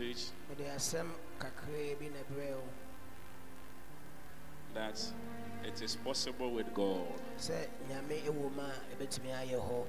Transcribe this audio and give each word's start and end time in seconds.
message 0.00 0.32
mede 0.48 0.68
asɛm 0.70 1.06
kakraa 1.38 1.94
bi 1.98 2.08
na 2.08 2.20
that 4.74 5.00
it 5.64 5.80
is 5.82 5.94
possible 5.96 6.50
with 6.50 6.72
God. 6.74 7.06
sɛ 7.38 7.68
nyame 7.88 8.22
ɛwɔ 8.26 8.52
mu 8.54 8.60
a 8.62 8.72
ɛbɛtumi 8.96 9.30
ayɛ 9.32 9.58
hɔ 9.60 9.86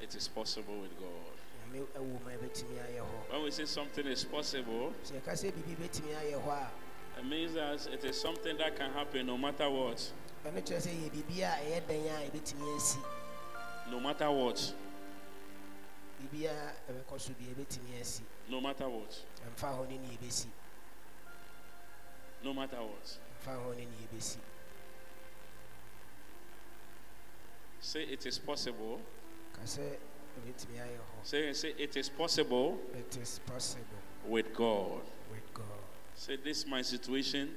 It 0.00 0.14
is 0.14 0.28
possible 0.28 0.80
with 0.80 0.96
God. 1.00 1.34
nyame 1.72 1.86
ɛwɔ 1.96 2.22
mu 2.22 2.28
a 2.28 2.36
ɛbɛtumi 2.36 2.78
ayɛ 2.78 3.00
hɔ 3.00 3.32
When 3.32 3.42
we 3.42 3.50
say 3.50 3.64
something 3.64 4.06
is 4.06 4.24
possible, 4.24 4.92
sɛ 5.04 5.20
yɛka 5.20 5.32
sɛ 5.32 5.52
biribi 5.52 5.76
bɛtumi 5.88 6.14
ayɛ 6.14 6.40
hɔ 6.44 6.48
a 6.52 6.70
it 7.18 7.24
means 7.24 7.54
that 7.54 7.86
it 7.92 8.04
is 8.04 8.20
something 8.20 8.56
that 8.58 8.76
can 8.76 8.92
happen 8.92 9.26
no 9.26 9.36
matter 9.36 9.68
what. 9.68 9.96
ɛno 10.46 10.62
kyerɛ 10.62 10.78
sɛ 10.80 10.90
yɛ 10.94 11.10
biribi 11.10 11.38
a 11.42 11.58
ɛyɛ 11.58 11.82
dɛn 11.88 12.06
a 12.06 12.30
ɛbɛtumi 12.30 12.76
asi 12.76 12.98
No 13.90 13.98
matter 13.98 14.30
what. 14.30 14.74
Biribi 16.32 16.46
a 16.46 16.74
ɛbɛkɔ 16.92 17.20
so 17.20 17.32
bi 17.34 17.44
ɛbɛtumi 17.46 18.00
asi 18.00 18.22
No 18.48 18.60
matter 18.60 18.88
what. 18.88 19.10
ɛmfa 19.46 19.78
hɔ 19.78 19.88
ne 19.88 19.98
ne 19.98 20.08
yɛbɛsi 20.16 20.46
No 22.44 22.52
matter 22.54 22.76
what. 22.82 23.18
ɛmfa 23.42 23.56
hɔ 23.56 23.76
ne 23.76 23.84
ne 23.86 23.96
yɛbɛsi 24.06 24.38
Say 27.80 28.02
it 28.04 28.26
is 28.26 28.38
possible. 28.38 29.00
ka 29.52 29.62
sɛ 29.62 29.98
ɛbɛtumi 30.40 30.76
ayɛ 30.78 30.98
hɔ 30.98 31.24
Say, 31.24 31.52
say 31.52 31.74
it 31.78 31.96
is 31.96 32.08
possible 32.08 32.78
it 32.94 33.16
is 33.16 33.40
possible 33.46 33.98
with 34.26 34.52
God. 34.54 35.02
with 35.30 35.54
God 35.54 35.64
Say 36.14 36.36
this 36.36 36.66
my 36.66 36.82
situation. 36.82 37.54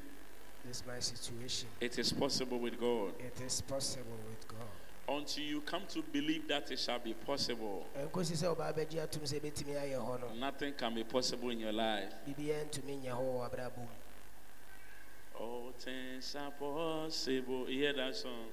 this 0.66 0.86
my 0.86 1.00
situation 1.00 1.68
It 1.80 1.98
is 1.98 2.14
possible 2.14 2.60
with 2.60 2.80
God. 2.80 3.14
it 3.20 3.40
is 3.42 3.62
possible 3.62 4.18
with 4.30 4.48
God 4.48 4.71
Until 5.18 5.44
you 5.44 5.62
come 5.62 5.84
to 5.90 6.02
believe 6.02 6.48
that 6.48 6.72
it 6.72 6.80
shall 6.80 7.00
be 7.00 7.14
possible, 7.14 7.86
eh, 7.96 8.06
ɛnkosi 8.06 8.36
sɛ 8.36 8.56
ɔbaa 8.56 8.74
bɛgye 8.74 9.04
atom 9.04 9.24
sɛ 9.24 9.40
ɛbɛtumi 9.42 9.76
ayɛ 9.76 9.98
hɔ 10.00 10.20
no 10.22 10.34
nothing 10.36 10.74
can 10.74 10.94
be 10.96 11.04
possible 11.04 11.50
in 11.50 11.60
your 11.60 11.74
life. 11.74 12.14
biribiara 12.26 12.64
ntumi 12.66 13.02
nyɛ 13.04 13.12
hɔ 13.12 13.20
wɔ 13.20 13.50
abrabɔ 13.52 13.78
mu 13.78 13.88
All 15.40 15.72
things 15.72 16.36
are 16.36 16.52
possible. 16.52 17.68
You 17.70 17.80
hear 17.82 17.94
that 17.94 18.16
song? 18.16 18.48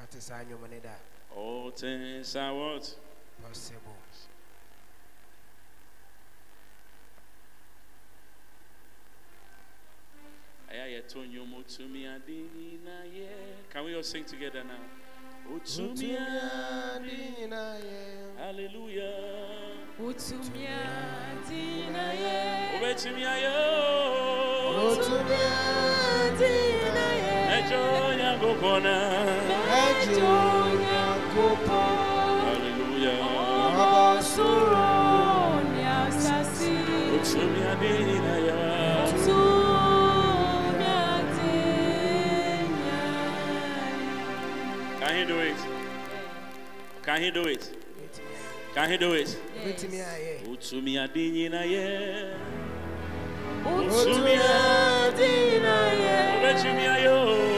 ate 0.00 0.20
saa 0.20 0.42
nnwom 0.44 0.82
da 0.82 0.94
All 1.34 1.70
things 1.70 2.36
are 2.36 2.52
what? 2.54 2.94
possible 3.42 3.96
Aya 10.70 10.86
yeto 10.86 11.26
nyomo 11.26 11.62
tumi 11.64 12.06
adini. 12.06 12.78
Can 13.70 13.84
we 13.84 13.94
all 13.94 14.02
sing 14.02 14.24
together 14.24 14.64
now? 14.64 14.80
O 15.50 15.58
tumi 15.58 16.16
adi- 16.16 17.48
Hallelujah. 18.38 19.14
Utumia 19.98 20.80
dinaye. 21.48 22.36
Obetumi 22.76 23.24
ayo. 23.24 23.58
Utumia 24.92 25.52
dinaye. 26.38 27.34
Ejo 27.58 27.82
nyango. 28.18 28.50
Ejo 29.82 30.32
nyankopɔ. 30.82 31.80
Hallelujah. 32.44 33.18
Ọmọ 33.66 34.02
Can 47.12 47.20
he 47.20 47.30
do 47.30 47.42
it? 47.42 47.70
Can 48.74 48.90
he 48.90 48.96
do 48.96 49.12
it? 49.12 49.36
Utumi 50.50 50.96
adini 50.98 51.50
na 51.50 51.60
ye. 51.62 52.32
Utumia 53.66 55.12
dinaye. 55.18 56.38
Obetumi 56.38 56.86
ayo. 56.86 57.51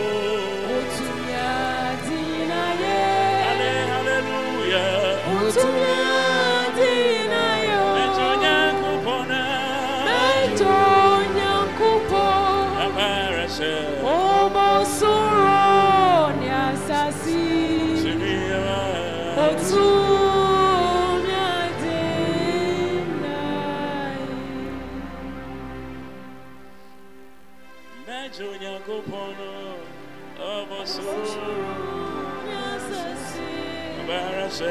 Abarase. 34.55 34.71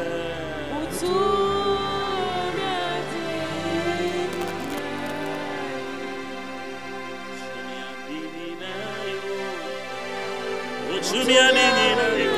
òtún 0.79 2.55
ní 2.55 2.63
àdé 2.95 3.27
Utumi 10.95 11.35
adini 11.47 11.87
na 11.99 12.07
yo. 12.23 12.35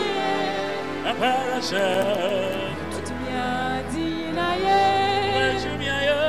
Abarase. 1.09 1.85
Òtún 2.97 3.17
ní 3.23 3.31
àdé 3.37 4.07
náà. 4.37 4.53
Utumi 5.57 5.87
ayo. 5.99 6.21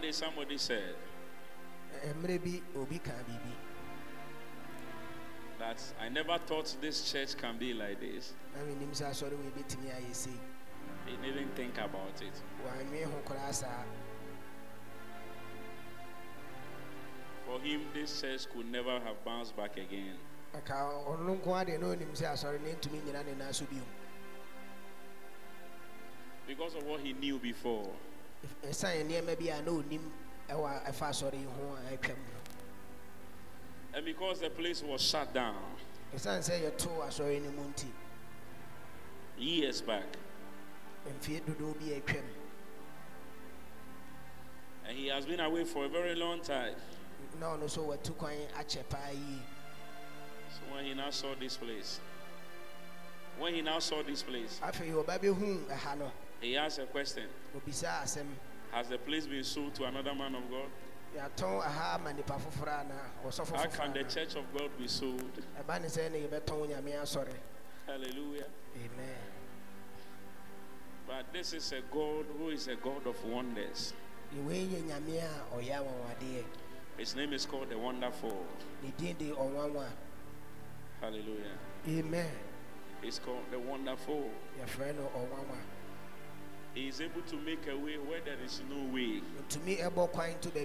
One 0.00 0.06
day 0.06 0.12
somebody 0.12 0.56
said 0.56 0.94
eh, 2.02 2.12
obi 2.74 3.00
that 5.58 5.82
I 6.00 6.08
never 6.08 6.38
thought 6.38 6.74
this 6.80 7.12
church 7.12 7.36
can 7.36 7.58
be 7.58 7.74
like 7.74 8.00
this. 8.00 8.32
na 8.56 8.62
menim 8.64 8.94
sɛ 8.94 9.10
asɔre 9.10 9.36
wei 9.36 9.50
bɛtumi 9.50 9.92
ayɛ 9.92 10.14
sei 10.14 10.40
He 11.04 11.16
didn't 11.18 11.54
think 11.54 11.76
about 11.76 12.16
it. 12.22 12.32
wanwe 12.64 13.04
ho 13.04 13.20
koraa 13.26 13.52
saa 13.52 13.84
For 17.44 17.60
him, 17.60 17.84
this 17.92 18.22
church 18.22 18.48
could 18.54 18.72
never 18.72 18.98
have 19.00 19.22
bounced 19.22 19.54
back 19.54 19.76
again. 19.76 20.16
aka 20.54 20.72
ɔno 20.72 21.36
nko 21.42 21.44
adeɛ 21.44 21.78
na 21.78 21.88
onim 21.88 22.12
sɛ 22.16 22.32
asɔre 22.32 22.58
no 22.58 22.70
ntumi 22.70 23.02
nyina 23.04 23.22
ne 23.26 23.34
nan 23.34 23.52
so 23.52 23.66
bio 23.66 23.82
because 26.46 26.74
of 26.74 26.84
what 26.84 27.00
he 27.00 27.12
knew 27.12 27.38
before. 27.38 27.92
Ɛsiane 28.64 29.04
nneɛma 29.08 29.38
bi 29.38 29.48
a 29.48 29.62
na 29.62 29.70
onim 29.70 30.10
ɛwɔ 30.48 30.84
ɛfa 30.86 31.08
asɔre 31.10 31.34
yi 31.38 31.44
ho 31.44 31.76
a 31.76 31.96
ɛtwam 31.96 32.16
no 32.16 32.38
And 33.92 34.04
because 34.04 34.38
the 34.40 34.50
place 34.50 34.82
was 34.84 35.02
shut 35.02 35.32
down. 35.34 35.56
Ɛsiane 36.14 36.40
sɛ 36.48 36.60
yɛto 36.70 37.06
asɔre 37.06 37.42
no 37.42 37.50
mu 37.50 37.72
nti 37.72 37.86
years 39.38 39.80
back, 39.80 40.04
mfie 41.06 41.40
dodoɔ 41.42 41.78
bi 41.78 41.86
a 41.94 42.00
ɛtwam 42.00 42.24
and 44.86 44.98
he 44.98 45.06
has 45.06 45.24
been 45.24 45.38
away 45.40 45.64
for 45.64 45.84
a 45.84 45.88
very 45.88 46.14
long 46.16 46.40
time. 46.40 46.74
na 47.38 47.46
ɔno 47.56 47.64
nso 47.64 47.86
watu 47.86 48.12
kwan 48.18 48.34
akyɛ 48.58 48.88
paa 48.88 49.10
yie 49.12 49.40
So 50.50 50.74
when 50.74 50.84
he 50.84 50.94
now 50.94 51.10
saw 51.10 51.34
this 51.36 51.56
place, 51.56 52.00
when 53.38 53.54
he 53.54 53.62
now 53.62 53.78
saw 53.78 54.02
this 54.02 54.22
place, 54.24 54.58
afei 54.62 54.90
ɔba 54.92 55.18
bɛhu 55.20 55.64
ɛha 55.68 55.98
no 55.98 56.10
he 56.40 56.56
asked 56.56 56.78
a 56.78 56.86
question 56.86 57.24
Has 58.72 58.88
the 58.88 58.98
place 58.98 59.26
been 59.26 59.44
sold 59.44 59.74
to 59.74 59.84
another 59.84 60.14
man 60.14 60.34
of 60.34 60.42
God? 60.50 60.68
yɛatɔn 61.16 61.60
aha 61.60 61.94
ama 61.98 62.12
nipa 62.12 62.34
foforɔ 62.34 62.84
anaa 62.86 63.26
ɔsɔfo 63.26 63.56
How 63.56 63.66
can 63.66 63.92
the 63.92 64.04
church 64.04 64.36
of 64.36 64.44
God 64.56 64.70
be 64.78 64.86
sold? 64.86 65.32
ɛba 65.60 65.80
ne 65.80 65.88
sɛ 65.88 66.10
ne 66.12 66.20
yɛbɛtɔn 66.28 66.68
nyame 66.68 66.92
asɔre 67.02 67.34
Hallelujah. 67.86 68.46
amen 68.76 69.16
But 71.06 71.32
this 71.32 71.52
is 71.52 71.72
a 71.72 71.80
God 71.92 72.26
who 72.38 72.50
is 72.50 72.68
a 72.68 72.76
God 72.76 73.04
of 73.06 73.22
wonders. 73.24 73.92
wei 74.46 74.66
yɛ 74.66 74.82
nyame 74.84 75.18
a 75.18 75.56
ɔyɛ 75.56 75.82
anwanwadeɛ 75.82 76.44
His 76.96 77.16
name 77.16 77.32
is 77.32 77.44
called 77.46 77.70
the 77.70 77.78
Wonderful. 77.78 78.46
ne 78.82 78.92
din 78.96 79.16
de 79.16 79.32
ɔnwanwa 79.34 79.88
Hallelujah. 81.00 81.58
amen 81.88 82.30
It's 83.02 83.18
called 83.18 83.50
the 83.50 83.58
Wonderful. 83.58 84.30
Yɛfrɛ 86.74 86.74
no 86.74 86.74
ɔnwanwa 86.74 86.74
He 86.74 86.88
is 86.88 87.00
able 87.00 87.22
to 87.22 87.36
make 87.36 87.66
a 87.68 87.76
way 87.76 87.96
where 87.98 88.20
there 88.20 88.36
is 88.44 88.60
no 88.68 88.92
way. 88.92 89.22
ntumi 89.48 89.78
ɛbɔ 89.80 90.12
kwan 90.12 90.34
to 90.40 90.48
a 90.48 90.64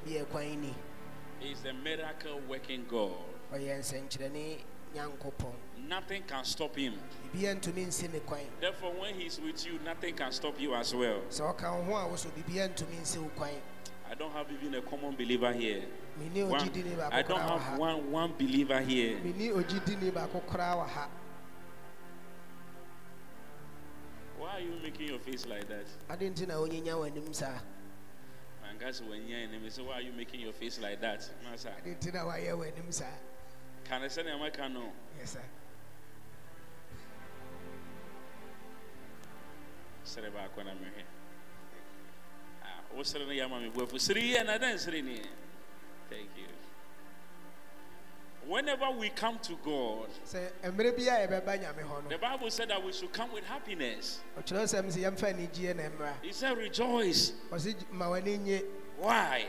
He 1.39 1.51
is 1.51 1.65
a 1.65 1.73
miracle 1.73 2.39
working 2.47 2.85
God. 2.89 3.11
ɔyɛ 3.53 3.79
nsɛnkyerɛne 3.79 4.57
nyankopɔn 4.95 5.53
Nothing 5.87 6.23
can 6.23 6.43
stop 6.45 6.75
him. 6.75 6.93
biribiara 7.33 7.55
ntumi 7.59 7.85
nsi 7.87 8.11
ne 8.11 8.19
Therefore, 8.59 8.93
when 8.93 9.13
he's 9.15 9.39
with 9.39 9.65
you, 9.65 9.79
nothing 9.85 10.15
can 10.15 10.31
stop 10.31 10.59
you 10.59 10.73
as 10.73 10.93
well. 10.95 11.21
sɛ 11.29 11.55
ɔka 11.55 11.77
wo 11.77 11.83
ho 11.83 11.95
a 11.95 12.07
wo 12.07 12.15
so 12.15 12.29
biribiara 12.29 12.69
ntumi 12.69 13.01
nsi 13.01 13.17
wo 13.21 13.29
kwan 13.35 13.51
I 14.09 14.13
don't 14.13 14.31
have 14.33 14.45
even 14.51 14.75
a 14.75 14.81
common 14.83 15.15
believer 15.15 15.51
here. 15.51 15.81
One, 16.47 16.69
I 17.11 17.21
don't 17.23 17.39
have 17.41 17.77
one 17.79 18.11
one 18.11 18.33
believer 18.37 18.79
here. 18.79 19.17
Why 24.45 24.57
are 24.57 24.61
you 24.61 24.77
making 24.83 25.07
your 25.09 25.19
face 25.19 25.45
like 25.49 25.67
that? 25.67 25.87
ade 26.09 26.29
nti 26.29 26.47
na 26.47 26.61
wonyinya 26.61 26.93
w'anim 26.93 27.33
saa 27.33 27.59
Man, 28.61 28.77
guys, 28.79 29.01
when 29.01 29.27
you're 29.27 29.39
in 29.39 29.71
say, 29.71 29.81
why 29.81 29.93
are 29.93 30.01
you 30.01 30.13
making 30.13 30.41
your 30.41 30.53
face 30.53 30.79
like 30.79 31.01
that? 31.01 31.25
Master, 31.43 31.73
ade 31.81 31.97
nti 31.97 32.13
na 32.13 32.25
wayɛ 32.29 32.53
w'anim 32.53 32.93
saa 32.93 33.17
can 33.85 34.01
I 34.01 34.07
send 34.07 34.27
a 34.27 34.51
can 34.51 34.73
no? 34.73 34.89
Yes, 35.19 35.31
sir. 35.31 35.45
Sere 40.03 40.29
ba 40.29 40.49
kwa 40.53 40.63
na 40.63 40.71
mehwe. 40.71 41.03
Ah, 42.63 42.81
wo 42.95 43.03
sere 43.03 43.25
ne 43.25 43.35
yama 43.35 43.59
me 43.59 43.69
buafu. 43.69 43.99
Sere 43.99 44.21
ye 44.21 44.43
na 44.43 44.57
dan 44.57 44.77
sere 44.77 45.01
ni. 45.01 45.21
Thank 46.09 46.29
you. 46.37 46.54
Whenever 48.47 48.91
we 48.91 49.09
come 49.09 49.39
to 49.39 49.53
God, 49.63 50.07
sɛ 50.25 50.49
mmerɛ 50.63 50.95
bi 50.95 51.03
a 51.03 51.27
yɛbɛba 51.27 51.59
nyame 51.63 51.83
hɔ 51.83 52.09
the 52.09 52.17
Bible 52.17 52.51
said 52.51 52.69
that 52.69 52.83
we 52.83 52.91
should 52.93 53.11
come 53.11 53.31
with 53.33 53.43
happiness. 53.45 54.19
ɔkyerɛ 54.39 54.63
sɛm 54.65 54.85
sɛ 54.85 55.03
yɛmfa 55.11 55.33
anigyeɛ 55.33 55.75
na 55.75 55.83
mmra 55.89 56.13
He 56.21 56.31
said, 56.31 56.55
rejoice. 56.57 57.31
ɔse 57.51 57.75
ma 57.91 58.05
w'ani 58.05 58.37
nye 58.39 58.61
Why? 58.97 59.45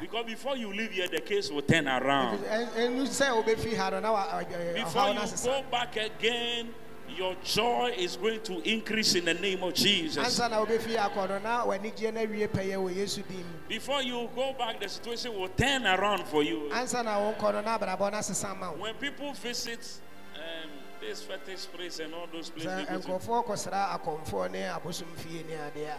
Because 0.00 0.26
before 0.26 0.56
you 0.56 0.72
leave 0.72 0.92
here, 0.92 1.08
the 1.08 1.20
case 1.20 1.50
will 1.50 1.62
turn 1.62 1.88
around. 1.88 2.38
ɛnu 2.44 3.02
sɛ 3.08 3.42
wobɛfi 3.42 3.76
ha 3.76 3.90
no 3.90 3.98
na 4.00 4.12
wa- 4.12 4.26
ɔ- 4.28 4.46
ɔ- 4.48 4.74
Before 4.74 5.08
you 5.08 5.36
go 5.44 5.62
back 5.70 5.96
again, 5.96 6.72
your 7.16 7.34
joy 7.44 7.92
is 7.96 8.16
going 8.16 8.40
to 8.42 8.60
increase 8.68 9.14
in 9.14 9.24
the 9.24 9.34
name 9.34 9.62
of 9.62 9.74
Jesus. 9.74 10.24
ansa 10.24 10.48
na 10.50 10.64
wobɛfi 10.64 10.96
akɔ 10.96 11.28
no 11.28 11.38
na 11.38 11.64
w'anigyeɛ 11.66 12.14
no 12.14 12.20
awie 12.26 12.48
pɛyɛ 12.48 12.76
wɔ 12.76 12.94
yesu 12.96 13.22
din 13.28 13.38
mu 13.38 13.58
Before 13.68 14.02
you 14.02 14.28
go 14.34 14.52
back, 14.58 14.80
the 14.80 14.88
situation 14.88 15.34
will 15.38 15.48
turn 15.48 15.86
around 15.86 16.24
for 16.26 16.42
you. 16.42 16.68
ansa 16.72 17.04
na 17.04 17.18
wonkɔ 17.18 17.52
no 17.54 17.60
na 17.60 17.78
abrabɔ 17.78 18.12
no 18.12 18.18
asesa 18.18 18.56
ma 18.58 18.70
wo 18.70 18.78
When 18.82 18.94
people 18.94 19.32
visit 19.34 20.00
um, 20.34 20.70
this 21.00 21.22
fetish 21.22 21.66
place 21.72 21.98
and 22.00 22.14
all 22.14 22.26
those 22.32 22.50
places, 22.50 22.70
they 22.76 22.84
go, 22.84 23.00
to, 23.00 23.08
nkurɔfoɔ 23.08 23.46
kɔsra 23.46 23.98
akɔmfoɔ 24.00 24.50
ne 24.50 24.60
abosom 24.62 25.06
fie 25.16 25.42
ne 25.48 25.54
adeɛ 25.54 25.88
a 25.90 25.96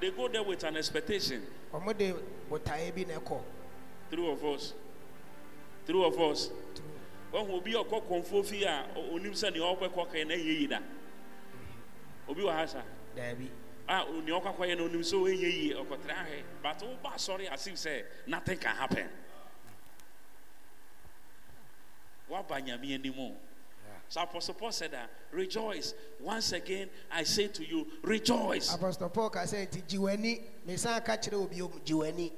they 0.00 0.10
go 0.10 0.26
there 0.28 0.42
with 0.42 0.64
an 0.64 0.76
expectation. 0.76 1.42
ɔmo 1.72 1.96
de 1.96 2.14
botaeɛ 2.50 2.94
bi 2.94 3.04
na 3.12 3.18
ɛkɔ 3.20 3.40
Three 4.10 4.30
of 4.30 4.44
us. 4.44 4.74
Three 5.86 6.04
of 6.04 6.20
us. 6.20 6.50
When 7.32 7.48
will 7.48 7.60
be 7.62 7.72
a 7.74 7.82
cock 7.82 8.04
on 8.10 8.22
four 8.22 8.44
fear 8.44 8.84
uh, 8.94 9.00
or 9.00 9.18
Nimson, 9.18 9.54
the 9.54 9.64
upper 9.64 9.88
cock 9.88 10.14
and 10.14 10.30
a 10.30 10.36
yida. 10.36 10.80
Obi 12.28 12.42
Wahasa. 12.42 12.82
daabi 13.16 13.48
Ah, 13.88 14.04
only 14.08 14.30
Oka 14.30 14.52
Koyan 14.52 14.80
on 14.84 14.90
him 14.90 15.02
so 15.02 15.26
ye 15.26 15.74
or 15.74 15.84
Kotrahe. 15.84 16.42
But 16.62 16.82
oh, 16.84 16.96
but 17.02 17.20
sorry, 17.20 17.48
as 17.48 17.66
you 17.66 17.74
say, 17.74 18.04
nothing 18.26 18.58
can 18.58 18.76
happen. 18.76 19.06
What 22.28 22.48
Banyami 22.48 22.94
anymore? 22.94 23.32
So 24.08 24.20
Apostle 24.22 24.54
Paul 24.54 24.72
said 24.72 24.92
that 24.92 25.10
rejoice. 25.32 25.94
Once 26.20 26.52
again, 26.52 26.90
I 27.10 27.24
say 27.24 27.48
to 27.48 27.66
you, 27.66 27.86
rejoice. 28.02 28.74
Apostle 28.74 29.08
paul 29.08 29.30
ka 29.30 29.40
sɛ 29.40 29.66
nti 29.66 29.82
gye 29.88 29.98
w'ani 29.98 30.40
mesan 30.66 31.02
ka 31.04 31.16
kyerɛ 31.16 31.42
obi 31.42 31.56
gye 31.56 31.94
w'ani 31.94 32.32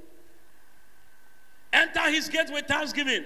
Enter 1.72 2.10
his 2.10 2.28
gate 2.28 2.50
with 2.52 2.66
thanksgiving, 2.66 3.24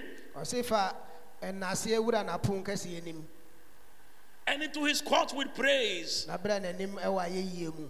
ɔse 1.41 1.41
fa 1.41 1.47
ɛnaseɛ 1.47 2.03
wura 2.03 2.23
n'apon 2.25 2.63
kɛseɛ 2.63 2.97
anim 3.01 3.27
and 4.47 4.63
into 4.63 4.83
his 4.85 5.01
court 5.01 5.31
with 5.35 5.53
praise. 5.53 6.25
na 6.27 6.37
brɛ 6.37 6.59
n'anim 6.61 6.95
ɛwɔ 6.95 7.27
ayɛyie 7.29 7.77
mu 7.77 7.89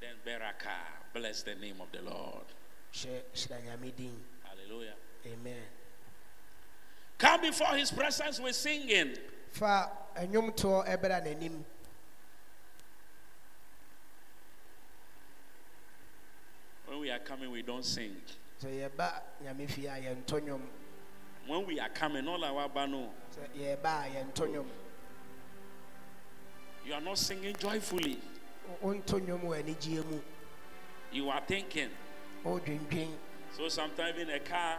Then 0.00 0.16
Beraka, 0.26 0.76
bless 1.12 1.42
the 1.42 1.54
name 1.56 1.80
of 1.80 1.90
the 1.92 2.02
Lord. 2.02 2.44
hyɛ 2.92 3.22
hyira 3.34 3.60
nyame 3.62 3.96
din 3.96 4.24
Hallelujah. 4.44 4.94
amen 5.26 5.62
Come 7.18 7.40
before 7.42 7.76
his 7.76 7.90
presence 7.90 8.40
with 8.40 8.54
singing. 8.54 9.16
fa 9.50 9.90
ɛnwomtoɔ 10.16 10.86
ɛbrɛ 10.86 11.24
n'anim 11.24 11.64
When 16.86 17.00
we 17.00 17.10
are 17.10 17.18
coming, 17.18 17.50
we 17.50 17.62
don't 17.62 17.84
sing. 17.84 18.14
When 21.46 21.66
we 21.66 21.78
are 21.78 21.88
coming, 21.90 22.26
all 22.26 22.42
our 22.42 22.68
bano, 22.68 23.10
sɛ 23.36 23.76
yɛba 23.78 24.06
a 24.06 24.64
you 26.86 26.92
are 26.92 27.00
not 27.00 27.18
singing 27.18 27.54
joyfully. 27.56 28.18
wontɔ 28.82 29.20
nnwom 29.20 29.42
wɔ 29.42 29.62
anigyeɛ 29.62 30.20
You 31.12 31.30
are 31.30 31.40
thinking. 31.46 31.90
So 33.56 33.68
sometimes 33.68 34.18
in 34.18 34.30
a 34.30 34.40
car, 34.40 34.78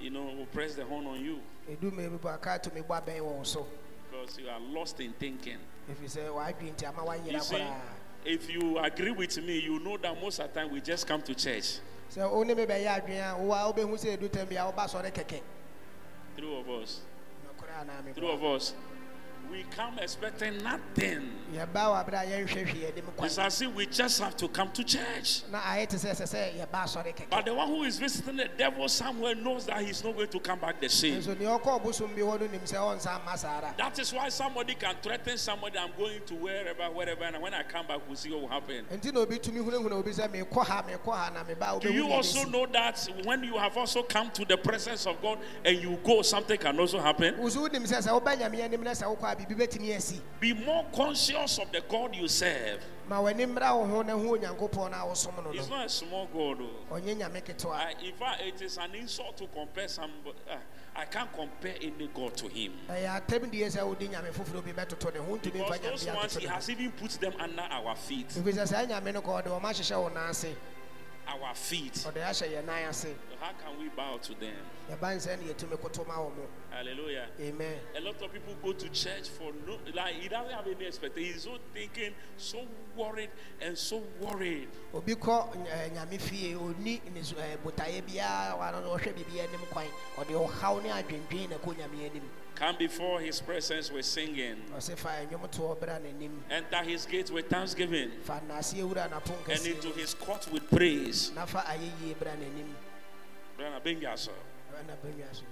you 0.00 0.10
know, 0.10 0.24
will 0.24 0.46
press 0.46 0.74
the 0.74 0.84
horn 0.84 1.06
on 1.06 1.20
you 1.24 1.40
ɛdu 1.70 1.92
ma 1.92 2.08
bi 2.08 2.16
bɔ 2.16 2.34
aka 2.34 2.58
to 2.58 2.74
me 2.74 2.80
bɔ 2.80 3.02
abɛn 3.02 3.18
wɔ 3.20 3.36
wo 3.38 3.42
so 3.42 3.66
because 4.10 4.38
you 4.38 4.48
are 4.48 4.60
lost 4.60 5.00
in 5.00 5.12
thinking. 5.14 5.58
w'adwen 5.88 6.74
nti 6.74 6.86
ama 6.86 7.16
You 7.26 7.40
see, 7.40 7.64
if 8.24 8.48
you 8.50 8.78
agree 8.78 9.10
with 9.10 9.36
me, 9.42 9.58
you 9.60 9.78
know 9.80 9.96
that 9.96 10.20
most 10.20 10.38
of 10.38 10.52
the 10.52 10.60
time 10.60 10.70
we 10.70 10.80
just 10.80 11.06
come 11.06 11.22
to 11.22 11.34
church. 11.34 11.78
Sɛ 16.36 16.44
wo 16.44 16.62
ne 16.62 16.62
me 16.62 16.82
bɛyɛ 16.82 16.82
adwen 16.82 17.42
a 17.42 17.56
woa 17.56 17.56
wobɛhu 17.56 17.56
sɛ 17.56 17.62
ɛdu 17.66 17.84
tam 17.86 18.04
bia 18.04 18.04
woba 18.04 18.04
sɔre 18.04 18.04
kɛkɛ 18.04 18.14
Three 18.14 18.32
of 18.32 18.44
us. 18.44 18.44
Three 18.44 18.44
of 18.44 18.44
us. 18.44 18.95
We 19.50 19.64
come 19.70 19.98
expecting 19.98 20.58
nothing. 20.62 21.30
yɛba 21.54 21.72
wɔ 21.74 22.04
aberɛ 22.04 22.22
a 22.22 22.26
yɛnhwɛ 22.46 22.66
hwee 22.66 22.88
anim 22.92 23.04
It's 23.22 23.38
as 23.38 23.62
if 23.62 23.72
we 23.74 23.86
just 23.86 24.20
have 24.20 24.36
to 24.38 24.48
come 24.48 24.70
to 24.72 24.84
church. 24.84 25.42
na 25.50 25.60
ayɛ 25.60 25.88
te 25.88 25.96
sɛ 25.96 26.10
ɛsɛ 26.10 26.26
sɛ 26.26 26.66
yɛba 26.66 26.82
asɔre 26.84 27.30
But 27.30 27.44
the 27.46 27.54
one 27.54 27.68
who 27.68 27.82
is 27.84 27.98
visiting 27.98 28.36
the 28.36 28.48
devil 28.48 28.88
somewhere 28.88 29.34
knows 29.34 29.66
that 29.66 29.80
he's 29.82 30.02
not 30.04 30.16
going 30.16 30.28
to 30.28 30.40
come 30.40 30.58
back 30.58 30.80
the 30.80 30.88
same. 30.88 31.20
nso 31.20 31.34
neɛ 31.36 31.60
ɔkɔ 31.60 31.80
ɔbosom 31.82 32.14
bi 32.14 32.22
hɔ 32.22 32.40
no 32.40 32.46
nim 32.46 32.60
sɛ 32.60 32.74
ɔnsa 32.76 33.20
mma 33.24 33.38
saa 33.38 33.58
ara 33.58 33.74
That 33.78 33.98
is 33.98 34.12
why 34.12 34.28
somebody 34.28 34.74
can 34.74 34.96
threaten 35.02 35.38
somebody, 35.38 35.78
I'm 35.78 35.90
going 35.96 36.20
to 36.26 36.34
wherever, 36.34 36.84
wherever, 36.90 37.24
and 37.24 37.40
when 37.40 37.54
I 37.54 37.62
come 37.62 37.86
back, 37.86 38.00
we'll 38.06 38.16
see 38.16 38.30
what 38.32 38.40
will 38.42 38.48
happen. 38.48 38.84
nti 38.92 39.12
na 39.14 39.20
obi 39.20 39.38
tumi 39.38 39.64
hunahuna 39.64 39.92
obi 39.92 40.10
sɛ 40.10 40.28
mekɔ 40.28 40.64
ha 40.66 40.82
mekɔ 40.82 41.14
ha 41.14 41.30
na 41.32 41.44
meba 41.44 41.80
Do 41.80 41.92
you 41.92 42.08
also 42.10 42.44
know 42.44 42.66
that 42.66 43.08
when 43.24 43.44
you 43.44 43.56
have 43.56 43.76
also 43.76 44.02
come 44.02 44.30
to 44.32 44.44
the 44.44 44.56
presence 44.56 45.06
of 45.06 45.20
God 45.22 45.38
and 45.64 45.80
you 45.80 45.98
go, 46.04 46.22
something 46.22 46.58
can 46.58 46.78
also 46.78 46.98
happen? 46.98 47.34
Be 50.40 50.52
more 50.54 50.84
conscious 50.94 51.58
of 51.58 51.70
the 51.72 51.80
God 51.88 52.14
you 52.14 52.28
serve. 52.28 52.80
It's 55.54 55.68
not 55.70 55.86
a 55.86 55.88
small 55.88 56.26
God. 56.32 56.60
Uh, 56.60 58.04
in 58.04 58.14
fact, 58.14 58.42
it 58.42 58.60
is 58.62 58.78
an 58.78 58.94
insult 58.94 59.36
to 59.36 59.46
compare 59.46 59.88
some. 59.88 60.10
Uh, 60.26 60.32
ah, 60.50 60.58
I 60.96 61.04
can't 61.04 61.30
compare 61.32 61.74
any 61.80 62.08
God 62.14 62.34
to 62.36 62.48
him. 62.48 62.72
Because 65.52 65.80
those 65.90 66.06
ones, 66.16 66.36
he 66.36 66.46
has 66.46 66.68
even 66.70 66.90
put 66.92 67.10
them 67.20 67.32
under 67.38 67.62
our 67.62 67.94
feet. 67.96 68.28
Our 71.26 71.54
feet. 71.54 72.06
ase 72.88 73.06
How 73.40 73.52
can 73.52 73.78
we 73.78 73.88
bow 73.90 74.18
to 74.18 74.34
them? 74.34 74.56
Hallelujah. 76.70 77.26
amen 77.40 77.78
A 77.96 78.00
lot 78.00 78.22
of 78.22 78.32
people 78.32 78.54
go 78.62 78.72
to 78.72 78.88
church 78.88 79.28
for 79.28 79.52
no, 79.66 79.78
like 79.94 80.14
he 80.14 80.28
doesn't 80.28 80.52
have 80.52 80.66
any 80.66 80.86
expectation. 80.86 81.32
He's 81.32 81.42
so 81.42 81.58
thinking, 81.74 82.14
so 82.36 82.66
worried, 82.96 83.30
and 83.60 83.76
so 83.76 84.02
worried. 84.20 84.68
Obi 92.56 92.88
kɔ 92.88 92.88
nyame 92.88 92.90
fie 92.90 93.04
ɔni 93.06 93.20
ne 93.20 93.32
so- 93.32 93.44
botaeɛ 93.46 93.68
biara 93.76 94.06
wano 94.06 94.18
na 94.18 94.18
ɔhwɛ 94.18 94.18
biribi 94.18 94.18
anim 94.18 94.18
kwan 94.18 94.18
ɔde 94.18 94.20
ɔhaw 94.20 94.20
ne 94.20 94.20
adwendwen 94.20 94.20
na 94.20 94.20
kɔ 94.20 94.20
nyame 94.20 94.30
anim 94.30 94.36
Come 94.36 94.36
before 94.36 94.40
his 94.40 94.40
presence 94.46 94.46
with 94.46 94.56
singing. 94.56 94.62
ɔse 94.76 94.96
fa 94.96 95.08
nnwomtoɔ 95.30 95.80
bra 95.80 95.98
n'anim 95.98 96.30
Enter 96.50 96.82
his 96.84 97.06
gates 97.06 97.30
with 97.30 97.48
thanksgiving. 97.48 98.10
fa 98.22 98.40
nnaase 98.48 98.74
ewura 98.74 99.08
n'apon 99.10 99.48
And 99.50 99.66
into 99.66 99.88
his 99.92 100.14
court 100.14 100.48
with 100.52 100.70
praise. 100.70 101.30
na 101.34 101.44
fa 101.46 101.58
ayɛyie 101.68 102.18
bra 102.18 102.32
n'anim 102.32 102.74
Brother 103.56 103.80
Benjamin, 103.80 104.16
ɛna 104.16 104.96
bɛnwa 105.04 105.34
so 105.34 105.42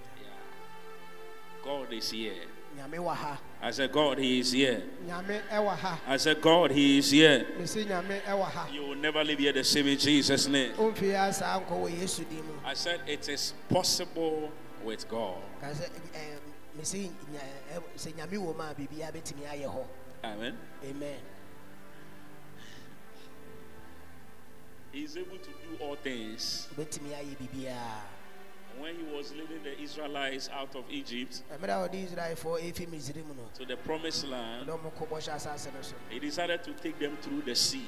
God 1.65 1.93
is 1.95 2.11
here. 2.11 2.35
nyame 2.77 2.99
wɔ 2.99 3.15
ha 3.15 3.39
I 3.63 3.71
said, 3.71 3.91
God, 3.93 4.19
He 4.19 4.41
is 4.41 4.53
here. 4.53 4.83
nyame 5.07 5.41
ɛwɔ 5.51 5.77
ha 5.79 6.01
I 6.07 6.17
said, 6.19 6.43
God, 6.43 6.71
He 6.73 6.99
is 6.99 7.11
here. 7.11 7.47
mesi 7.59 7.87
nyame 7.87 8.21
ɛwɔ 8.23 8.45
ha 8.45 8.69
You 8.71 8.83
will 8.89 8.95
never 8.97 9.25
leave 9.25 9.39
here 9.39 9.53
the 9.53 9.65
same 9.65 9.87
in 9.87 9.97
Jesus' 9.99 10.47
name. 10.47 10.75
ɔmfie 10.75 11.15
asaa 11.15 11.65
nkɔ 11.65 11.71
wɔ 11.71 11.99
yesu 12.01 12.25
din 12.29 12.45
mu 12.47 12.53
I 12.65 12.75
said, 12.75 13.01
it 13.07 13.27
is 13.31 13.55
possible 13.71 14.51
with 14.83 15.09
God. 15.09 15.39
Sɛ 16.83 17.05
eh, 17.05 17.09
mesi 17.09 17.13
nya- 17.33 17.83
sɛ 17.97 18.13
nyame 18.15 18.39
wɔ 18.39 18.57
mu 18.57 18.63
a 18.63 18.75
biribiara 18.75 19.13
bɛtumi 19.13 19.47
ayɛ 19.47 19.67
hɔ. 19.67 19.87
Amen. 20.25 20.59
amen. 20.85 21.21
He 24.93 25.03
is 25.05 25.17
able 25.17 25.39
to 25.39 25.51
do 25.51 25.85
all 25.85 25.97
things. 25.97 26.69
wobɛtumi 26.77 27.11
ayɛ 27.15 27.37
biribiara. 27.37 28.01
When 28.77 28.97
He 28.97 29.05
was 29.05 29.31
leading 29.33 29.63
the 29.63 29.81
Israelites 29.81 30.49
out 30.53 30.75
of 30.75 30.85
Egypt 30.91 31.43
ɛmerɛ 31.53 31.85
a 31.85 31.89
ɔde 31.89 32.09
israelfoɔ 32.11 32.61
ɛfi 32.73 32.89
misrim 32.89 33.27
no 33.37 33.49
to 33.55 33.65
the 33.65 33.77
promised 33.77 34.27
land, 34.27 34.69
ɔde 34.69 34.81
ɔmo 34.81 34.93
kɔ 34.95 35.09
bɔhyɛ 35.09 35.35
asase 35.35 35.73
no 35.73 35.81
so. 35.83 35.95
He 36.11 36.19
decided 36.19 36.65
to 36.65 36.73
take 36.75 36.99
them 36.99 37.17
through 37.19 37.43
the 37.43 37.55
sea 37.55 37.87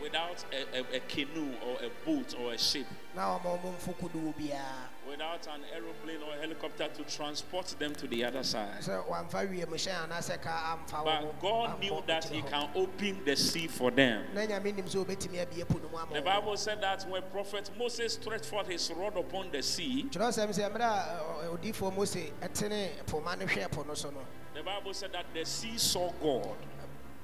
ɔyɛ 0.00 0.36
sɛ 0.36 0.40
ɔde 0.40 0.40
ɔmo 0.40 0.40
bɛfa 0.40 0.40
po 0.40 0.40
no 0.40 0.40
mu 0.40 0.40
without 0.40 0.44
a, 0.52 0.78
a, 0.78 0.96
a 0.96 1.00
canoe 1.00 1.52
or 1.66 1.76
a 1.84 1.90
boat 2.06 2.34
or 2.40 2.52
a 2.54 2.58
ship, 2.58 2.86
na 3.14 3.38
ɔma 3.38 3.60
ɔmo 3.60 3.74
mfo 3.76 3.94
kodoɔ 3.96 4.34
biara 4.34 4.88
without 5.08 5.46
an 5.48 5.60
aeroplane 5.74 6.22
or 6.22 6.34
a 6.36 6.40
helicopter 6.40 6.88
to 6.94 7.02
transport 7.04 7.66
them 7.78 7.92
to 7.94 8.06
the 8.06 8.24
other 8.24 8.42
side. 8.44 8.80
sɛ 8.80 9.04
wamfa 9.08 9.46
wiemhyɛn 9.48 10.08
anaasɛ 10.08 10.40
ka 10.40 10.76
amfa 10.78 10.96
wɔ 10.98 11.04
But 11.04 11.40
God 11.40 11.80
knew 11.80 12.02
that 12.06 12.24
He 12.24 12.42
can 12.42 12.68
open 12.74 13.24
the 13.24 13.36
sea 13.36 13.66
for 13.66 13.90
them. 13.90 14.24
na 14.34 14.42
nyame 14.42 14.74
nim 14.74 14.84
sɛ 14.86 15.04
wobɛtumi 15.04 15.40
abie 15.46 15.64
po 15.68 15.78
no 15.78 15.88
mu 15.88 15.96
ama 15.98 16.14
The. 16.14 16.22
Bible 16.22 16.56
said 16.56 16.80
that 16.80 17.02
when 17.08 17.22
prophet 17.32 17.70
Moses 17.78 18.14
stretched 18.14 18.46
forth 18.46 18.68
his 18.68 18.90
rod 18.92 19.16
upon 19.16 19.50
the 19.50 19.62
sea, 19.62 20.06
kyerɛsɛm 20.10 20.48
sɛ 20.50 20.70
mmerɛ 20.72 20.80
a 20.80 21.20
ɔ- 21.20 21.58
ɔ- 21.58 21.58
odiyifoɔ 21.58 21.94
mose 21.96 22.30
ɛtene 22.40 23.06
poma 23.06 23.36
no 23.36 23.46
hwɛ 23.46 23.70
po 23.72 23.82
no 23.82 23.94
so 23.94 24.10
no? 24.10 24.20
the 24.54 24.62
Bible 24.62 24.92
said 24.94 25.12
that 25.12 25.26
the 25.34 25.44
sea 25.44 25.76
saw 25.78 26.10
God 26.22 26.56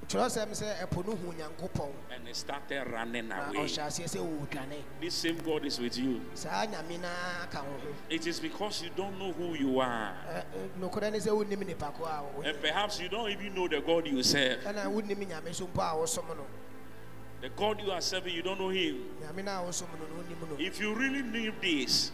kyerɛsɛm 0.07 0.51
sɛ 0.55 0.87
ɛpo 0.87 1.05
no 1.05 1.15
hu 1.15 1.33
nyankopɔn 1.33 1.91
and 2.15 2.27
it 2.27 2.35
started 2.35 2.85
running 2.91 3.29
away. 3.31 3.57
ɔhyɛ 3.59 3.87
aseɛ 3.87 4.05
sɛ 4.07 4.19
wɔredwane 4.19 4.81
This 5.01 5.13
same 5.15 5.37
God 5.39 5.65
is 5.65 5.79
with 5.79 5.97
you. 5.97 6.21
saa 6.33 6.65
nyame 6.65 6.99
no 7.01 7.09
ka 7.51 7.61
wo 7.63 7.71
ho 7.77 7.95
It 8.09 8.25
is 8.25 8.39
because 8.39 8.81
you 8.83 8.89
don't 8.95 9.19
know 9.19 9.31
who 9.33 9.53
you 9.55 9.79
are. 9.79 10.13
Ɛ- 10.29 10.43
ɛ, 10.43 10.79
nokorɛ 10.79 11.11
ne 11.11 11.19
sɛ 11.19 11.29
wonnim 11.45 11.65
nipa 11.67 11.91
ko 11.97 12.05
a 12.05 12.23
wo- 12.23 12.41
And 12.43 12.61
perhaps 12.61 12.99
you 13.01 13.09
don't 13.09 13.29
even 13.29 13.53
know 13.53 13.67
the 13.67 13.81
God 13.81 14.07
you 14.07 14.23
serve. 14.23 14.61
ɛna 14.63 14.85
wonnim 14.85 15.17
nyame 15.27 15.53
so 15.53 15.67
mpo 15.67 15.81
a 15.81 15.95
wosom 15.95 16.27
no 16.29 16.45
The 17.39 17.49
God 17.49 17.79
you 17.81 17.91
are 17.91 18.01
serving, 18.01 18.33
you 18.33 18.41
don't 18.41 18.59
know 18.59 18.69
Him. 18.69 19.03
nyame 19.21 19.43
no 19.43 19.51
a 19.51 19.67
wosom 19.67 19.87
no 19.99 20.05
no 20.07 20.23
wonim 20.23 20.49
no 20.49 20.55
If 20.65 20.79
you 20.79 20.93
really 20.95 21.21
knew 21.21 21.51
this, 21.61 22.11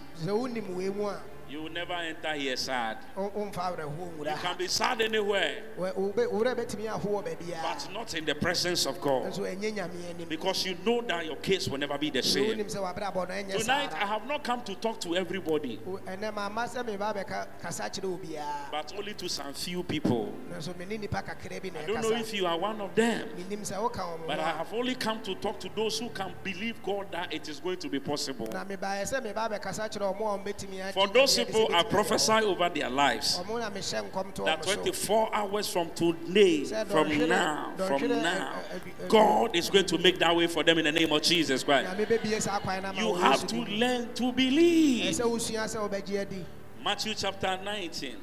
sɛ 1.54 1.60
wonim 1.60 1.60
wei 1.60 1.60
mu 1.60 1.60
a 1.60 1.60
you 1.60 1.62
will 1.64 1.70
never 1.72 1.94
enter 1.94 2.34
here 2.34 2.56
sad. 2.58 2.98
You 3.18 4.36
can 4.42 4.58
be 4.58 4.68
sad 4.68 5.02
anywhere, 5.02 5.64
Wɔ- 5.78 5.96
wo 5.96 6.12
bɛ- 6.14 6.32
wo 6.32 6.40
werɛ 6.44 6.56
bɛtumi 6.56 6.88
aho 6.88 7.22
wɔ 7.22 7.62
but 7.62 7.94
not 7.94 8.14
in 8.14 8.26
the 8.26 8.36
presence 8.36 8.86
of 8.86 9.00
God. 9.02 9.26
nso 9.32 9.40
ɛnyɛ 9.42 9.74
nyame 9.76 10.10
anim 10.10 10.28
Because 10.30 10.66
you 10.66 10.76
know 10.86 11.02
that 11.02 11.26
your 11.26 11.36
case 11.38 11.68
will 11.68 11.78
never 11.78 11.98
be 11.98 12.10
the 12.10 12.24
same. 12.24 12.46
wonim 12.58 12.66
sɛ 12.72 12.78
wabrabɔ 12.96 13.28
no 13.28 13.34
ɛnyɛ 13.34 13.52
saa 13.52 13.58
Tonight, 13.60 13.94
I 13.94 14.06
have 14.06 14.28
not 14.28 14.44
come 14.44 14.62
to 14.64 14.76
talk 14.76 15.00
to 15.02 15.16
everybody, 15.16 15.80
Wo- 15.86 16.00
ɛnɛ 16.06 16.34
mama 16.34 16.62
sɛ 16.64 16.84
meba 16.86 17.14
bɛka 17.14 17.48
kasa 17.62 17.84
kyerɛ 17.84 18.20
obiaa 18.20 18.72
but 18.72 18.94
only 18.98 19.14
to 19.14 19.30
some 19.30 19.54
few 19.54 19.84
people. 19.84 20.34
nanso 20.52 20.76
mene 20.78 21.00
nipa 21.02 21.22
kakra 21.22 21.62
bi 21.62 21.70
na 21.70 21.80
I 21.82 21.86
don't 21.86 22.02
know 22.02 22.12
if 22.18 22.34
you 22.34 22.46
are 22.46 22.58
one 22.58 22.80
of 22.82 22.96
them, 22.96 23.30
menim 23.38 23.60
sɛ 23.62 23.78
woka 23.78 24.00
wɔ 24.02 24.20
mo 24.20 24.28
but 24.28 24.40
I 24.40 24.52
have 24.52 24.74
only 24.74 24.96
come 24.96 25.22
to 25.24 25.36
talk 25.36 25.60
to 25.60 25.70
those 25.76 26.00
who 26.00 26.10
can 26.10 26.34
believe 26.44 26.82
God 26.84 27.12
that 27.12 27.34
it 27.34 27.48
is 27.50 27.60
going 27.60 27.78
to 27.78 27.90
be 27.90 28.00
possible. 28.00 28.48
na 28.48 28.64
mebaeɛ 28.66 29.04
sɛ 29.04 29.22
meba 29.24 29.50
bɛkasa 29.50 29.90
kyerɛ 29.92 30.16
ɔmo 30.18 30.22
a 30.36 30.38
ɔmbɛtumi 30.40 30.82
agye 30.82 30.94
For 30.94 31.08
those 31.08 31.34
Nyame 31.38 31.42
adi 31.42 31.43
sɛ 31.43 31.43
people, 31.46 31.76
I 31.76 31.84
prophesy 31.84 32.32
over 32.34 32.70
their 32.70 32.90
lives 32.90 33.38
hɔ. 33.40 33.46
ɔmo 33.46 33.60
na 33.60 33.70
mehyɛ 33.70 34.10
nkɔm 34.12 34.34
to 34.36 34.44
that 34.44 34.64
24 34.64 35.36
hours 35.36 35.68
from 35.68 35.90
today, 35.92 36.64
from 36.66 37.28
now, 37.28 37.74
from 37.78 38.08
now, 38.08 38.54
ɛ- 38.72 38.80
ɛ- 38.80 39.06
ɛ- 39.06 39.10
God 39.10 39.56
is 39.56 39.70
going 39.70 39.86
to 39.86 39.98
make 39.98 40.20
that 40.20 40.36
way 40.36 40.48
for 40.48 40.64
them 40.64 40.78
in 40.80 40.86
the 40.86 40.92
name 40.92 41.12
of 41.12 41.22
Jesus 41.22 41.64
Christ. 41.64 41.90
nyame 41.92 42.06
bɛbie 42.06 42.42
saa 42.42 42.60
kwan 42.60 42.82
no 42.84 42.90
ama 42.90 43.02
You 43.02 43.14
have 43.16 43.46
to 43.48 43.56
learn 43.58 44.14
to 44.16 44.32
believe. 44.32 45.16
sɛ 45.16 45.22
wosua 45.24 45.66
sɛ 45.66 45.90
wobɛgye 45.90 46.22
adi 46.22 46.46
Matthew 46.84 47.14
chapter 47.14 47.58
19. 47.64 48.18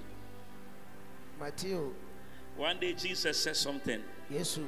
Matthew. 1.39 1.95
One 2.57 2.79
day 2.79 2.93
Jesus 2.93 3.43
said 3.43 3.57
something. 3.57 4.03
Jesus 4.31 4.59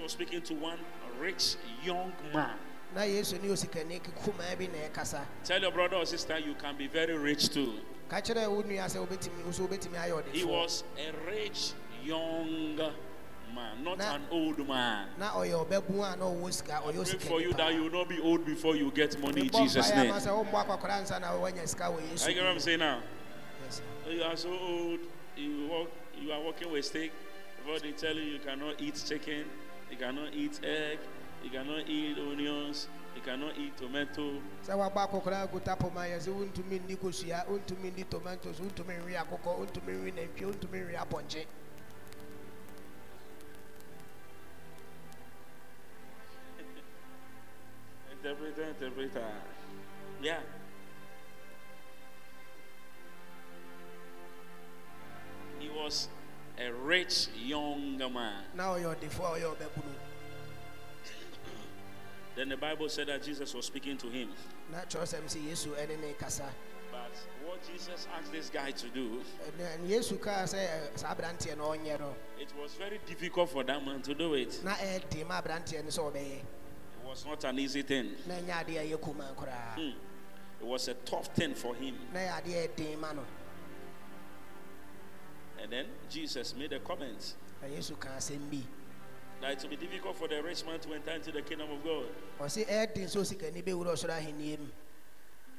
was 0.00 0.12
speaking 0.12 0.40
to 0.42 0.54
one 0.54 0.78
rich 1.20 1.56
young 1.84 2.12
man. 2.32 2.50
Na 2.94 3.02
yesu 3.04 3.38
ne 3.42 3.48
osikani 3.50 4.00
kumaa 4.00 4.56
bi 4.58 4.66
na 4.68 4.78
ɛkasa 4.88 5.20
Tell 5.44 5.60
your 5.62 5.72
brother 5.72 5.96
or 5.96 6.06
sister 6.06 6.38
you 6.38 6.54
can 6.54 6.76
be 6.76 6.86
very 6.86 7.16
rich 7.16 7.48
too. 7.48 7.74
ka 8.08 8.16
kyerɛ 8.20 8.48
wo 8.50 8.62
nua 8.62 8.86
sɛ 8.88 9.06
wobɛtumi 9.06 9.44
wo 9.46 9.50
so 9.52 9.66
wobɛtumi 9.66 9.96
ayɛ 9.96 10.22
He 10.32 10.44
was 10.44 10.84
a 10.98 11.12
rich 11.30 11.72
young 12.04 12.76
man, 13.54 13.84
not 13.84 14.00
an 14.00 14.22
old 14.30 14.66
man. 14.66 15.08
na 15.18 15.30
ɔyɛ 15.32 15.66
ɔbɛbu 15.66 16.12
a 16.12 16.16
na 16.16 16.24
ɔwɔ 16.24 16.52
sika 16.52 16.80
ɔyɛ 16.84 17.08
Pray 17.08 17.28
for 17.28 17.40
you 17.40 17.52
that 17.54 17.72
you 17.74 17.82
will 17.84 17.90
not 17.90 18.08
be 18.08 18.20
old 18.20 18.44
before 18.44 18.76
you 18.76 18.90
get 18.90 19.18
money 19.20 19.42
in 19.42 19.48
Jesus' 19.50 19.90
name. 19.90 20.10
ama 20.10 20.20
sɛ 20.20 20.28
wommɔ 20.44 20.66
akwakwara 20.66 21.02
nsa 21.02 21.20
na 21.20 21.32
woanya 21.32 21.66
sika 21.66 21.84
wɔ 21.84 22.00
yesu 22.12 22.28
I 22.28 22.32
get 22.32 22.42
what 22.44 22.52
I'm 22.52 22.60
saying 22.60 22.78
now. 22.80 23.00
Yes, 23.64 23.76
sir. 24.04 24.10
You 24.12 24.22
are 24.24 24.36
so 24.36 24.50
old. 24.50 25.00
You 25.36 25.66
walk. 25.68 25.88
You 26.20 26.30
are 26.32 26.40
working 26.40 26.70
with 26.70 26.84
steak. 26.84 27.10
Everybody 27.60 27.92
tell 27.92 28.14
you 28.14 28.22
you 28.22 28.38
cannot 28.40 28.80
eat 28.80 29.02
chicken, 29.06 29.44
you 29.90 29.96
cannot 29.96 30.34
eat 30.34 30.60
egg, 30.64 30.98
you 31.42 31.50
cannot 31.50 31.88
eat 31.88 32.16
onions, 32.18 32.88
you 33.16 33.22
cannot 33.22 33.56
eat 33.58 33.76
tomato. 33.76 34.40
sɛ 34.66 34.74
woabɔ 34.76 35.08
akɔkora 35.08 35.42
aguta 35.46 35.76
poma 35.78 36.00
yɛ 36.06 36.18
sɛ 36.20 36.30
wontumi 36.32 36.78
nni 36.80 36.96
kosua 36.96 37.44
wontumi 37.46 37.90
nni 37.92 38.04
tomatoes 38.08 38.58
wontumi 38.60 38.94
nwe 39.02 39.16
akokɔ 39.16 39.58
wontumi 39.58 39.92
nwe 39.92 40.12
nantwie 40.14 40.46
wontumi 40.46 40.78
nwe 40.80 40.96
apɔnkye 40.96 41.46
Interpreter, 48.12 48.68
interpreter. 48.68 49.32
Yeah. 50.22 50.38
He 55.58 55.68
was 55.70 56.08
a 56.56 56.70
rich 56.72 57.28
young 57.36 57.98
man. 57.98 58.44
na 58.54 58.74
ɔyɛ 58.74 58.94
ɔdefoɔ 58.94 59.26
a 59.26 59.38
ɔyɛ 59.40 59.56
ɔbɛbu 59.56 59.84
no 59.84 60.11
Then 62.34 62.48
the 62.48 62.56
Bible 62.56 62.88
said 62.88 63.08
that 63.08 63.22
Jesus 63.22 63.52
was 63.54 63.66
speaking 63.66 63.96
to 63.98 64.08
him. 64.08 64.30
na 64.70 64.78
kyerɛsɛm 64.80 65.24
sɛ 65.28 65.48
yesu 65.48 65.68
ɛne 65.76 66.00
ne 66.00 66.14
kasa 66.18 66.48
But 66.90 67.10
what 67.46 67.58
Jesus 67.66 68.06
asked 68.18 68.32
this 68.32 68.48
guy 68.50 68.70
to 68.70 68.88
do, 68.88 69.22
Ɛnɛ- 69.58 69.88
yesu 69.88 70.18
kaa 70.20 70.44
sɛ 70.44 70.56
ɛ, 70.56 70.64
eh, 70.64 70.96
saa 70.96 71.14
aberanteɛ 71.14 71.56
no 71.58 71.64
ɔnyɛ 71.70 71.98
no 72.00 72.14
it 72.38 72.52
was 72.56 72.72
very 72.74 72.98
difficult 73.06 73.50
for 73.50 73.62
that 73.64 73.84
man 73.84 74.00
to 74.02 74.14
do 74.14 74.34
it. 74.34 74.62
na 74.64 74.74
eh, 74.80 74.98
ɛde 75.00 75.26
ma 75.26 75.40
aberanteɛ 75.42 75.82
no 75.84 75.90
sɛ 75.90 76.12
ɔbɛyɛ 76.12 76.38
It 76.38 77.04
was 77.04 77.26
not 77.26 77.44
an 77.44 77.58
easy 77.58 77.82
thing. 77.82 78.16
na 78.26 78.34
ɛnyɛ 78.34 78.64
adeɛ 78.64 78.78
a 78.78 78.84
ɛyɛ 78.86 78.92
eh, 78.94 78.96
kumaa 78.96 79.34
koraa 79.34 79.74
Hmm. 79.74 79.98
It 80.60 80.66
was 80.66 80.86
a 80.88 80.94
tough 80.94 81.26
thing 81.34 81.54
for 81.54 81.74
him. 81.74 81.98
na 82.14 82.20
ɛyɛ 82.20 82.42
adeɛ 82.42 82.64
a 82.64 82.68
ɛden 82.68 82.98
ma 82.98 83.12
no 83.12 83.24
And 85.60 85.70
then 85.70 85.86
Jesus 86.10 86.54
made 86.56 86.72
a 86.72 86.80
comment 86.80 87.34
that 89.42 89.52
it 89.52 89.62
will 89.62 89.70
be 89.70 89.76
difficult 89.76 90.16
for 90.16 90.28
the 90.28 90.40
rich 90.42 90.64
man 90.64 90.78
to 90.80 90.94
enter 90.94 91.10
into 91.10 91.32
the 91.32 91.42
kingdom 91.42 91.70
of 91.70 91.82
God. 91.84 92.06
ɔse 92.40 92.64
ɛden 92.66 93.02
eh, 93.02 93.06
sɛ 93.06 93.18
osikani 93.20 93.62
bɛwura 93.62 93.92
ɔsoro 93.92 94.10
ahenniɛ 94.18 94.58
mu 94.58 94.66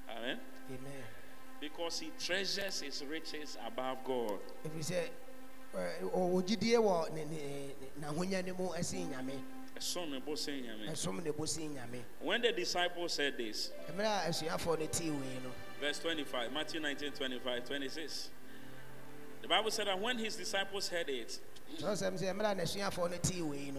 Amen. 0.09 0.39
amen 0.69 1.03
Because 1.59 1.99
he 1.99 2.11
treasures 2.19 2.81
his 2.81 3.03
riches 3.05 3.57
above 3.65 3.97
God. 4.03 4.39
ɛfiri 4.65 4.79
sɛ 4.83 5.09
ɛ, 5.75 6.11
ɔwɔ 6.11 6.43
gyidie 6.47 6.77
wɔ 6.79 7.13
ne- 7.13 7.25
ne- 7.25 7.73
ne- 7.79 8.07
n'ahonya 8.07 8.45
no 8.47 8.53
mu 8.55 8.69
ɛsen 8.69 9.09
nyame 9.11 9.39
Ɛsom 9.75 10.11
ne 10.11 10.19
bo 10.19 10.35
sen 10.35 10.63
nyame. 10.63 10.89
ɛsom 10.91 11.23
ne 11.23 11.31
bo 11.31 11.45
sen 11.45 11.73
nyame 11.75 12.03
When 12.21 12.41
the 12.41 12.51
disciples 12.51 13.13
said 13.13 13.37
this, 13.37 13.71
mmerɛ 13.91 14.27
asuafoɔ 14.27 14.79
no 14.79 14.85
tee 14.87 15.09
wei 15.09 15.39
no 15.43 15.51
verse 15.81 15.99
25, 15.99 16.51
Matthew 16.53 16.79
19, 16.79 17.11
25, 17.11 17.65
26. 17.65 18.29
The 19.41 19.47
Bible 19.49 19.71
said 19.71 19.87
that 19.87 19.99
when 19.99 20.17
his 20.17 20.37
disciples 20.37 20.87
heard 20.87 21.09
it, 21.09 21.37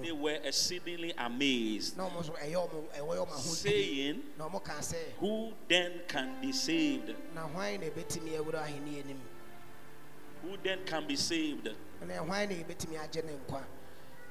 they 0.03 0.13
were 0.13 0.39
exceedingly 0.45 1.13
amazed, 1.17 1.97
saying, 3.71 4.23
Who 5.21 5.53
then 5.69 5.93
can 6.09 6.41
be 6.41 6.53
saved? 6.53 7.15
Who 10.43 10.57
then 10.63 10.79
can 10.85 11.07
be 11.07 11.17
saved? 11.17 11.69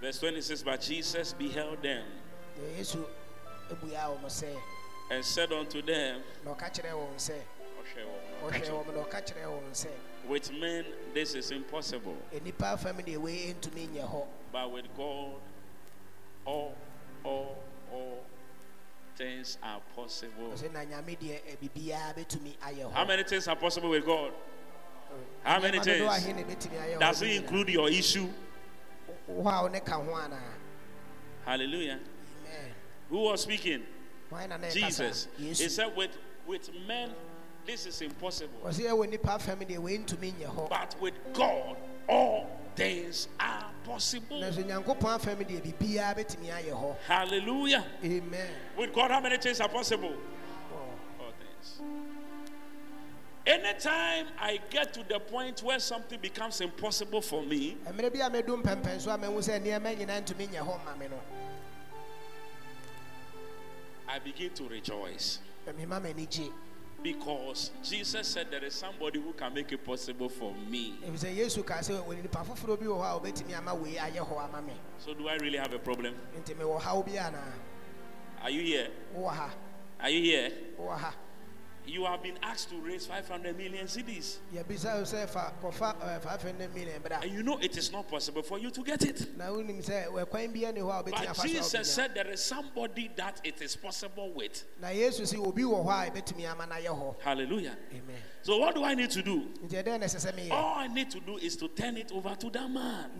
Verse 0.01 0.19
26 0.19 0.63
But 0.63 0.81
Jesus 0.81 1.33
beheld 1.33 1.81
them 1.81 2.03
and 5.09 5.23
said 5.25 5.51
unto 5.51 5.81
them, 5.81 6.21
na 10.23 10.29
ɔka 10.29 10.29
kyerɛ 10.29 10.29
wɔn 10.29 10.29
sɛ 10.29 10.29
"Ɔhwɛ 10.29 10.29
wɔn, 10.29 10.29
ɔhwɛ 10.29 10.29
ɔka 10.29 10.29
kyerɛ 10.29 10.29
wɔn 10.29 10.29
na 10.29 10.29
ɔka 10.29 10.29
kyerɛ 10.29 10.29
wɔn 10.29 10.29
sɛ 10.29 10.29
wɔn. 10.29 10.29
With 10.29 10.51
men, 10.53 10.85
this 11.13 11.35
is 11.35 11.51
impossible, 11.51 12.17
enipa 12.33 12.79
fam 12.79 12.97
deɛ 12.97 13.17
wei 13.17 13.55
ntumi 13.59 13.87
nyɛ 13.89 14.09
hɔ 14.09 14.27
but 14.51 14.71
with 14.71 14.85
God, 14.95 15.35
all, 16.45 16.75
all, 17.23 17.63
all 17.91 18.23
things 19.15 19.57
are 19.63 19.81
possible. 19.95 20.51
ɔsɛ 20.53 20.71
na 20.71 20.79
nyame 20.85 21.17
deɛ 21.17 21.39
eh, 21.47 21.55
ɛ, 21.55 21.57
biribiara 21.57 22.13
betumi 22.15 22.57
ayɛ 22.57 22.83
hɔ 22.85 22.91
How 22.93 23.05
many 23.05 23.23
things 23.23 23.47
are 23.47 23.55
possible 23.55 23.89
with 23.89 24.05
God? 24.05 24.31
Mm. 24.31 25.17
How 25.43 25.59
many 25.59 25.79
things? 25.79 26.01
ahe 26.09 26.33
na 26.33 26.41
ebetumi 26.41 26.77
ayɛ 26.79 26.95
hɔ 26.95 26.99
Does 26.99 27.21
it 27.21 27.31
include 27.31 27.69
your 27.69 27.89
issue? 27.89 28.29
wo 29.27 29.49
a 29.49 29.61
wo 29.63 29.67
ne 29.67 29.79
ka 29.79 29.93
ho 30.01 30.11
anaa 30.11 30.39
Hallelujah. 31.45 31.99
amen 31.99 32.71
Who 33.09 33.19
was 33.19 33.41
speaking? 33.41 33.83
hwan 34.29 34.49
na 34.49 34.57
na 34.57 34.67
ɛkasa 34.67 34.73
Jesus. 34.73 35.27
He 35.37 35.53
said, 35.69 35.95
with, 35.95 36.17
with 36.47 36.69
men, 36.87 37.11
this 37.65 37.85
is 37.85 38.01
impossible. 38.01 38.59
ɔsɛ 38.65 38.89
ɛwɔ 38.89 39.09
nipa 39.09 39.39
fam 39.39 39.59
deɛ 39.59 39.77
wei 39.79 39.97
ntumi 39.97 40.33
nyɛ 40.33 40.47
hɔ 40.55 40.69
But 40.69 40.95
with 40.99 41.13
God, 41.33 41.77
all 42.07 42.47
things 42.75 43.27
are 43.39 43.65
possible. 43.83 44.39
na 44.39 44.47
nso 44.49 44.63
nyankopɔn 44.65 45.19
afam 45.19 45.37
deɛ 45.45 45.61
biribiara 45.61 46.15
betumi 46.17 46.49
ayɛ 46.49 46.71
hɔ 46.73 46.95
Hallelujah. 47.07 47.85
amen 48.03 48.49
With 48.77 48.93
God, 48.93 49.11
how 49.11 49.19
many 49.21 49.37
things 49.37 49.59
are 49.61 49.69
possible? 49.69 50.13
All 51.19 51.31
things. 51.39 51.81
Anytime 53.45 54.27
I 54.39 54.59
get 54.69 54.93
to 54.93 55.03
the 55.07 55.19
point 55.19 55.61
where 55.63 55.79
something 55.79 56.19
becomes 56.19 56.61
impossible 56.61 57.21
for 57.21 57.41
me, 57.43 57.77
mmerɛ 57.87 58.13
bi 58.13 58.25
a 58.25 58.29
medu 58.29 58.61
mpɛmpɛn 58.61 58.99
so 59.01 59.11
a 59.11 59.17
mehu 59.17 59.37
sɛ 59.39 59.61
nneɛma 59.61 59.95
nyinaa 59.97 60.21
ntumi 60.25 60.47
nyɛ 60.49 60.59
hɔ 60.65 60.85
ma 60.85 60.95
me 60.95 61.07
no 61.07 61.19
I 64.07 64.19
begin 64.19 64.51
to 64.51 64.67
rejoice. 64.69 65.39
Mema 67.03 67.13
m'ani 67.13 67.13
gye 67.13 67.13
Because 67.13 67.71
Jesus 67.83 68.27
said 68.27 68.47
there 68.51 68.63
is 68.65 68.73
somebody 68.73 69.19
who 69.19 69.33
can 69.33 69.53
make 69.53 69.71
it 69.71 69.83
possible 69.83 70.29
for 70.29 70.53
me. 70.69 70.97
ɛfiri 71.05 71.17
sɛ 71.19 71.35
yesu 71.35 71.63
kaa 71.65 71.79
sɛ 71.81 72.01
wɔ 72.05 72.21
nipa 72.21 72.39
foforɔ 72.45 72.79
bi 72.79 72.85
wɔ 72.85 73.01
hɔ 73.01 73.03
a 73.03 73.19
wɔbɛtumi 73.19 73.57
ama 73.57 73.75
wei 73.75 73.95
ayɛ 73.95 74.19
hɔ 74.27 74.43
ama 74.43 74.61
me 74.61 74.73
So, 74.99 75.13
do 75.13 75.27
I 75.27 75.35
really 75.35 75.57
have 75.57 75.73
a 75.73 75.79
problem? 75.79 76.15
nti 76.37 76.55
mewɔ 76.55 76.79
haw 76.81 77.01
bi 77.01 77.11
anaa 77.11 77.53
Are 78.43 78.49
you 78.49 78.61
here? 78.61 78.87
Are 79.99 80.09
you 80.09 80.21
here? 80.21 80.51
You 81.85 82.05
have 82.05 82.23
been 82.23 82.37
asked 82.41 82.69
to 82.69 82.75
raise 82.77 83.05
500 83.05 83.57
million 83.57 83.87
cities. 83.87 84.39
yɛbisa 84.53 84.95
wo 84.95 85.03
sɛ 85.03 85.27
fa 85.29 85.51
500 85.61 86.73
million 86.73 87.01
bra 87.01 87.19
And 87.21 87.31
you 87.31 87.43
know 87.43 87.57
it 87.59 87.75
is 87.77 87.91
not 87.91 88.07
possible 88.09 88.41
for 88.41 88.57
you 88.57 88.71
to 88.71 88.83
get 88.83 89.03
it. 89.03 89.37
na 89.37 89.45
wonim 89.49 89.83
sɛ 89.83 90.07
ɛkwan 90.07 90.53
bia 90.53 90.71
ne 90.71 90.81
hɔ 90.81 90.99
a 90.99 91.03
wobɛtumi 91.03 91.11
But 91.11 91.27
afa 91.29 91.35
so 91.35 91.43
a 91.43 91.47
Jesus 91.47 91.93
said 91.93 92.15
there 92.15 92.27
is 92.31 92.41
somebody 92.43 93.11
that 93.17 93.41
it 93.43 93.61
is 93.61 93.75
possible 93.75 94.31
with. 94.33 94.63
na 94.81 94.87
yesu 94.87 95.21
sɛ 95.23 95.45
obi 95.45 95.63
wɔ 95.63 95.85
hɔ 95.85 96.07
a 96.07 96.11
ɛbɛtumi 96.11 96.49
ama 96.51 96.65
no 96.67 96.75
ayɛ 96.75 96.87
hɔ 96.99 97.15
Hallelujah. 97.21 97.77
amen 97.91 98.21
So, 98.43 98.57
what 98.57 98.75
do 98.75 98.83
I 98.83 98.93
need 98.93 99.09
to 99.11 99.21
do? 99.21 99.49
nti 99.65 99.83
ɛdɛn 99.83 99.99
na 99.99 100.05
ɛsɛ 100.05 100.31
sɛ 100.31 100.33
meyɛ 100.33 100.51
All 100.51 100.75
I 100.79 100.87
need 100.87 101.11
to 101.11 101.19
do 101.19 101.37
is 101.37 101.55
to 101.57 101.67
turn 101.69 101.97
it 101.97 102.11
over 102.11 102.35
to 102.35 102.49
that 102.49 102.69
man. 102.69 103.11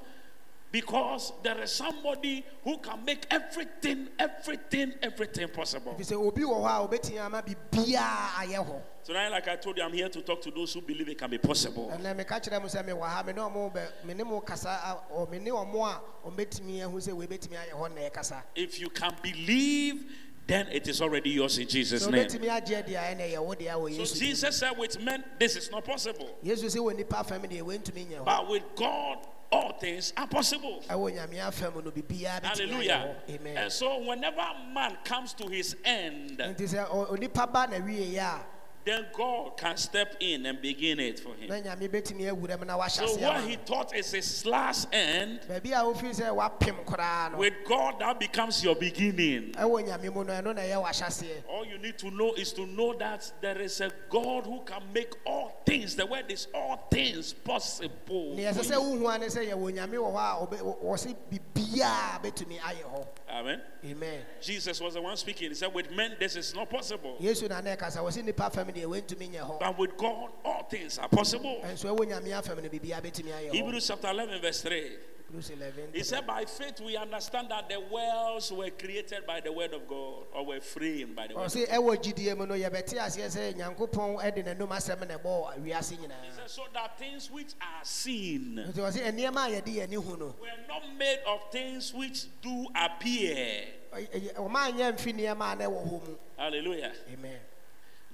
Because 0.71 1.33
there 1.43 1.59
is 1.63 1.73
somebody 1.73 2.45
who 2.63 2.77
can 2.79 3.03
make 3.05 3.27
everything, 3.31 4.09
everything, 4.19 4.93
everything 5.03 5.49
possible. 5.49 5.95
ɛfiri 5.99 6.13
sɛ 6.13 6.27
obi 6.27 6.43
wɔ 6.43 6.61
hɔ 6.61 6.67
a 6.67 6.89
wobɛtumi 6.89 7.19
ama 7.25 7.43
biribiaa 7.43 8.29
ayɛ 8.45 8.67
hɔ 8.67 8.81
Tonight, 9.05 9.31
like 9.31 9.49
I 9.49 9.57
told 9.57 9.79
you, 9.79 9.83
I'm 9.83 9.93
here 9.95 10.11
to 10.11 10.21
talk 10.21 10.43
to 10.43 10.51
those 10.51 10.75
who 10.75 10.83
believe 10.83 11.09
it 11.09 11.17
can 11.17 11.31
be 11.31 11.39
possible. 11.39 11.91
ɛnɛ 11.97 12.15
meka 12.15 12.39
kyerɛ 12.43 12.61
mo 12.61 12.69
sɛ 12.69 12.85
mewɔ 12.87 13.01
ha 13.09 13.23
me 13.23 13.33
ne 13.33 13.41
ɔmo 13.41 13.73
bɛ 13.75 14.05
me 14.05 14.13
ne 14.15 14.23
mo 14.25 14.41
kasa 14.41 14.69
a- 14.69 15.15
ɔ- 15.15 15.31
me 15.31 15.39
ne 15.39 15.51
ɔmo 15.51 15.87
a 15.89 16.01
ɔmbɛtumi 16.29 16.83
ahu 16.85 16.99
sɛ 16.99 17.13
wei 17.15 17.27
bɛtumi 17.27 17.57
ayɛ 17.57 17.71
hɔ 17.73 17.95
na 17.95 18.01
ɛkasa 18.11 18.43
If 18.55 18.79
you 18.79 18.91
can 18.91 19.15
believe, 19.23 20.05
then 20.47 20.67
it 20.69 20.87
is 20.89 21.01
already 21.01 21.31
yours 21.31 21.57
in 21.57 21.67
Jesus' 21.69 22.07
name. 22.07 22.27
wobɛtumi 22.27 22.49
agye 22.51 22.87
deɛ 22.87 23.17
ɛnɛ 23.17 23.33
yɛ 23.33 23.39
wo 23.43 23.55
deɛ 23.55 23.71
wɔ 23.73 23.97
So 23.97 24.03
yesu 24.03 24.15
din 24.19 24.29
mu. 24.29 24.35
Jesus 24.35 24.57
said, 24.59 24.77
with 24.77 25.01
men, 25.01 25.25
this 25.39 25.57
is 25.57 25.71
not 25.71 25.87
possible. 25.87 26.29
yesu 26.45 26.65
sɛ 26.67 26.77
wɔ 26.77 26.95
nipa 26.95 27.17
afam 27.17 27.41
deɛ 27.51 27.63
wentumi 27.63 28.07
nyɛ 28.07 28.19
hɔ 28.19 28.25
But 28.27 28.49
with 28.49 28.63
God, 28.77 29.27
all 29.51 29.73
things 29.79 30.13
are 30.17 30.27
possible. 30.27 30.83
ɛwɔ 30.89 31.15
nyame 31.17 31.39
afam 31.41 31.83
no 31.85 31.91
biribiaa 31.91 32.41
bɛtumi 32.41 32.43
ayɛ 32.43 32.45
Hallelujah. 32.45 33.17
amen 33.31 33.57
And 33.57 33.73
so, 33.73 33.99
whenever 34.03 34.45
man 34.75 34.97
comes 35.05 35.33
to 35.35 35.49
his 35.49 35.77
end, 35.85 36.39
nti 36.39 36.63
sɛ 36.69 36.87
ɔ- 36.89 37.11
onipa 37.11 37.51
ba 37.53 37.67
na 37.71 37.77
wieɛ 37.79 38.19
a 38.19 38.41
then 38.85 39.05
God 39.15 39.59
can 39.59 39.77
step 39.77 40.17
in 40.21 40.47
and 40.47 40.63
begin 40.63 40.99
it 40.99 41.21
for 41.21 41.35
him. 41.35 41.51
nyame 41.51 41.89
bɛtumi 41.91 42.23
awura 42.33 42.59
mu 42.59 42.65
na 42.65 42.79
wahyɛ 42.79 43.07
So, 43.07 43.17
what 43.19 43.43
he 43.45 43.57
thought 43.57 43.95
is 43.95 44.13
his 44.13 44.47
last 44.47 44.89
end, 44.95 45.41
baabi 45.47 45.73
a 45.73 45.83
wofiri 45.85 46.15
sɛ 46.19 46.35
wapem 46.35 46.85
koraa 46.87 47.33
no 47.33 47.39
with 47.39 47.53
God, 47.67 47.99
that 48.01 48.19
becomes 48.19 48.63
your 48.65 48.77
beginning. 48.77 49.53
ɛwɔ 49.53 49.87
nyame 49.89 50.15
mu 50.15 50.25
no 50.25 50.33
ɛno 50.33 50.55
na 50.55 50.63
ɛyɛ 50.63 50.83
wahyɛ 50.85 51.05
aseɛ 51.07 51.43
All 51.51 51.67
you 51.67 51.77
need 51.79 51.99
to 51.99 52.11
know 52.11 52.33
is 52.35 52.53
to 52.55 52.65
know 52.67 52.95
that 52.95 53.31
there 53.43 53.59
is 53.61 53.79
a 53.83 53.91
God 54.09 54.45
who 54.47 54.61
can 54.65 54.83
make 54.95 55.13
all 55.27 55.58
things. 55.69 55.95
The 55.95 56.07
word 56.07 56.31
is 56.31 56.49
all 56.55 56.77
things 56.91 57.33
possible. 57.33 58.35
neɛ 58.37 58.51
ɛsɛ 58.53 58.55
for 58.57 58.63
sɛ 58.63 58.71
you. 58.73 58.81
wohu 58.81 59.15
a 59.15 59.19
ne 59.19 59.27
sɛ 59.27 59.51
yɛwɔ 59.51 59.73
nyame 59.75 59.95
wɔ 59.95 60.13
hɔ 60.13 60.17
a 60.17 60.47
ɔbɛ- 60.47 60.61
wɔ- 60.63 60.85
wɔ 60.85 60.99
se 60.99 61.15
biribiaa 61.31 62.23
bɛtumi 62.23 62.59
ayɛ 62.59 63.07
Amen. 63.31 63.61
amen 63.85 64.23
Jesus 64.41 64.81
was 64.81 64.95
the 64.95 65.03
one 65.03 65.17
speaking. 65.17 65.51
He 65.51 65.55
said, 65.55 65.73
With 65.73 65.91
men, 65.91 66.17
this 66.19 66.35
is 66.37 66.55
not 66.55 66.71
possible. 66.71 67.17
yesu 67.21 67.49
na 67.49 67.61
na 67.61 67.77
ɛkasa 67.77 67.99
wɔ 67.99 68.13
se 68.13 68.23
nipa 68.23 68.45
afam 68.51 68.73
deɛ 68.75 68.85
wentumi 68.87 69.31
nyɛ 69.31 69.41
hɔ 69.41 69.61
But 69.61 69.79
with 69.79 69.97
God, 69.97 70.31
all 70.45 70.63
things 70.65 70.99
are 70.99 71.09
possible. 71.09 71.61
ɛnso 71.65 71.95
ɛwɔ 71.95 71.99
nyame 72.09 72.29
afam 72.43 72.63
no 72.63 72.69
biribiaa 72.69 73.03
bɛtumi 73.03 73.31
ayɛ 73.33 73.51
hɔ 73.51 73.53
Hebrews 73.53 73.87
chapter 73.87 74.09
11, 74.09 74.41
verse 74.41 74.63
3. 74.63 74.97
Hebrews 75.29 75.51
11 75.51 75.89
He 75.93 76.03
said, 76.03 76.27
By 76.27 76.45
faith, 76.47 76.81
we 76.81 76.97
understand 76.97 77.51
that 77.51 77.69
the 77.69 77.79
worlds 77.81 78.51
were 78.51 78.71
created 78.71 79.27
by 79.27 79.41
the 79.41 79.53
word 79.53 79.75
of 79.75 79.87
God, 79.87 80.25
or 80.35 80.47
were 80.47 80.61
framed 80.61 81.15
by 81.15 81.27
the 81.27 81.35
word. 81.35 81.43
Oh, 81.43 81.45
of 81.45 81.53
ɔse 81.53 81.69
ɛwɔ 81.69 81.97
gyidie 82.03 82.37
mu 82.37 82.47
no 82.47 82.55
yɛbɛte 82.55 82.95
aseɛ 82.95 83.27
sɛ 83.29 83.55
nyankopɔn 83.55 84.35
de 84.35 84.43
n'anom 84.43 84.69
asɛm 84.71 85.07
na 85.07 85.19
ɛbɔɔ 85.19 85.59
wiase 85.63 85.91
He 85.99 86.09
said, 86.35 86.49
So 86.51 86.63
that 86.73 86.99
things 86.99 87.31
which 87.31 87.53
are 87.61 87.85
seen 87.85 88.57
nti 88.73 88.77
ɔse 88.77 88.97
nneɛma 89.13 89.49
a 89.49 89.61
yɛde 89.61 89.75
yɛni 89.87 90.03
hu 90.03 90.17
no 90.17 90.35
were 90.41 90.49
not 90.67 90.83
made 90.97 91.21
of 91.27 91.51
things 91.53 91.93
which 91.93 92.25
do 92.41 92.67
appear. 92.75 93.67
ɔy- 93.93 94.09
ɛyɛ- 94.11 94.35
ɔma 94.35 94.73
anyɛ 94.73 94.93
mfi 94.97 95.13
nneɛma 95.15 95.53
a 95.53 95.57
na 95.57 95.65
ɛwɔ 95.67 95.87
hɔ 95.87 96.09
mu 96.09 96.17
Hallelujah. 96.39 96.93
amen 97.13 97.39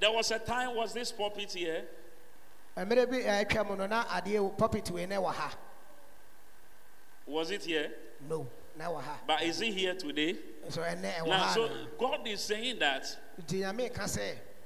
There 0.00 0.11
was 0.11 0.33
a 0.33 0.40
time, 0.40 0.74
was 0.74 0.92
this 0.92 1.12
pulpit 1.12 1.53
here? 1.53 1.85
Was 7.26 7.50
it 7.50 7.64
here? 7.64 7.90
no 8.28 8.46
na 8.76 8.84
ɛwɔ 8.87 9.00
ha 9.02 9.20
But 9.26 9.42
is 9.42 9.60
it 9.60 9.72
here 9.74 9.94
today? 9.94 10.37
ɛwɔ 10.68 11.26
Now, 11.26 11.52
so. 11.54 11.68
God 11.98 12.26
is 12.26 12.40
saying 12.42 12.78
that, 12.78 13.04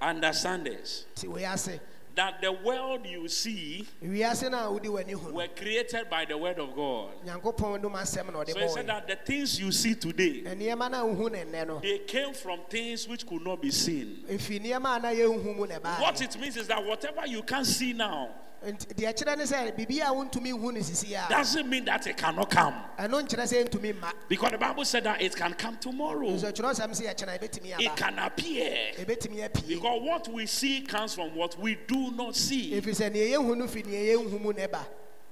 understand 0.01 0.67
this, 0.67 1.05
ti 1.15 1.29
wei 1.29 1.45
ase 1.45 1.81
that 2.19 2.41
the 2.43 2.51
world 2.51 3.07
you 3.07 3.29
see 3.29 3.87
wiase 4.03 4.51
no 4.51 4.59
a 4.59 4.73
wode 4.73 4.83
w'ani 4.87 5.13
hu 5.13 5.29
no 5.29 5.35
were 5.37 5.47
created 5.57 6.11
by 6.11 6.25
the 6.25 6.37
word 6.37 6.59
of 6.59 6.75
God. 6.75 7.11
nyankopɔn 7.25 7.81
nom 7.81 7.93
asɛm 7.93 8.33
na 8.33 8.41
ɔde 8.43 8.53
So 8.55 8.59
he 8.61 8.69
said 8.69 8.87
that 8.89 9.07
the 9.07 9.15
things 9.17 9.61
you 9.61 9.71
see 9.71 9.95
today, 9.95 10.43
nneɛma 10.43 10.91
no 10.91 11.09
a 11.09 11.15
wohu 11.15 11.31
no 11.31 11.39
nnɛ 11.39 11.67
no 11.69 11.79
they 11.79 11.99
came 11.99 12.35
from 12.35 12.59
things 12.69 13.07
which 13.07 13.25
could 13.25 13.43
not 13.45 13.63
be 13.63 13.71
seen. 13.71 14.25
ɛfiri 14.29 14.61
nneɛma 14.65 14.97
a 14.97 15.01
na 15.01 15.09
yɛnhu 15.11 15.57
mu 15.57 15.67
na 15.67 15.79
What 16.01 16.21
it 16.21 16.37
means 16.41 16.57
is 16.57 16.67
that 16.67 16.85
whatever 16.85 17.25
you 17.25 17.41
can't 17.45 17.65
see 17.67 17.93
now, 17.93 18.31
nti 18.67 18.87
deɛ 18.95 19.15
kyerɛ 19.17 19.39
ne 19.39 19.45
sɛ 19.45 19.77
biribi 19.77 20.01
a 20.01 20.13
wontumi 20.13 20.53
nhu 20.53 20.75
no 20.75 20.81
sisi 20.81 21.13
a 21.15 21.29
doesn't 21.31 21.69
mean 21.71 21.85
that 21.85 22.05
it 22.09 22.17
cannot 22.17 22.51
come. 22.51 22.75
ɛno 22.99 23.23
nkyerɛ 23.23 23.45
sɛ 23.47 23.69
ntumi 23.69 23.95
mma 23.95 24.13
Because 24.29 24.51
the 24.51 24.59
Bible 24.59 24.85
said 24.85 25.05
that 25.05 25.23
it 25.23 25.37
can 25.37 25.55
come 25.55 25.77
tomorrow. 25.77 26.27
nso 26.31 26.53
kyerɛsɛm 26.53 26.91
sɛ 26.91 27.15
yɛkyena 27.15 27.39
ɛbɛtumi 27.39 27.75
It 27.81 27.95
can 27.97 28.19
appear. 28.19 28.95
Because 29.07 30.03
what 30.03 30.27
we 30.33 30.47
see 30.47 30.81
comes 30.81 31.15
from 31.15 31.37
what 31.37 31.57
we 31.61 31.77
do 31.87 32.08
not 32.11 32.35
see. 32.37 32.73
ɛfiri 32.73 32.95
sɛ 32.95 33.11
neɛ 33.13 33.31
yɛhu 33.37 33.57
no 33.57 33.67
fi 33.67 33.83
neɛ 33.83 34.15
yɛnhu 34.17 34.41
mu 34.41 34.53
na 34.53 34.67
ɛba 34.67 34.85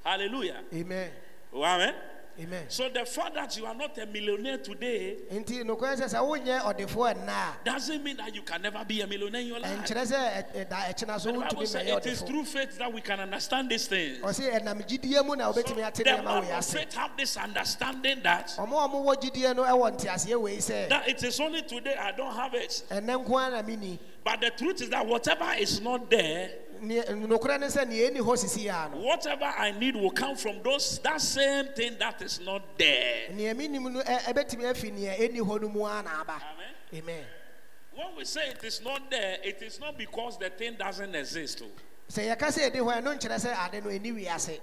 Hallelujah. 0.05 0.62
amen 0.73 1.11
Oh, 1.53 1.65
amen. 1.65 1.95
amen 2.39 2.65
So 2.69 2.89
the 2.91 3.07
fact 3.07 3.35
that 3.35 3.57
you 3.57 3.65
are 3.65 3.75
not 3.75 3.97
a 3.99 4.05
millionaire 4.07 4.59
today 4.59 5.17
nti 5.33 5.62
nokorɛ 5.65 5.97
sɛ 5.97 6.05
sɛ 6.15 6.21
wonyɛ 6.21 6.61
ɔdefoɔ 6.61 7.15
ɛnna 7.15 7.29
a 7.29 7.57
doesn't 7.65 8.05
mean 8.05 8.17
that 8.19 8.35
you 8.35 8.43
can 8.43 8.61
never 8.62 8.85
be 8.85 9.01
a 9.01 9.07
millionaire 9.07 9.41
in 9.41 9.47
your 9.49 9.59
life. 9.59 9.79
ɛnkyerɛ 9.79 10.05
sɛ 10.07 10.19
ɛ- 10.55 10.67
ɛda 10.69 10.77
ɛkyena 10.95 11.19
so 11.21 11.33
The 11.33 11.39
Bible 11.39 11.57
wontumi 11.62 11.67
says 11.67 11.87
mɛyɛ 11.87 11.97
it 11.99 12.07
is 12.07 12.23
ɔdefoɔ 12.23 12.27
through 12.27 12.45
faith 12.45 12.79
that 12.79 12.93
we 12.93 13.01
can 13.01 13.21
understand 13.21 13.71
these 13.71 13.87
things. 13.89 14.19
ɔse 14.19 14.53
ɛnam 14.53 14.87
gyidie 14.87 15.25
mu 15.27 15.35
na 15.35 15.51
wobɛtumi 15.51 15.87
ate 15.89 15.95
the 15.97 16.05
nneɛma 16.05 16.25
man 16.25 16.43
wei 16.43 16.51
of 16.53 16.59
ase 16.59 16.73
faith 16.75 16.95
have 16.95 17.17
this 17.17 17.37
understanding 17.39 18.21
that 18.23 18.49
ɔmo 18.59 18.85
a 18.85 18.89
ɔmowɔ 18.89 19.15
gyidie 19.23 19.57
no 19.57 19.62
ɛwɔ 19.65 19.99
nteaseɛ 19.99 20.41
wei 20.41 20.57
sɛ 20.59 20.89
that 20.91 21.09
it 21.09 21.23
is 21.25 21.41
only 21.41 21.62
today 21.62 21.97
I 21.97 22.12
don't 22.12 22.35
have 22.35 22.53
it. 22.55 22.83
ɛnɛ 22.91 23.25
nko 23.27 23.47
a 23.47 23.51
na 23.51 23.62
meni 23.62 23.99
But 24.25 24.41
the 24.41 24.51
truth 24.51 24.83
is 24.83 24.91
that 24.91 25.07
whatever 25.07 25.53
is 25.57 25.81
not 25.81 26.11
there, 26.11 26.51
Neɛ- 26.83 27.27
nokorɛ 27.27 27.61
ne 27.61 27.67
sɛ 27.67 27.85
neɛ 27.87 28.11
ɛni 28.11 28.19
hɔ 28.19 28.37
sisi 28.39 28.67
a 28.69 28.89
no 28.91 28.99
whatever 29.03 29.45
I 29.45 29.71
need 29.73 29.97
will 29.97 30.11
come 30.11 30.37
from 30.37 30.62
those 30.62 30.99
that 31.01 31.21
same 31.21 31.67
thing 31.69 31.97
that 31.99 32.21
is 32.23 32.41
not 32.41 32.62
there. 32.79 33.29
neɛ 33.33 33.55
menim 33.55 33.91
no 33.93 34.03
ɛ- 34.03 34.21
ɛbɛtumi 34.23 34.65
afi 34.71 34.93
neɛ 34.93 35.19
ɛni 35.19 35.39
hɔ 35.41 35.61
no 35.62 35.69
mu 35.69 35.85
a 35.85 36.03
na 36.03 36.21
aba 36.21 36.41
Amen. 36.93 37.03
amen 37.03 37.25
When 37.95 38.15
we 38.17 38.25
say 38.27 38.49
it 38.51 38.62
is 38.62 38.83
not 38.83 39.11
there, 39.11 39.39
it 39.43 39.62
is 39.62 39.81
not 39.81 39.97
because 39.97 40.37
the 40.39 40.51
thing 40.51 40.75
doesn't 40.75 41.15
exist, 41.15 41.62
oh, 41.65 41.71
sɛ 42.12 42.35
yɛka 42.37 42.49
sɛ 42.49 42.71
ɛdi 42.71 42.77
hɔ 42.77 43.03
ɛno 43.03 43.19
nkyerɛ 43.19 43.39
sɛ 43.47 43.67
ade 43.75 43.85
no 43.85 43.91
ɛni 43.91 44.15
wiase 44.25 44.61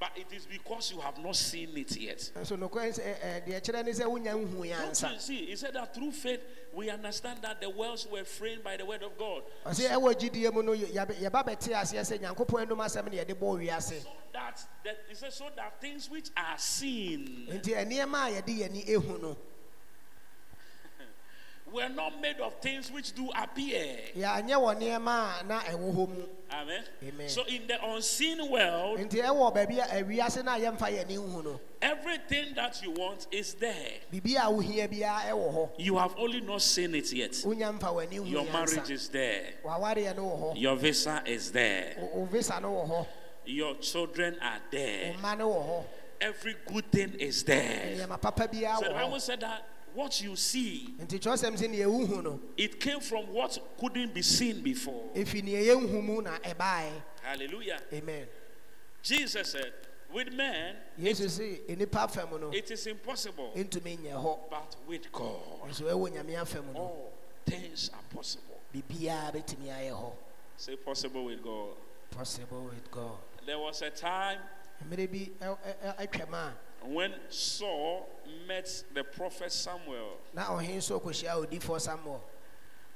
but 0.00 0.10
it 0.14 0.32
is 0.32 0.46
because 0.46 0.92
you 0.92 1.00
have 1.00 1.18
not 1.18 1.34
seen 1.34 1.76
it 1.76 1.96
yet. 1.96 2.18
nso 2.36 2.56
nokorɛ 2.56 2.96
sɛ 2.96 3.02
ɛ- 3.02 3.20
ɛ, 3.20 3.48
deɛ 3.48 3.60
kyerɛ 3.60 3.84
ne 3.84 3.90
sɛ 3.92 4.04
wonya 4.04 4.32
nhu 4.34 4.60
yɛ 4.64 4.78
Don't 4.78 4.90
ansa 4.90 5.12
you 5.14 5.18
see? 5.18 5.46
He 5.46 5.56
said 5.56 5.74
that 5.74 5.92
through 5.92 6.12
faith 6.12 6.40
we 6.78 6.90
understand 6.90 7.40
that 7.42 7.60
the 7.60 7.68
worlds 7.68 8.06
were 8.06 8.22
framed 8.22 8.62
by 8.62 8.76
the 8.76 8.86
word 8.86 9.02
of 9.02 9.18
God. 9.18 9.42
ɔsɛ 9.66 9.88
ɛwɔ 9.90 10.14
gyidie 10.14 10.52
mu 10.54 10.62
no 10.62 10.72
yɛ- 10.72 10.92
yɛbɛ- 10.94 11.16
yɛba 11.20 11.44
bɛte 11.44 11.72
aseɛ 11.74 12.00
sɛ 12.06 12.18
nyankopɔn 12.20 12.66
anom 12.68 12.78
asɛm 12.78 13.10
ne 13.10 13.18
yɛde 13.18 13.34
bɔɔ 13.34 13.58
wiase 13.66 14.02
So 14.02 14.08
that, 14.32 14.64
that 14.84 15.32
so 15.32 15.46
that 15.56 15.80
things 15.80 16.08
which 16.08 16.28
are 16.36 16.56
seen 16.56 17.48
nti 17.50 17.74
nneɛma 17.74 18.28
a 18.38 18.40
yɛde 18.42 18.58
yɛni 18.60 18.86
ehu 18.88 19.20
no 19.20 19.36
were 21.72 21.88
not 21.88 22.20
made 22.20 22.40
of 22.40 22.54
things 22.60 22.90
which 22.90 23.14
do 23.14 23.30
appear. 23.36 23.96
yɛanyɛ 24.16 24.54
wɔ 24.56 24.76
nneɛma 24.80 25.40
a 25.40 25.44
na 25.44 25.60
ɛwɔ 25.60 25.94
hɔ 25.94 26.08
mu 26.08 26.22
Amen. 26.50 26.82
Amen. 27.06 27.28
So 27.28 27.44
in 27.44 27.66
the 27.66 27.76
unseen 27.84 28.38
world, 28.50 28.98
nti 29.00 29.22
ɛwɔ 29.22 29.54
baabi 29.54 29.78
a 29.78 30.02
awiase 30.02 30.42
no 30.44 30.52
a 30.52 30.58
yɛmfa 30.58 30.88
yɛni 30.90 31.18
nhu 31.18 31.44
no 31.44 31.60
everything 31.82 32.54
that 32.54 32.82
you 32.82 32.90
want 32.92 33.26
is 33.30 33.54
there. 33.54 33.92
biribi 34.12 34.34
a 34.36 34.50
wohia 34.50 34.88
biara 34.88 35.30
ɛwɔ 35.30 35.54
hɔ 35.54 35.70
You 35.78 35.98
have 35.98 36.14
only 36.18 36.40
not 36.40 36.62
seen 36.62 36.94
it 36.94 37.12
yet. 37.12 37.32
wonya 37.32 37.78
mfa 37.78 37.92
w'ani 37.94 38.16
hu 38.16 38.24
Your 38.24 38.44
marriage 38.44 38.90
is 38.90 39.08
there. 39.10 39.42
wawareɛ 39.64 40.16
no 40.16 40.22
wɔ 40.24 40.40
hɔ 40.54 40.60
Your 40.60 40.76
visa 40.76 41.22
is 41.26 41.52
there. 41.52 41.96
wo 41.98 42.20
wo 42.20 42.24
visa 42.26 42.58
no 42.60 42.68
wɔ 42.72 42.88
hɔ 42.88 43.06
Your 43.44 43.74
children 43.76 44.38
are 44.42 44.60
there. 44.70 45.12
mma 45.20 45.36
no 45.38 45.48
wɔ 45.50 45.66
hɔ 45.68 45.84
Every 46.20 46.56
good 46.66 46.90
thing 46.90 47.14
is 47.20 47.42
there. 47.44 47.94
nneɛma 47.96 48.20
papa 48.20 48.48
biara 48.48 48.78
So 48.78 48.88
the 48.88 48.94
Bible 48.94 49.20
said 49.20 49.40
that 49.40 49.64
what 49.98 50.22
you 50.22 50.36
see, 50.36 50.94
nti 51.00 51.18
kyerɛsɛm 51.18 51.56
sɛ 51.58 51.68
neɛ 51.68 51.86
wohu 51.86 52.22
no 52.22 52.40
it 52.56 52.78
came 52.78 53.00
from 53.00 53.24
what 53.32 53.58
couldn't 53.80 54.14
be 54.14 54.22
seen 54.22 54.62
before. 54.62 55.02
ɛfi 55.12 55.42
neɛ 55.42 55.66
yɛnhu 55.74 56.02
mu 56.04 56.22
na 56.22 56.38
ɛbaeɛ 56.38 57.02
Hallelujah. 57.22 57.80
amen 57.92 58.28
Jesus 59.02 59.50
said, 59.52 59.72
with 60.12 60.32
man, 60.32 60.76
sɛ 61.00 61.66
nnipa 61.66 62.54
it 62.54 62.70
is 62.70 62.86
impossible, 62.86 63.50
but 64.50 64.76
with 64.86 65.10
God, 65.10 65.68
nso 65.68 65.82
ɛwɔ 65.82 66.10
nyame 66.14 66.34
afam 66.36 66.72
no 66.72 66.78
all 66.80 67.12
things 67.44 67.90
are 67.92 68.14
possible. 68.16 68.60
biribiara 68.72 69.32
bɛtumi 69.34 69.66
ayɛ 69.68 69.90
hɔ 69.90 70.12
Say 70.56 70.76
possible 70.76 71.24
with 71.24 71.42
God. 71.42 71.74
possible 72.10 72.64
with 72.72 72.88
god 72.92 73.18
There 73.46 73.58
was 73.58 73.82
a 73.82 73.90
time 73.90 74.38
when 76.82 77.12
Saul 77.28 78.06
met 78.46 78.84
the 78.94 79.04
prophet 79.04 79.52
Samuel 79.52 80.16
na 80.34 80.44
ɔhene 80.46 80.76
nso 80.76 81.00
kɔhyia 81.00 81.44
odifoɔ 81.46 81.80
samuel. 81.80 82.22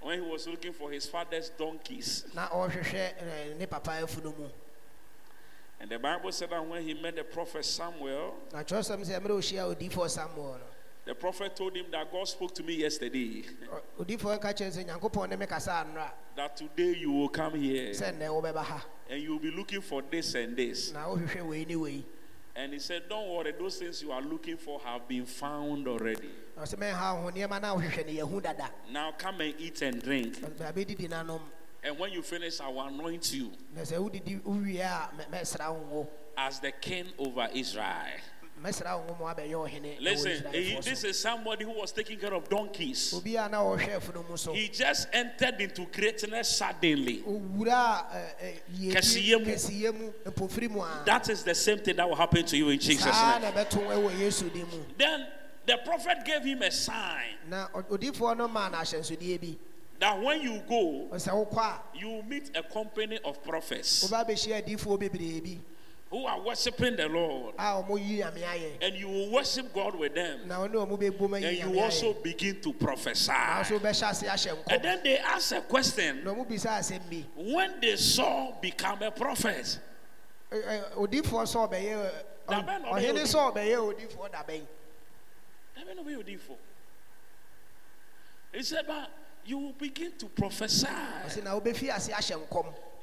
when 0.01 0.23
he 0.23 0.29
was 0.31 0.47
looking 0.49 0.73
for 0.73 0.91
his 0.91 1.07
father's 1.07 1.51
donkeys. 1.51 2.25
na 2.35 2.49
ɔrehwehwɛ 2.49 3.13
ɛ, 3.23 3.59
ne 3.59 3.67
papa 3.67 3.91
afunu 4.03 4.37
mu 4.39 4.49
And 5.81 5.91
the 5.91 5.99
Bible 5.99 6.31
said 6.31 6.51
that 6.51 6.65
when 6.65 6.81
he 6.85 6.95
met 6.95 7.17
the 7.17 7.25
prophet 7.25 7.65
Samuel, 7.65 8.35
na 8.53 8.63
kyerɛsɛm 8.63 9.05
sɛ 9.05 9.21
mmerɛ 9.21 9.39
ɔhyia 9.39 9.75
odifoɔ 9.77 10.09
samuel. 10.11 10.53
no 10.59 10.67
the 11.05 11.15
prophet 11.17 11.57
told 11.57 11.75
him 11.75 11.87
that 11.91 12.13
God 12.13 12.29
spoke 12.29 12.55
to 12.55 12.63
me 12.63 12.75
yesterday. 12.77 13.43
Ɔ- 13.99 14.05
odifoɔ 14.07 14.41
ka 14.41 14.53
kyerɛ 14.53 14.71
sɛ 14.77 14.87
nyankopɔn 14.87 15.31
ne 15.31 15.37
me 15.37 15.47
kasa 15.47 15.71
annora 15.85 16.11
that 16.37 16.57
today 16.57 16.95
you 16.97 17.11
will 17.11 17.29
come 17.29 17.55
here. 17.61 17.91
Sɛ 17.91 18.17
nnɛ 18.17 18.29
wobɛba 18.43 18.63
ha. 18.63 18.85
And 19.11 19.21
you 19.21 19.33
will 19.33 19.41
be 19.41 19.51
looking 19.51 19.81
for 19.83 20.01
this 20.03 20.35
and 20.37 20.57
this. 20.57 20.93
na 20.93 21.05
wohwehwɛ 21.07 21.43
wei 21.49 21.65
ne 21.65 21.75
wei 21.77 22.05
And 22.55 22.73
he 22.75 22.79
said, 22.79 23.05
Don't 23.09 23.29
worry, 23.31 23.53
those 23.59 23.79
things 23.79 24.03
you 24.03 24.13
are 24.13 24.21
looking 24.21 24.59
for 24.59 24.79
have 24.81 25.09
been 25.09 25.25
found 25.25 25.89
already. 25.89 26.29
na 26.57 26.63
ɔsɛ 26.63 26.77
mɛha 26.77 27.17
wo 27.17 27.23
ho 27.23 27.31
nneɛma 27.31 27.63
no 27.63 27.75
a 27.75 27.81
wohwehwɛ 27.81 28.07
no 28.07 28.27
yɛhu 28.27 28.43
dada 28.43 28.71
Now 28.91 29.13
come 29.13 29.41
and 29.41 29.55
eat 29.59 29.81
and 29.83 30.03
drink. 30.03 30.37
And 31.85 31.99
when 31.99 32.13
you 32.13 32.23
finish, 32.23 32.61
I 32.61 32.69
will 32.69 32.83
anoint 32.83 33.33
you 33.33 33.51
na 33.75 33.81
sɛ 33.83 33.97
wodidi 33.99 34.41
wowie 34.43 34.81
a 34.81 35.11
mɛ- 35.17 35.31
mɛsra 35.31 35.73
wo 35.75 35.81
ngo 36.05 36.09
as 36.37 36.61
the 36.61 36.73
king 36.73 37.07
over 37.19 37.49
Israel. 37.55 38.21
Mɛsra 38.63 38.97
wo 38.97 39.05
ngo 39.15 39.19
ma 39.21 39.35
woabɛyɛ 39.35 39.53
ɔhene 39.55 39.99
ɛwɔ 39.99 40.01
Listen, 40.01 40.53
he- 40.53 40.81
this 40.81 41.05
is 41.05 41.19
somebody 41.19 41.65
who 41.65 41.73
was 41.73 41.91
taking 41.93 42.19
care 42.19 42.33
of 42.35 42.49
donkeys. 42.49 43.13
obi 43.15 43.37
a 43.37 43.49
na 43.49 43.59
ɔhwɛ 43.59 43.97
afunu 44.01 44.29
mu 44.29 44.37
so 44.37 44.53
He 44.53 44.69
just 44.69 45.09
entered 45.13 45.61
into 45.61 45.85
greatness 45.87 46.57
suddenly. 46.57 47.23
owura 47.27 48.07
ɛ, 48.11 48.15
eh, 48.15 48.17
ɛ, 48.17 48.43
eh, 48.43 48.55
yiedi 48.79 48.93
Kɛseyɛ 48.95 49.39
mu. 49.45 49.47
kɛseyɛ 49.53 49.99
mu 49.99 50.13
mpofiri 50.31 50.71
mu 50.71 50.81
a 50.81 51.03
That 51.05 51.29
is 51.29 51.43
the 51.43 51.55
same 51.55 51.79
thing 51.79 51.97
that 51.97 52.09
will 52.09 52.17
happen 52.17 52.45
to 52.45 52.57
you 52.57 52.69
in 52.69 52.79
Jesus' 52.79 53.05
name. 53.07 53.43
na 53.43 53.51
ɛbɛto 53.53 53.87
ɛwɔ 53.87 54.19
yesu 54.19 54.49
din 54.53 54.67
mu 54.71 54.85
Then 54.97 55.27
the 55.67 55.79
prophet 55.79 56.25
gave 56.25 56.45
him 56.45 56.63
a 56.63 56.71
sign 56.71 57.37
na 57.49 57.69
ɔ- 57.69 57.85
odifoɔ 57.85 58.37
no 58.37 58.49
maa 58.49 58.69
no 58.69 58.79
ahyɛnsodeɛ 58.79 59.41
bi 59.41 59.57
that 59.99 60.21
when 60.21 60.41
you 60.43 60.61
go, 60.69 61.09
ɔsɛ 61.13 61.29
wokɔ 61.49 61.59
a 61.59 61.81
you 61.99 62.23
meet 62.25 62.51
a 62.57 62.63
company 62.63 63.19
of 63.25 63.43
prophets 63.45 64.09
who 66.13 66.27
are 66.27 66.41
worshiping 66.43 66.95
the 66.95 67.09
Lord. 67.09 67.55
And 67.59 68.95
you 68.95 69.09
will 69.09 69.33
worship 69.33 69.73
God 69.73 69.99
with 69.99 70.15
them. 70.15 70.41
And 70.51 70.75
you 71.57 71.81
also 71.81 72.13
begin 72.13 72.61
to 72.61 72.73
prophesy. 72.75 73.33
And 73.33 74.83
then 74.83 75.01
they 75.03 75.17
ask 75.17 75.53
a 75.53 75.63
question 75.63 76.23
when 77.35 77.81
they 77.81 77.97
saw 77.97 78.53
become 78.61 79.03
a 79.03 79.11
prophet. 79.11 79.79
He 88.53 88.63
said, 88.63 88.85
but 88.87 89.11
you 89.47 89.59
will 89.59 89.73
begin 89.73 90.13
to 90.19 90.27
prophesy. 90.27 90.87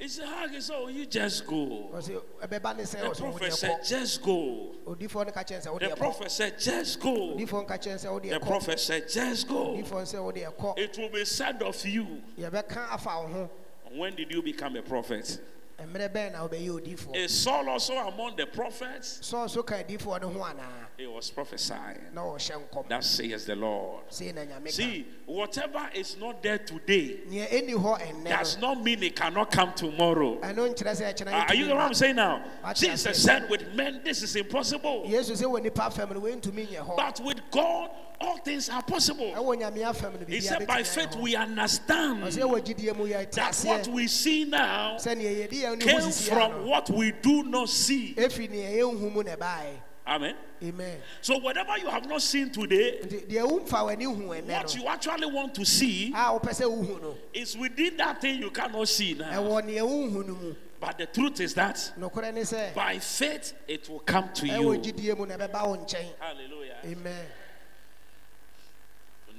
na 0.00 0.06
wobɛfi 0.06 0.06
ase 0.06 0.06
ahyɛ 0.06 0.06
nkɔm 0.06 0.06
He 0.06 0.08
said, 0.08 0.26
how 0.26 0.44
is 0.46 0.64
so 0.66 0.88
you 0.88 1.06
just 1.06 1.46
go? 1.46 1.90
ɔsɛ 1.92 2.22
ɛbɛba 2.42 2.76
ne 2.76 2.82
sɛ 2.84 3.00
The 3.14 3.20
prophet 3.22 3.52
said, 3.52 3.84
just 3.84 4.22
go. 4.22 4.74
odifoɔ 4.86 5.26
no 5.26 5.32
ka 5.32 5.40
kyɛn 5.44 5.60
sɛ 5.60 5.64
The 5.64 5.86
wodeɛ 5.86 5.96
prophet 5.96 6.30
said, 6.30 6.58
just 6.58 7.00
go. 7.00 7.14
odifoɔ 7.36 7.66
nka 7.66 7.78
kyɛn 7.78 7.98
sɛ 8.06 8.30
The 8.30 8.40
prophet 8.40 8.80
said, 8.80 9.08
just 9.08 9.48
go. 9.48 9.74
odifoɔ 9.76 10.02
sɛ 10.02 10.18
wodeɛ 10.34 10.54
kɔ 10.56 10.78
It 10.78 10.98
will 10.98 11.08
be 11.10 11.24
said 11.24 11.62
of 11.62 11.84
you. 11.86 12.22
yɛbɛka 12.38 12.92
afa 12.92 13.10
wo 13.22 13.26
ho 13.28 13.50
When 13.94 14.14
did 14.14 14.30
you 14.32 14.42
become 14.42 14.76
a 14.76 14.82
prophet? 14.82 15.38
Eh, 15.80 15.86
mmerɛ 15.86 16.08
bɛn 16.12 16.32
na 16.32 16.46
wobɛyɛ 16.46 16.68
odifoɔ 16.80 17.16
Is 17.16 17.24
eh, 17.32 17.50
Saul 17.50 17.68
also 17.70 17.94
among 17.96 18.36
the 18.36 18.46
prophets? 18.46 19.20
sɛ 19.22 19.44
ɔso 19.46 19.64
ka 19.64 19.76
adifoɔ 19.76 20.20
no 20.20 20.28
ho 20.28 20.40
anaa 20.40 20.86
He 20.98 21.06
was 21.06 21.30
prophesying. 21.30 21.96
na 22.12 22.20
ɔhyɛ 22.22 22.68
nkɔm 22.68 22.88
That 22.88 23.02
says 23.04 23.46
the 23.46 23.56
Lord. 23.56 24.04
sei 24.10 24.32
na 24.32 24.42
nyame 24.42 24.64
ka 24.66 24.70
See, 24.70 25.06
whatever 25.24 25.88
is 25.94 26.16
not 26.18 26.42
there 26.42 26.58
today 26.58 27.20
neɛ 27.28 27.48
ɛni 27.48 27.70
hɔ 27.74 27.98
ɛnnɛ 28.00 28.28
does 28.28 28.58
no 28.58 28.74
not 28.74 28.84
mean 28.84 29.02
it 29.02 29.16
cannot 29.16 29.50
come 29.50 29.72
tomorrow. 29.72 30.36
ɛno 30.42 30.68
nkyerɛ 30.74 31.00
sɛ 31.00 31.14
ɛkyena 31.14 31.30
ah, 31.32 31.46
Are 31.48 31.54
you 31.54 31.66
know 31.66 31.76
what 31.76 31.84
I'm 31.86 31.94
saying 31.94 32.16
now? 32.16 32.44
Jesus 32.74 33.22
said, 33.22 33.48
with 33.48 33.72
men, 33.74 34.02
this 34.04 34.22
is 34.22 34.36
impossible. 34.36 35.04
yesu 35.06 35.32
sɛ 35.32 35.44
wɔ 35.44 35.62
nipa 35.62 35.90
fam 35.90 36.10
no 36.10 36.20
wɔntumi 36.20 36.68
nyɛ 36.68 36.86
hɔ 36.86 36.96
But 36.96 37.20
with 37.20 37.40
God, 37.50 37.90
all 38.20 38.36
things 38.38 38.68
are 38.68 38.82
possible. 38.82 39.32
ɛwɔ 39.32 39.60
nyame 39.60 39.78
afam 39.82 40.20
no 40.20 40.26
He 40.26 40.40
said, 40.40 40.66
by 40.66 40.82
faith, 40.82 41.16
we 41.16 41.34
understand 41.36 42.22
ɔsɛ 42.22 42.42
wɔ 42.42 42.60
gyidie 42.64 42.96
mu 42.96 43.06
yɛte 43.06 43.32
that 43.32 43.56
what 43.66 43.86
we 43.88 44.06
see 44.06 44.44
now 44.44 44.96
sɛneɛ 44.98 45.48
yɛde 45.48 45.52
yɛn 45.52 45.78
ne 45.84 45.92
ho 45.92 45.98
came 46.00 46.10
from 46.12 46.66
what 46.66 46.90
we 46.90 47.12
do 47.12 47.42
not 47.44 47.68
see. 47.68 48.14
ɛfiri 48.16 48.50
neɛ 48.50 48.78
yɛnhu 48.78 49.12
mu 49.12 49.22
na 49.22 49.36
ɛbaeɛ 49.36 49.72
Amen. 50.08 50.34
amen 50.62 50.98
So, 51.20 51.38
whatever 51.38 51.78
you 51.78 51.88
have 51.88 52.08
not 52.08 52.20
seen 52.22 52.50
today, 52.50 52.98
nti 53.02 53.26
deɛ 53.28 53.48
womfa 53.48 53.86
w'ani 53.86 54.04
hu 54.04 54.22
ɛnɛ 54.28 54.52
what 54.52 54.74
you 54.74 54.86
actually 54.88 55.26
want 55.26 55.54
to 55.54 55.64
see 55.64 56.08
a 56.12 56.16
wopɛ 56.38 56.50
sɛ 56.50 56.64
wohu 56.66 57.00
no 57.00 57.16
is 57.32 57.56
within 57.56 57.96
that 57.96 58.20
thing 58.20 58.40
you 58.40 58.50
cannot 58.50 58.88
see 58.88 59.14
now. 59.14 59.30
ɛwɔ 59.30 59.62
neɛ 59.62 59.80
wonhu 59.82 60.26
no 60.26 60.34
mu 60.34 60.54
But 60.80 60.96
the 60.96 61.06
truth 61.06 61.40
is 61.40 61.54
that 61.54 61.92
nokorɛ 61.98 62.34
ne 62.34 62.40
sɛ 62.42 62.74
by 62.74 62.98
faith 62.98 63.52
it 63.68 63.88
will 63.88 64.00
come 64.00 64.30
to 64.34 64.46
you. 64.46 64.78
gyidie 64.78 65.16
mu 65.16 65.26
na 65.26 65.36
ɛbɛba 65.36 65.66
wo 65.68 65.76
nkyɛn 65.76 66.06
Hallelujah. 66.18 66.76
amen 66.84 67.26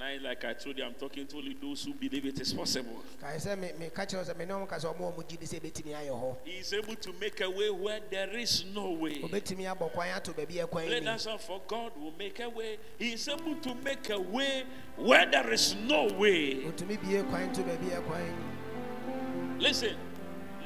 Tonight, 0.02 0.22
like 0.24 0.46
I 0.46 0.54
told 0.54 0.80
you, 0.80 0.84
I'm 0.84 0.96
talking 0.96 1.28
to 1.28 1.38
only 1.38 1.56
those 1.62 1.84
who 1.84 1.94
believe 1.94 2.26
it 2.26 2.40
is 2.42 2.52
possible. 2.54 3.04
kae 3.22 3.38
sɛ 3.38 3.56
me- 3.56 3.72
meka 3.80 4.04
kyerɛ 4.04 4.18
wo 4.18 4.24
sɛ 4.34 4.36
me 4.38 4.46
ne 4.46 4.54
ɔm 4.54 4.68
ka 4.68 4.78
sɛ 4.78 4.96
ɔma 4.96 5.14
ɔ 5.14 5.16
mu 5.18 5.24
gyidi 5.24 5.46
sɛ 5.48 5.60
ɛbɛtumi 5.62 5.94
ayɛ 5.94 6.10
hɔ 6.10 6.38
He 6.44 6.52
is 6.58 6.74
able 6.74 6.96
to 6.96 7.14
make 7.14 7.40
a 7.40 7.48
way 7.48 7.70
where 7.70 8.00
there 8.10 8.36
is 8.36 8.66
no 8.74 8.90
way. 8.94 9.22
ɔbɛtumi 9.22 9.78
abɔ 9.78 9.92
kwan 9.94 10.10
ato 10.10 10.34
baabi 10.34 10.56
ɛkwan 10.56 10.88
Play 10.88 11.00
ni 11.02 11.06
that 11.06 11.22
song 11.22 11.38
for 11.38 11.62
God 11.68 11.92
will 12.02 12.14
make 12.18 12.40
a 12.40 12.50
way. 12.50 12.80
He 12.98 13.14
is 13.14 13.28
able 13.28 13.54
to 13.58 13.76
make 13.76 14.10
a 14.10 14.20
way 14.20 14.64
where 14.96 15.28
there 15.30 15.54
is 15.54 15.76
no 15.76 16.06
way. 16.06 16.56
ɔtumi 16.64 16.98
bie 17.04 17.22
kwan 17.30 17.54
to 17.54 17.62
baabi 17.62 17.90
ɛkwan 17.92 18.26
ni 19.60 19.64
Listen, 19.64 19.96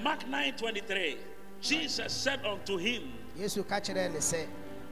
Mark 0.01 0.25
9 0.29 0.55
23. 0.55 1.17
Jesus 1.59 2.13
said 2.13 2.39
unto 2.45 2.77
him, 2.77 3.11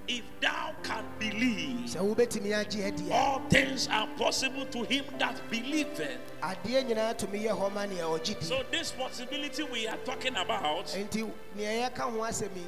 yesu 0.08 0.12
ka 0.12 0.12
kyerɛɛ 0.12 0.12
ne 0.12 0.18
sɛ 0.18 0.18
If 0.18 0.24
thou 0.42 0.74
can 0.84 1.06
believe, 1.20 1.90
sɛ 1.90 2.16
wobɛtumi 2.16 2.66
agye 2.66 2.88
adi 2.88 3.10
a 3.10 3.14
all 3.14 3.40
things 3.50 3.88
are 3.88 4.08
possible 4.18 4.66
to 4.66 4.84
him 4.84 5.06
that 5.20 5.42
believeth. 5.50 6.20
adeɛ 6.42 6.84
nyinaa 6.88 7.18
tumi 7.18 7.44
yɛ 7.44 7.58
hɔ 7.58 7.74
ma 7.74 7.86
nea 7.86 8.04
ɔgye 8.04 8.40
di 8.40 8.46
So, 8.46 8.64
this 8.72 8.92
possibility 8.92 9.64
we 9.64 9.88
are 9.88 9.98
talking 9.98 10.36
about, 10.36 10.86
enti 10.88 11.30
nea 11.56 11.90
yɛka 11.90 12.12
ho 12.12 12.20
asɛm 12.20 12.56
yi 12.56 12.66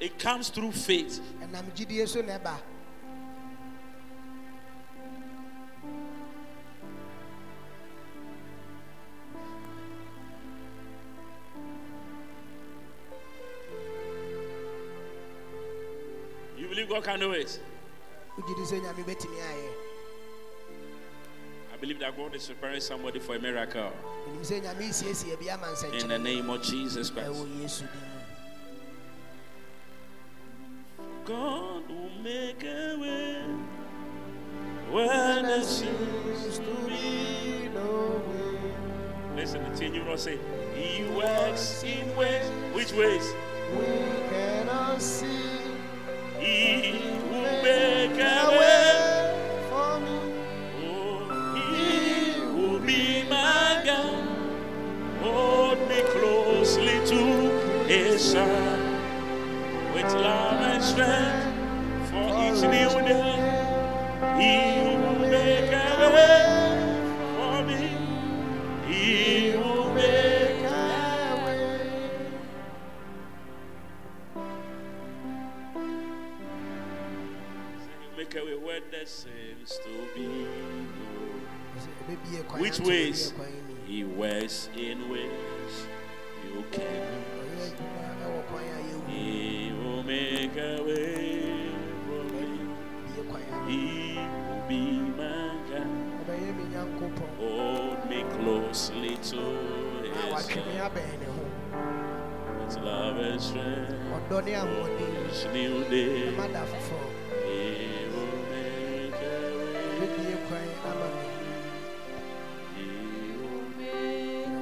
it 0.00 0.18
comes 0.18 0.48
through 0.48 0.72
faith. 0.72 1.20
Believe 16.72 16.88
God 16.88 17.04
can 17.04 17.20
do 17.20 17.32
it? 17.32 17.60
wogye 18.38 18.54
di 18.56 18.62
sɛ 18.62 18.80
nyame 18.80 19.04
bɛtumi 19.04 19.36
ayɛ 19.36 19.70
I 21.74 21.76
believe 21.76 21.98
that 21.98 22.16
God 22.16 22.34
is 22.34 22.46
preparing 22.46 22.80
somebody 22.80 23.18
for 23.18 23.36
a 23.36 23.38
miracle. 23.38 23.92
menim 24.26 24.40
sɛ 24.40 24.62
nyame 24.62 24.88
siesie 24.88 25.38
bi 25.38 25.50
ama 25.52 25.68
In 25.92 26.08
the 26.08 26.18
name 26.18 26.48
of 26.48 26.62
Jesus 26.62 27.10
Christ. 27.10 27.28
ɛwɔ 27.28 27.60
yesu 27.60 27.84
din 27.92 28.00
mu 28.08 28.22
God 31.26 31.88
will 31.90 32.10
make 32.22 32.64
a 32.64 32.96
way 32.96 33.42
where 34.90 35.42
there 35.42 35.62
seems 35.62 36.58
to 36.58 36.74
be 36.88 37.68
no 37.74 38.22
way. 38.26 39.36
Listen, 39.36 39.62
the 39.74 39.84
you 39.84 40.04
not 40.04 40.18
say, 40.18 40.38
He 40.74 41.04
works 41.14 41.82
in 41.84 42.16
ways. 42.16 42.48
Which 42.72 42.92
ways? 42.92 43.34
We 43.76 43.86
cannot 44.30 45.00
see 45.02 45.51
strength 60.82 62.10
for 62.10 62.28
each 62.44 62.60
new 62.62 62.92
day. 63.06 63.32
He 64.38 64.98
will 64.98 65.28
make 65.30 65.72
a 65.72 66.10
way 66.14 66.51
there 79.02 79.66
to 79.66 80.14
be 80.14 80.28
no. 80.28 81.40
Which 82.60 82.78
ways? 82.78 83.34
He 83.84 84.04
works 84.04 84.68
in 84.76 85.08
ways 85.08 85.88
you 86.46 86.62
can. 86.70 87.24
He 89.08 89.72
will 89.72 90.04
make 90.04 90.56
a 90.56 90.80
way 90.84 91.72
for 92.06 92.22
me. 92.32 92.60
He 93.66 94.18
will 94.18 94.68
be 94.68 95.00
my 95.18 95.56
God. 95.68 95.88
Hold 97.40 98.08
me 98.08 98.22
closely 98.38 99.16
to 99.16 99.42
His 100.14 100.46
ho. 100.46 100.52
with 102.60 102.76
love 102.78 103.16
and 103.16 103.40
strength. 103.40 103.94
Each 105.28 105.44
new 105.52 105.82
day, 105.90 106.30
kwan 110.48 110.68
ama 110.84 111.06
me. 111.14 111.22
He 112.76 112.86
will 113.36 113.66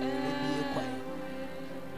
Ɛbɛbie 0.00 0.72
kwan. 0.72 0.90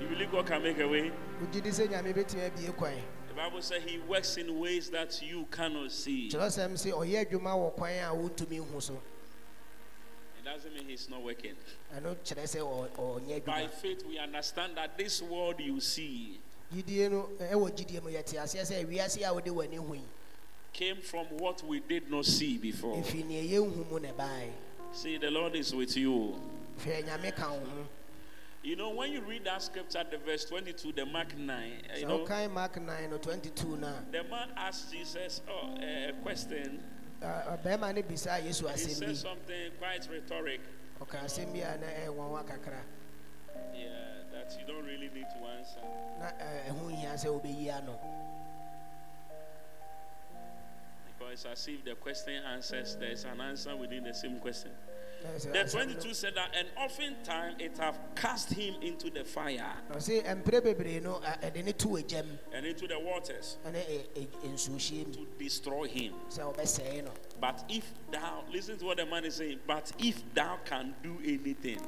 You 0.01 0.07
believe 0.09 0.31
God 0.33 0.47
can 0.47 0.62
make 0.62 0.79
a 0.81 0.88
way? 0.88 1.11
Wogye 1.42 1.62
di 1.62 1.71
sɛ 1.71 1.88
nyame 1.88 2.12
bɛtumi 2.14 2.47
abie 2.51 2.73
kwan. 2.77 2.95
The 3.29 3.35
Bible 3.35 3.62
says 3.62 3.83
He 3.85 3.99
works 3.99 4.37
in 4.37 4.59
ways 4.61 4.90
that 4.90 5.21
you 5.23 5.47
cannot 5.51 5.90
see. 5.90 6.27
It 6.27 6.33
Kyerɛsɛm 6.35 6.73
sɛ 6.75 6.92
ɔyɛ 6.92 7.27
adwuma 7.27 7.55
wɔ 7.57 7.75
kwan 7.75 7.92
a 7.92 8.14
wontumi 8.14 8.59
hu 8.59 8.81
so. 8.81 9.01
doesn't 10.45 10.75
mean 10.75 10.88
He's 10.88 11.09
not 11.09 11.23
working. 11.23 11.55
ɛno 11.97 12.16
kyerɛ 12.25 12.45
sɛ 12.45 12.61
ɔ- 12.97 13.45
By 13.45 13.66
faith, 13.68 14.05
we 14.07 14.18
understand 14.18 14.77
that 14.77 14.99
this 14.99 15.23
world 15.23 15.61
you 15.61 15.81
see 15.81 16.40
came 20.72 20.96
from 21.02 21.26
what 21.38 21.62
we 21.64 21.80
did 21.80 22.11
not 22.11 22.24
see 22.24 22.56
before. 22.58 22.96
ɛfiri 22.96 23.24
neɛ 23.24 23.50
yɛnhu 23.50 23.90
mu 23.90 23.98
na 24.00 24.08
ɛbaeɛ 24.12 24.50
See, 24.94 25.16
the 25.16 25.30
Lord 25.30 25.54
is 25.56 25.74
with 25.74 25.96
you. 25.96 26.35
hwɛ 26.85 27.04
nyame 27.04 27.35
ka 27.35 27.50
wo 27.52 27.58
ho 27.61 27.88
You 28.64 28.76
know, 28.76 28.90
when 28.90 29.11
you 29.11 29.20
read 29.22 29.44
that 29.44 29.61
scripture, 29.61 30.04
the 30.08 30.18
verse 30.18 30.44
22, 30.44 30.92
the 30.92 31.04
Mark 31.04 31.37
9, 31.37 31.72
you 31.98 32.06
know, 32.06 32.20
wokae 32.20 32.48
mark 32.52 32.80
9 32.80 33.12
or 33.12 33.18
22 33.18 33.76
now. 33.76 33.94
the 34.12 34.22
man 34.24 34.50
asked 34.56 34.92
Jesus 34.92 35.40
oh, 35.48 35.74
a 35.80 36.11
a 36.11 36.12
question. 36.22 36.80
Uh, 37.20 37.26
uh, 37.26 37.28
a 37.28 37.58
ɛ- 37.58 37.62
ɔbarima 37.62 37.94
no 37.94 38.02
bisaa 38.02 38.40
yesu 38.40 38.68
He 38.70 38.78
said 38.78 39.16
something 39.16 39.72
quite 39.78 40.06
rhetoric. 40.11 40.61
ɔka 41.00 41.24
asɛm 41.24 41.52
bi 41.52 41.58
a 41.61 41.76
na 41.78 41.87
eh, 41.87 42.06
ɛyɛ 42.06 42.14
nwanwa 42.16 42.44
kakra 42.46 42.82
Yeah, 43.74 43.88
that 44.32 44.56
you 44.61 44.66
don't 44.66 44.85
really 44.85 45.11
need 45.12 45.26
to 45.30 45.44
answer. 45.58 45.80
Eh, 46.20 46.70
na 51.33 51.51
ɛ, 51.51 51.55
ɛho 51.55 51.55
hia 51.55 51.55
sɛ 51.55 51.55
wobɛyi 51.55 51.62
ano 51.62 51.62
Because 51.62 51.62
as 51.64 51.68
if 51.68 51.85
the 51.85 51.95
question 51.95 52.42
answers, 52.45 52.97
there's 52.97 53.25
an 53.25 53.40
answer 53.40 53.77
within 53.77 54.05
the 54.05 54.12
same 54.14 54.38
question. 54.38 54.71
The 55.23 55.64
22 55.71 56.14
said 56.14 56.35
that, 56.35 56.51
and 56.55 56.68
oftentimes 56.77 57.57
it 57.61 57.79
have 57.79 57.99
cast 58.16 58.53
him 58.53 58.75
into 58.83 59.09
the 59.09 59.25
fire. 59.25 59.73
Ɔse 59.92 60.23
mprɛ 60.25 60.61
bebree 60.61 61.01
no 61.03 61.21
ɛ, 61.21 61.40
ɛde 61.40 61.64
ne 61.64 61.73
to 61.73 61.88
agyam 61.88 62.38
and 62.53 62.66
into 62.66 62.87
the 62.88 62.99
waters. 62.99 63.57
Ɛne 63.64 63.75
ɛ- 63.75 64.07
ɛ- 64.14 64.53
nsuohyia 64.53 65.12
to 65.12 65.27
destroy 65.38 65.87
him. 65.87 66.14
sɛ 66.29 67.09
But 67.40 67.64
if 67.68 67.92
thou, 68.11 68.45
listen 68.53 68.79
to 68.79 68.85
what 68.85 68.97
the 68.97 69.07
man 69.07 69.25
is 69.25 69.37
saying, 69.37 69.61
but 69.66 69.92
if 69.99 70.23
thou 70.35 70.59
can 70.64 70.95
do 71.03 71.18
anything, 71.25 71.81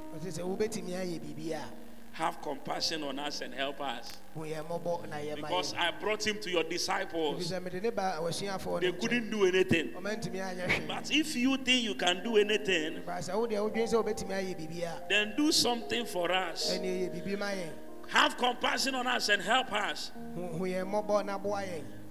ɔse 2.14 2.20
sɛ 2.20 2.20
wobɛtumi 2.20 2.20
ayɛ 2.20 2.20
biribi 2.20 2.20
a 2.20 2.22
have 2.22 2.40
compassion 2.42 3.02
on 3.02 3.18
us 3.18 3.40
and 3.40 3.54
help 3.54 3.80
us. 3.80 4.12
hu 4.34 4.40
yɛn 4.42 4.64
mmɔbɔ 4.66 5.08
na 5.10 5.16
yɛma 5.16 5.36
Because 5.36 5.74
I 5.74 5.90
brought 5.90 6.26
him 6.26 6.38
to 6.40 6.50
your 6.50 6.62
disciples. 6.64 7.50
ɛfiri 7.50 7.60
sɛ 7.60 7.62
mede 7.64 7.82
ne 7.82 7.90
ba 7.90 8.18
wasuafoɔ 8.20 8.80
They 8.80 8.92
couldn't 8.92 9.30
do 9.30 9.44
anything. 9.46 9.88
ɔmantumi 9.92 10.36
anyɛ 10.40 10.66
hwee 10.68 10.86
But 10.88 11.10
if 11.10 11.34
you 11.36 11.56
think 11.58 11.82
you 11.82 11.94
can 11.94 12.22
do 12.22 12.36
anything, 12.36 13.02
Ba 13.04 13.12
sɛ 13.18 13.32
wodeɛ 13.34 13.70
wodwen 13.72 13.88
sɛ 13.88 14.02
wobɛtumi 14.04 14.30
ayɛ 14.30 14.56
biribi 14.58 14.82
a 14.82 15.02
then 15.08 15.34
do 15.36 15.50
something 15.52 16.04
for 16.06 16.30
us. 16.30 16.70
ɛne 16.72 16.82
ɛyɛ 16.84 17.10
biribi 17.24 17.38
ma 17.38 17.46
yɛn 17.46 17.72
Have 18.08 18.36
compassion 18.36 18.94
on 18.94 19.06
us 19.06 19.28
and 19.30 19.42
help 19.42 19.72
us. 19.72 20.12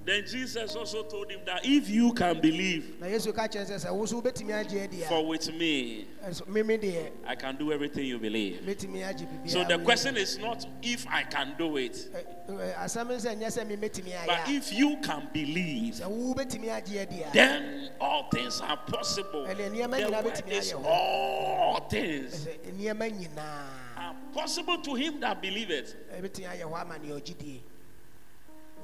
Hu 0.05 0.11
hu 0.11 0.17
yɛn 0.17 0.23
mmɔbɔ 0.23 0.23
na 0.23 0.23
boa 0.23 0.23
yɛn 0.23 0.23
Then 0.23 0.25
Jesus 0.25 0.75
also 0.75 1.03
told 1.03 1.31
him 1.31 1.39
that 1.45 1.61
if 1.65 1.89
you 1.89 2.13
can 2.13 2.39
believe, 2.41 2.99
na 2.99 3.07
yesu 3.07 3.33
ka 3.33 3.47
kyerɛ 3.47 3.65
sɛ 3.69 3.85
sɛ 3.85 3.95
wo 3.95 4.05
so 4.05 4.21
wobɛtumi 4.21 4.51
agye 4.51 4.83
adi 4.83 5.01
a 5.03 5.07
for 5.07 5.25
with 5.25 5.53
me, 5.53 6.05
eh, 6.21 6.29
deɛ 6.29 7.11
I 7.25 7.35
can 7.35 7.55
do 7.55 7.71
everything 7.71 8.05
you 8.05 8.19
believe. 8.19 8.61
mɛtumi 8.61 9.01
agye 9.03 9.27
biribi 9.27 9.49
So 9.49 9.63
the 9.63 9.79
question 9.79 10.17
is 10.17 10.37
not 10.37 10.65
if 10.81 11.05
I 11.07 11.23
can 11.23 11.55
do 11.57 11.77
it, 11.77 12.09
asɛm 12.49 13.07
no 13.07 13.15
sɛ 13.15 13.37
nyɛ 13.39 13.47
sɛ 13.47 13.67
me 13.67 13.75
mɛtumi 13.77 14.11
ayɛ 14.13 14.27
but 14.27 14.49
if 14.49 14.73
you 14.73 14.97
can 15.01 15.27
believe, 15.33 15.95
sɛ 15.95 16.07
wo 16.07 16.33
wobɛtumi 16.33 16.67
agye 16.69 17.01
adi 17.01 17.21
a 17.23 17.31
then 17.33 17.89
all 17.99 18.29
things 18.29 18.59
are 18.61 18.77
possible. 18.77 19.45
ɛne 19.45 19.71
nneɛma 19.71 20.05
The 20.05 20.11
word 20.11 20.43
is 20.51 20.73
all 20.73 21.79
things 21.89 22.45
eh, 22.47 22.51
eh, 22.51 22.71
Ɛsɛ 22.71 22.93
nneɛma 22.93 23.11
nyinaa 23.11 23.67
are 23.97 24.15
possible 24.33 24.77
to 24.79 24.95
him 24.95 25.19
that 25.21 25.41
believeth. 25.41 25.95
ɛbɛtumi 26.13 26.59
ayɛ 26.59 26.63
hɔ 26.63 26.81
ama 26.81 26.95
neɛ 26.99 27.21
ɔgyidie 27.21 27.59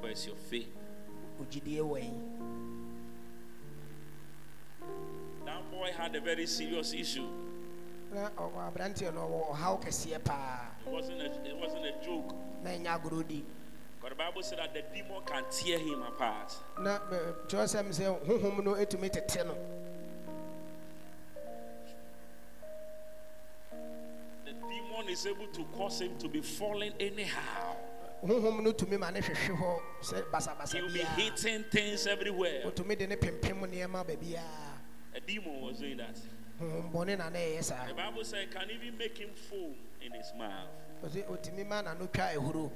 Where's 0.02 0.26
your 0.26 0.36
faith? 0.50 0.79
That 5.46 5.72
boy 5.72 5.92
had 5.98 6.16
a 6.16 6.22
very 6.22 6.46
serious 6.46 6.94
issue. 6.94 7.28
na 8.14 8.30
ɔwɔ 8.38 8.74
aberanteɛ 8.74 9.14
no 9.14 9.22
ɔwɔ 9.22 9.56
ɔhaw 9.56 9.82
kɛseɛ 9.84 10.24
paa 10.24 10.72
It 10.86 10.92
wasn't 10.92 11.22
a, 11.22 11.26
it 11.46 11.56
wasn't 11.58 11.86
a 11.86 11.92
joke. 12.04 12.34
na 12.64 12.72
ɛnya 12.72 13.00
agorɔ 13.00 13.28
di 13.28 13.46
But 14.02 14.10
the 14.10 14.16
Bible 14.16 14.42
said 14.44 14.58
that 14.60 14.74
the 14.74 14.82
demon 14.96 15.22
can 15.26 15.44
tear 15.52 15.78
him 15.78 16.02
apart. 16.04 16.56
na 16.80 16.98
ɛ, 17.00 17.34
kyerɛsɛm 17.48 17.90
sɛ 17.94 18.26
honhom 18.26 18.64
no 18.64 18.74
ɛtumi 18.74 19.12
tete 19.12 19.46
no 19.46 19.56
The 24.46 24.54
demon 24.54 25.10
is 25.10 25.26
able 25.28 25.48
to 25.48 25.64
cause 25.78 26.02
him 26.02 26.18
to 26.18 26.28
be 26.28 26.42
falling 26.42 26.94
anyhow. 27.00 27.69
He'll 30.72 30.90
be 30.92 31.00
hitting 31.18 31.64
things 31.72 32.08
everywhere. 32.08 32.64
ɔtumi 32.66 32.98
de 32.98 33.08
ne 33.08 33.16
pempem 33.16 33.62
nneɛma 33.62 34.06
baabiara 34.06 34.44
A 35.16 35.20
demon 35.22 35.62
was 35.62 35.80
doing 35.80 35.98
that. 35.98 36.20
honhom 36.62 36.92
bɔne 36.92 37.18
na 37.18 37.30
na 37.30 37.40
ɛyɛ 37.40 37.88
The 37.88 37.94
Bible 37.94 38.24
said 38.24 38.40
it 38.44 38.52
can 38.52 38.70
even 38.70 38.98
make 38.98 39.18
him 39.18 39.30
foam 39.50 39.76
in 40.02 40.12
his 40.14 40.32
mouth. 40.38 40.68
ɔsɛ 41.04 41.26
ɔtumi 41.28 41.68
ma 41.68 41.82
na 41.82 41.94
no 41.94 42.08
twa 42.08 42.26
ahuro 42.36 42.72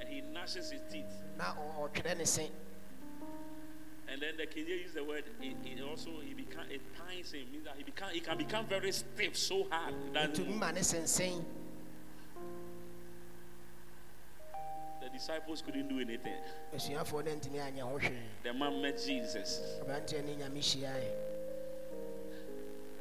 And 0.00 0.08
he 0.08 0.20
gnashes 0.20 0.70
his 0.70 0.80
teeth. 0.90 1.22
na 1.36 1.54
ɔ- 1.54 1.90
ɔtwerɛ 1.92 2.16
ne 2.18 2.24
se 2.24 2.50
And 4.10 4.22
then 4.22 4.36
the 4.38 4.46
King 4.46 4.64
James 4.66 4.82
use 4.84 4.94
the 4.94 5.04
word. 5.04 5.24
It, 5.42 5.56
it 5.66 5.82
also 5.82 6.08
he 6.24 6.32
become 6.32 6.64
it 6.70 6.80
pines 6.96 7.30
him. 7.32 7.44
Means 7.52 7.64
that 7.64 7.74
he 7.76 7.82
become 7.82 8.08
he 8.10 8.20
can 8.20 8.38
become 8.38 8.64
very 8.66 8.90
stiff, 8.90 9.36
so 9.36 9.66
hard 9.70 9.92
that 10.14 10.34
the 15.08 15.18
disciples 15.18 15.62
couldn't 15.62 15.88
do 15.88 16.00
anything. 16.00 16.36
asuafoɔ 16.74 17.24
no 17.24 17.30
ntumi 17.32 17.58
anyɛ 17.60 18.12
The 18.42 18.52
man 18.52 18.82
met 18.82 18.98
Jesus, 18.98 19.78
aberanteɛ 19.82 20.24
ne 20.24 20.36
nyame 20.36 20.58
hyiaeɛ 20.58 21.12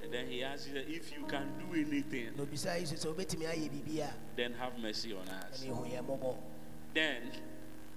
and 0.04 0.14
then 0.14 0.28
he 0.28 0.42
asked 0.42 0.68
Jesus, 0.68 0.86
"If 0.88 1.12
you 1.12 1.26
can 1.26 1.52
do 1.60 1.76
anything, 1.76 2.32
na 2.38 2.46
obisaa 2.46 2.80
yesu 2.80 2.96
sɛ 2.96 3.14
wobɛtumi 3.14 3.46
ayɛ 3.46 3.70
biribi 3.70 4.00
a 4.00 4.14
then 4.36 4.54
have 4.54 4.78
mercy 4.80 5.14
on 5.14 5.28
us." 5.28 5.64
ɛne 5.64 5.70
ɛhu 5.70 5.92
yɛ 5.92 6.06
mmɔbɔ 6.06 6.38
Then 6.94 7.32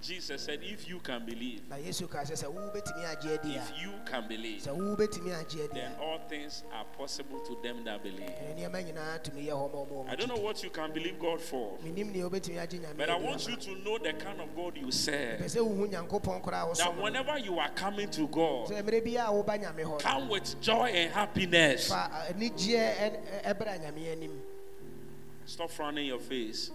Jesus 0.01 0.41
said, 0.41 0.59
"If 0.63 0.89
you 0.89 0.99
can 0.99 1.25
believe, 1.25 1.61
na 1.69 1.75
yesu 1.75 2.09
kaa 2.09 2.23
sɛ 2.23 2.33
sɛ 2.33 2.47
wobɛtumi 2.49 3.05
agye 3.05 3.39
adi 3.39 3.55
a 3.55 3.61
if 3.61 3.71
you 3.81 3.91
can 4.05 4.27
believe, 4.27 4.61
sɛ 4.61 4.75
wobɛtumi 4.75 5.31
agye 5.31 5.69
adi 5.69 5.79
then 5.79 5.91
all 6.01 6.19
things 6.27 6.63
are 6.73 6.85
possible 6.97 7.39
to 7.41 7.55
them 7.61 7.83
that 7.83 8.01
believe." 8.01 8.19
ɛne 8.19 8.57
nneɛma 8.57 8.83
nyinaa 8.83 9.23
tumi 9.23 9.45
yɛ 9.45 9.53
hɔ 9.53 9.71
ma 9.71 9.79
ɔma 9.85 10.09
I 10.09 10.15
don't 10.15 10.27
know 10.27 10.41
what 10.41 10.63
you 10.63 10.71
can 10.71 10.91
believe 10.91 11.19
God 11.19 11.39
for, 11.39 11.77
menim 11.83 12.11
neɛ 12.13 12.29
wobɛtumi 12.29 12.57
agye 12.57 12.79
nyame 12.79 12.97
but 12.97 13.09
I 13.09 13.15
want 13.15 13.47
you 13.47 13.55
to 13.55 13.75
know 13.83 13.97
the 13.99 14.13
kind 14.13 14.41
of 14.41 14.55
God 14.55 14.77
you 14.77 14.91
serve. 14.91 15.39
sɛ 15.41 15.59
wohu 15.59 15.87
nyankopɔn 15.87 16.41
koraa 16.43 16.71
a 16.71 16.75
That 16.75 16.97
whenever 16.97 17.37
you 17.37 17.59
are 17.59 17.69
coming 17.69 18.09
to 18.09 18.27
God, 18.27 18.69
sɛ 18.69 18.81
mmerɛ 18.81 19.05
bi 19.05 19.11
a 19.21 19.31
woba 19.31 19.59
nyame 19.61 19.83
hɔ 19.83 19.89
no, 19.91 19.97
come 19.97 20.29
with 20.29 20.59
joy 20.61 20.87
and 20.89 21.11
happiness. 21.13 21.93
Stop 25.45 25.69
frowning 25.69 26.05
your 26.07 26.19
face. 26.19 26.71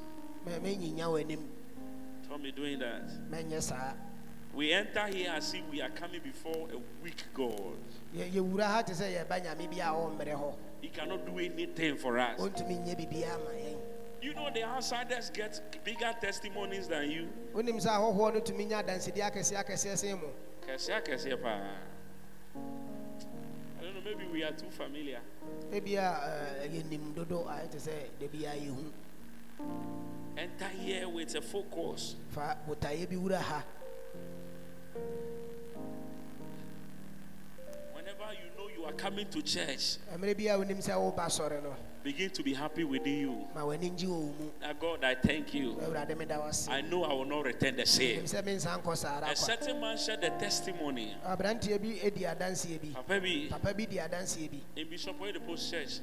Manyinya 2.39 2.53
w'anim 2.53 2.55
doing 2.57 2.79
that. 2.79 3.97
We 4.55 4.73
enter 4.73 5.07
here 5.09 5.33
as 5.37 5.53
if 5.53 5.63
we 5.71 5.83
are 5.83 5.91
coming 5.91 6.21
before 6.23 6.69
a 6.73 6.79
weak 7.03 7.25
God. 7.35 7.77
Yɛ- 8.15 8.31
yɛwura 8.33 8.65
ha 8.65 8.83
te 8.83 8.93
sɛ 8.95 9.13
yɛba 9.27 9.41
nyame 9.45 9.69
bi 9.71 9.77
a 9.81 9.93
ɔmmerɛ 9.93 10.35
hɔ 10.35 10.55
He 10.81 10.89
cannot 10.89 11.27
do 11.27 11.39
anything 11.39 11.97
for 11.99 12.19
us. 12.19 12.41
ɔntumi 12.41 12.79
nyɛ 12.87 12.97
biribiaa 12.97 13.39
ma 13.45 13.51
yɛn 13.51 13.77
You 14.23 14.33
know, 14.35 14.49
the 14.51 14.63
outsiders 14.65 15.31
get 15.31 15.61
bigger 15.85 16.13
testimonies 16.21 16.89
than 16.89 17.11
you. 17.11 17.29
wonim 17.55 17.77
sɛ 17.77 17.89
ahɔhoɔ 17.89 18.35
no 18.35 18.41
tumi 18.41 18.67
nya 18.67 18.83
adansedeɛ 18.83 19.31
akɛseɛ 19.31 19.65
akɛseɛ 19.65 19.97
sen 19.99 20.19
mu 20.19 20.29
Kɛseɛ 20.67 21.05
kɛseɛ 21.07 21.43
paa. 21.43 21.77
I 23.79 23.83
don't 23.83 23.95
know, 23.95 24.01
maybe 24.05 24.27
we 24.33 24.43
are 24.43 24.53
too 24.53 24.71
familiar. 24.71 25.21
Uh, 25.71 25.77
uh, 25.77 26.57
ebia 30.37 30.47
ɛ, 30.47 30.49
yɛnim 30.49 30.59
dodo 30.59 30.61
a 30.61 30.61
ɛte 30.61 30.61
sɛ 30.61 30.61
da 30.61 30.61
biaa 30.61 30.61
yɛhu 30.61 30.61
Enter 30.67 30.69
here 30.69 31.09
with 31.09 31.35
a 31.35 31.43
focus. 31.43 32.17
fa 32.31 32.57
botaeɛ 32.69 33.09
bi 33.09 33.17
wura 33.17 33.63
Whenever 37.95 38.33
you 38.35 38.51
know 38.57 38.69
you 38.77 38.85
are 38.85 38.93
coming 38.93 39.27
to 39.31 39.43
church, 39.43 39.99
mmerɛ 40.17 40.37
bi 40.37 40.45
a 40.45 40.59
wonim 40.59 40.79
sɛ 40.83 40.95
woba 40.95 41.27
sɔre 41.27 41.63
no 41.63 41.75
begin 42.05 42.31
to 42.31 42.43
be 42.45 42.55
happy 42.55 42.85
within 42.85 43.19
you. 43.21 43.49
ma 43.55 43.63
w'ani 43.63 43.91
ngye 43.91 44.07
wɔ 44.07 44.33
That 44.61 44.79
God, 44.79 45.03
I 45.03 45.15
thank 45.17 45.53
you. 45.55 45.73
awurade 45.75 46.17
meda 46.17 46.35
wase 46.39 46.69
I 46.71 46.81
know 46.83 47.03
I 47.05 47.13
will 47.13 47.25
not 47.25 47.45
return 47.45 47.75
the 47.77 47.87
same. 47.87 48.23
sɛ 48.23 48.45
mensa 48.45 48.69
nkɔ 48.81 48.97
saa 48.97 49.17
ara 49.17 49.31
A 49.33 49.37
certain 49.37 49.81
man 49.81 49.97
shared 49.99 50.21
the 50.21 50.31
testimony. 50.31 51.15
aberanteɛ 51.27 51.79
bi 51.83 52.11
di 52.11 52.25
adanseɛ 52.25 52.81
bi 52.81 52.89
Papa 52.95 53.21
bi, 53.21 53.47
papa 53.51 53.75
bi 53.75 53.85
di 53.87 53.97
adanseɛ 53.97 54.51
bi 54.51 54.61
in 54.81 54.89
Bishop 54.89 55.19
Post 55.47 55.71
Church, 55.73 56.01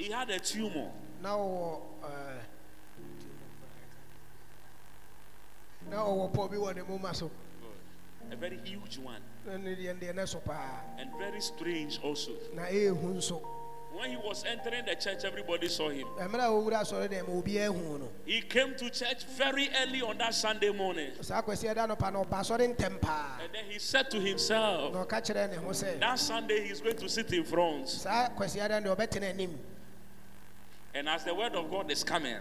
he 0.00 0.10
had 0.10 0.30
a 0.30 0.38
tumor. 0.38 0.90
na 1.22 1.30
ɔwɔ 1.36 1.80
ɛɛ, 2.02 2.40
na 5.90 5.96
ɔwɔ 5.98 6.32
pɔ 6.32 6.50
bi 6.50 6.56
wɔ 6.56 6.74
ne 6.76 6.82
moma 6.88 7.14
so 7.14 7.30
A 8.32 8.36
very 8.36 8.58
huge 8.64 8.96
one. 8.98 9.20
na 9.44 9.56
ne 9.58 9.74
deɛ 9.74 9.98
deɛ 10.00 10.14
ne 10.14 10.24
so 10.26 10.38
paa 10.38 10.80
And 10.98 11.10
very 11.18 11.40
strange 11.40 12.00
also. 12.02 12.32
na 12.54 12.62
ɛɛhu 12.64 13.14
nso 13.16 13.42
When 13.92 14.08
he 14.10 14.16
was 14.16 14.44
entering 14.44 14.84
the 14.86 14.94
church, 14.94 15.24
everybody 15.24 15.68
saw 15.68 15.90
him. 15.90 16.06
mmerɛ 16.16 16.44
a 16.44 16.48
wɔwura 16.48 16.80
asɔre 16.80 17.08
dɛm 17.10 17.26
obiara 17.28 17.66
hu 17.74 17.98
no 17.98 18.08
He 18.24 18.40
came 18.40 18.74
to 18.76 18.88
church 18.88 19.24
very 19.36 19.68
early 19.82 20.00
on 20.00 20.16
that 20.18 20.32
Sunday 20.34 20.70
morning. 20.70 21.10
saa 21.20 21.42
kwasi 21.42 21.68
ɛda 21.74 21.86
no 21.88 21.96
pa 21.96 22.08
na 22.08 22.22
ɔba 22.24 22.40
asɔre 22.40 22.74
ntɛm 22.74 23.00
paa 23.02 23.38
And 23.44 23.52
then 23.52 23.64
he 23.68 23.78
said 23.78 24.10
to 24.12 24.18
himself, 24.20 24.94
na 24.94 25.04
ɔka 25.04 25.20
kyerɛ 25.26 25.50
ne 25.50 25.56
ho 25.56 25.68
sɛ 25.70 25.98
that 26.00 26.18
Sunday 26.18 26.66
he's 26.68 26.80
going 26.80 26.96
to 26.96 27.08
sit 27.08 27.30
in 27.34 27.44
front. 27.44 27.86
saa 27.88 28.28
kwasi 28.30 28.60
ɛda 28.66 28.82
no 28.82 28.94
deɛ 28.94 28.96
ɔbɛtena 29.08 29.28
anim 29.30 29.58
And 30.92 31.08
as 31.08 31.24
the 31.24 31.32
word 31.34 31.54
of 31.54 31.70
God 31.70 31.90
is 31.90 32.02
coming, 32.02 32.36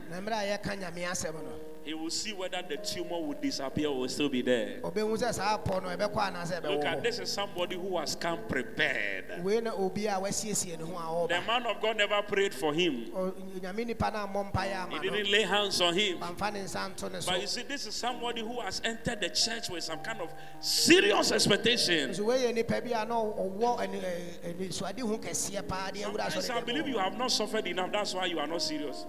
na 1.86 1.86
mmerɛ 1.86 1.86
a 1.86 1.86
yɛka 1.86 1.86
nyame 1.86 1.86
asɛm 1.86 1.86
no 1.86 1.86
he 1.86 1.94
will 1.94 2.10
see 2.10 2.34
whether 2.34 2.62
the 2.68 2.78
tumor 2.78 3.20
will 3.22 3.34
disappear 3.42 3.88
or 3.90 4.00
will 4.00 4.10
still 4.10 4.30
be 4.30 4.42
there. 4.42 4.80
ɔbɛhu 4.84 5.18
sɛ 5.18 5.34
saa 5.34 5.58
pɔ 5.58 5.84
no 5.84 5.90
ɛbɛkɔ 5.90 6.34
anaasɛ 6.34 6.64
Look 6.64 6.86
at 6.86 7.04
this 7.04 7.20
is 7.20 7.32
somebody 7.32 7.76
who 7.76 7.98
has 7.98 8.16
come 8.16 8.40
prepared. 8.48 9.44
wei 9.44 9.62
na 9.62 9.72
obi 9.74 10.08
a 10.08 10.12
wasiesie 10.20 10.78
ne 10.78 10.86
ho 10.86 11.26
a 11.26 11.28
The 11.28 11.42
man 11.42 11.66
of 11.66 11.82
God 11.82 11.98
never 11.98 12.22
prayed 12.24 12.54
for 12.54 12.74
him. 12.74 13.06
Ɔ- 13.12 13.34
nyame 13.62 13.86
nipa 13.88 14.12
no 14.12 14.20
ammɔ 14.28 14.52
mpaeɛ 14.52 14.92
He 14.92 15.00
didn't 15.10 15.32
lay 15.32 15.44
hands 15.44 15.82
on 15.82 15.94
him. 15.94 16.20
wamfa 16.20 16.54
ne 16.54 16.60
nsa 16.62 16.90
nto 16.96 17.26
But 17.26 17.42
you 17.42 17.48
see, 17.48 17.64
this 17.64 17.86
is 17.88 17.96
somebody 17.96 18.42
who 18.42 18.60
has 18.62 18.82
entered 18.84 19.22
the 19.22 19.30
church 19.30 19.70
with 19.70 19.84
some 19.84 20.00
kind 20.00 20.22
of 20.22 20.30
serious 20.60 21.32
expectation. 21.32 22.10
nso 22.12 22.26
wei 22.26 22.40
yɛ 22.40 22.54
nipa 22.56 22.82
bi 22.82 22.90
a 23.02 23.06
na 23.06 23.16
ɔwɔ 23.16 23.80
ani- 23.82 24.00
ɛ- 24.00 24.56
anisuade 24.56 25.00
ho 25.02 25.18
kɛseɛ 25.18 25.68
paa 25.68 25.92
de 25.92 26.02
awura 26.02 26.30
Sometimes 26.32 26.50
I 26.50 26.62
believe 26.62 26.88
you 26.88 26.98
have 26.98 27.18
not 27.18 27.32
suffered 27.32 27.66
enough. 27.68 27.92
That's 27.92 28.14
why 28.14 28.26
you 28.26 28.40
are 28.40 28.48
not 28.48 28.62
serious. 28.62 29.06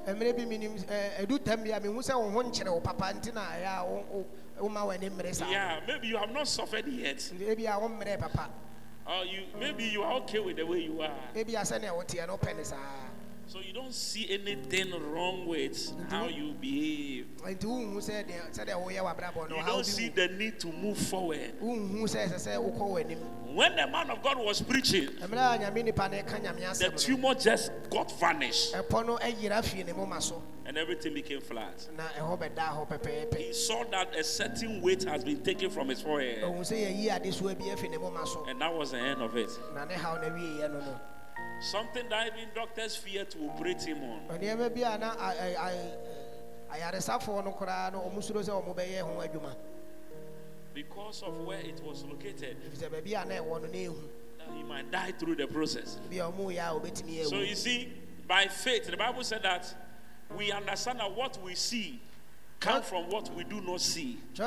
Mmerɛ 2.61 2.69
bi 2.69 2.69
menim 2.69 2.69
ɛ, 2.69 2.69
ɛdu 2.69 2.69
tam 2.69 2.69
bi 2.69 2.69
a 2.69 2.69
mehu 2.69 2.69
sɛ 2.69 2.73
wo 2.75 2.81
papa 2.81 3.05
nti 3.15 3.35
na 3.35 3.41
ɛyɛ 3.41 3.79
a 3.79 3.85
wo- 3.85 4.05
wo- 4.11 4.27
woma 4.69 4.87
w'ani 4.87 5.11
mmere 5.11 5.35
saa 5.35 5.51
Yeah, 5.51 5.81
maybe 5.87 6.09
you 6.09 6.17
have 6.19 6.31
not 6.33 6.49
suffered 6.49 6.87
yet. 6.87 7.19
Ebi 7.19 7.65
a 7.67 7.79
wommmerɛ 7.81 8.19
papa 8.21 8.49
Or 9.07 9.25
you 9.25 9.47
maybe 9.59 9.85
you 9.85 10.03
are 10.03 10.13
okay 10.23 10.39
with 10.39 10.57
the 10.57 10.67
way 10.67 10.81
you 10.81 11.01
are. 11.03 11.11
ebi 11.35 11.55
a 11.55 11.63
sɛnea 11.65 11.91
woteɛ 11.93 12.27
no 12.27 12.37
wopɛ 12.37 12.57
ne 12.57 12.65
saa 12.65 12.77
So 13.51 13.59
you 13.59 13.73
don't 13.73 13.93
see 13.93 14.31
anything 14.31 14.93
wrong 15.11 15.45
with 15.45 15.93
how 16.09 16.29
you 16.29 16.53
behave. 16.61 17.27
nti 17.43 17.67
wonhu 17.67 17.97
sɛ 17.99 18.25
deɛ- 18.25 18.55
sɛdeɛ 18.55 18.77
woyɛ 18.79 19.01
w'abrabɔ 19.03 19.51
no 19.51 19.57
You 19.57 19.67
don't 19.67 19.85
see 19.85 20.09
the 20.09 20.29
need 20.29 20.61
to 20.61 20.69
move 20.69 20.97
forward. 20.97 21.59
wonhu 21.61 22.03
sɛ 22.05 22.29
ɛsɛ 22.29 22.37
sɛ 22.47 22.57
wokɔ 22.79 22.79
w'anim 22.79 23.19
When 23.53 23.75
the 23.75 23.89
man 23.89 24.09
of 24.11 24.23
God 24.23 24.39
was 24.39 24.63
preaching, 24.63 25.09
mmerɛ 25.09 25.57
a 25.57 25.59
nyame 25.65 25.85
nipa 25.85 26.09
no 26.09 26.17
ɛka 26.19 26.41
nyame 26.45 26.79
the 26.79 26.91
tumor 26.91 27.35
just 27.35 27.73
got 27.91 28.13
vanished 28.21 28.73
ɛpɔ 28.73 29.05
no 29.07 29.17
ayira 29.19 29.65
fie 29.65 29.83
ne 29.83 29.93
moma 29.95 30.23
so 30.23 30.41
and 30.65 30.79
everything 30.79 31.13
became 31.15 31.41
flat. 31.41 31.89
na 31.97 32.05
ɛhɔ 32.11 32.39
bɛdaa 32.39 32.69
hɔ 32.77 32.89
pɛpɛɛpɛ 32.89 33.37
He 33.37 33.53
saw 33.53 33.83
that 33.91 34.15
a 34.15 34.23
certain 34.23 34.81
weight 34.81 35.03
has 35.03 35.25
been 35.25 35.43
taken 35.43 35.71
from 35.71 35.89
his 35.89 36.01
forehead, 36.01 36.45
ɔhu 36.45 36.61
sɛ 36.61 36.87
yɛyi 36.87 37.21
adesoa 37.21 37.59
bi 37.59 37.65
afi 37.75 37.91
ne 37.91 37.97
moma 37.97 38.25
so 38.29 38.45
and 38.49 38.61
that 38.61 38.73
was 38.73 38.93
the 38.93 38.99
end 38.99 39.21
of 39.21 39.37
it. 39.37 39.51
Na 41.61 41.67
ne 41.67 41.69
haw 41.69 41.83
na 41.83 41.91
wieɛ 41.91 42.01
no 42.01 42.01
no 42.01 42.01
Something 42.01 42.09
that 42.09 42.27
even 42.37 42.49
doctors 42.55 42.97
fear 42.97 43.25
to 43.27 43.39
operate 43.51 43.83
him 43.83 44.03
on. 44.03 44.21
Because 50.73 51.23
of 51.23 51.37
where 51.45 51.59
it 51.61 51.83
was 51.85 52.05
located, 52.05 52.57
ɛfiri 52.63 52.79
sɛ 52.79 52.89
baabi 52.91 53.23
a 53.23 53.25
na 53.27 53.35
ɛwɔ 53.35 53.61
no 53.63 53.67
na 53.67 53.79
ɛhu 53.79 54.09
that 54.39 54.57
he 54.57 54.63
might 54.63 54.91
die 54.91 55.13
through 55.13 55.35
the 55.37 55.47
process. 55.47 55.99
bi 56.09 56.17
a 56.17 56.31
ɔmo 56.31 56.47
yɛ 56.47 56.61
a 56.61 56.81
wɔbɛtumi 56.81 57.27
So 57.27 57.41
you 57.41 57.55
see, 57.55 57.93
by 58.27 58.47
faith, 58.47 58.87
the 58.87 58.97
Bible 58.97 59.25
said 59.25 59.43
that 59.43 59.75
we 60.37 60.53
understand 60.53 61.01
that 61.01 61.11
what 61.11 61.43
we 61.43 61.55
see 61.55 62.01
come 62.61 62.83
from 62.83 63.09
what 63.09 63.35
we 63.35 63.43
do 63.45 63.61
not 63.63 63.81
see. 63.81 64.19
hu 64.37 64.45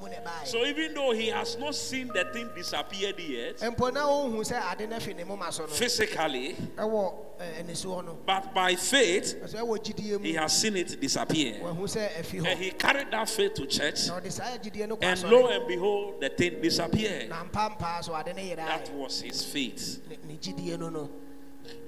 mu 0.00 0.08
ne 0.08 0.18
So 0.44 0.64
even 0.64 0.94
though 0.94 1.10
he 1.12 1.28
has 1.28 1.58
not 1.58 1.74
seen 1.74 2.06
the 2.08 2.24
thing 2.32 2.48
disappeared 2.54 3.18
yet, 3.18 3.58
mpo 3.58 3.92
na 3.92 4.06
ɔnhu 4.06 4.40
sɛ 4.44 4.72
ade 4.72 4.88
no 4.88 4.98
fi 5.00 5.12
ne 5.12 5.24
moma 5.24 5.52
so 5.52 5.66
physically, 5.66 6.54
ɛwɔ 6.76 7.14
ɛ, 7.40 7.64
anisuo 7.64 8.16
but 8.24 8.54
by 8.54 8.76
faith, 8.76 9.34
ɛsɛ 9.42 9.56
ɛwɔ 9.60 9.78
gyidie 9.84 10.24
he 10.24 10.34
has 10.34 10.56
seen 10.56 10.76
it 10.76 11.00
disappear. 11.00 11.58
wahu 11.60 11.82
sɛ 11.82 12.08
ɛfi 12.20 12.46
And 12.46 12.58
he 12.60 12.70
carried 12.70 13.10
that 13.10 13.28
faith 13.28 13.54
to 13.54 13.66
church, 13.66 14.06
na 14.06 14.20
ɔde 14.20 14.30
saa 14.30 14.56
gyidie 14.56 14.86
no 14.88 14.96
and 15.02 15.22
lo 15.24 15.48
and 15.48 15.66
behold, 15.66 16.20
the 16.20 16.28
thing 16.28 16.60
disappeared. 16.62 17.28
na 17.28 17.42
mpampaa 17.44 18.04
so 18.04 18.14
ade 18.16 18.36
no 18.36 18.54
That. 18.54 18.88
Was 18.94 19.20
his 19.20 19.44
faith. 19.44 20.00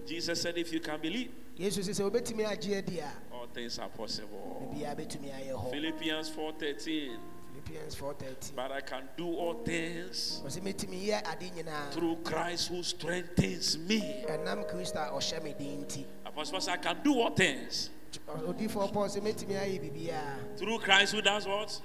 Jesus 0.06 0.40
said, 0.40 0.56
If 0.58 0.72
you 0.72 0.80
can 0.80 1.00
believe, 1.00 1.30
yesu 1.58 1.80
sɛ 1.80 1.92
sɛ 1.94 2.10
wobɛtumi 2.10 2.44
agye 2.46 2.78
adi 2.78 2.98
a 3.00 3.10
all 3.32 3.46
things 3.52 3.78
are 3.78 3.88
possible. 3.88 4.68
biribiaa 4.72 4.94
bɛtumi 4.96 5.32
ayɛ 5.32 5.52
hɔ 5.54 5.70
Philippians 5.70 6.30
4:13. 6.30 7.18
philippians 7.52 7.94
430 7.94 8.52
But 8.54 8.72
I 8.72 8.80
can 8.82 9.08
do 9.16 9.26
all 9.34 9.54
things 9.64 10.42
ɔsɛ 10.44 10.60
mɛtumi 10.62 11.06
yɛ 11.06 11.32
ade 11.32 11.50
nyinaa 11.56 11.90
through 11.92 12.16
Christ 12.24 12.68
who 12.68 12.82
strengthens 12.82 13.78
me. 13.78 14.24
ɛnam 14.28 14.70
kristo 14.70 14.96
a 14.96 15.10
ɔhyɛ 15.12 15.42
me 15.42 15.54
din 15.58 15.84
nti 15.84 16.04
Apostle 16.26 16.60
said, 16.60 16.74
I 16.74 16.76
can 16.76 17.02
do 17.02 17.20
all 17.20 17.30
things 17.30 17.90
odifoɔ 18.28 18.92
paul 18.92 19.08
sɛ 19.08 19.20
mɛtumi 19.22 19.56
ayɛ 19.58 19.80
biribiaa 19.80 20.58
through 20.58 20.78
Christ 20.80 21.12
who 21.14 21.22
does 21.22 21.46
what? 21.46 21.80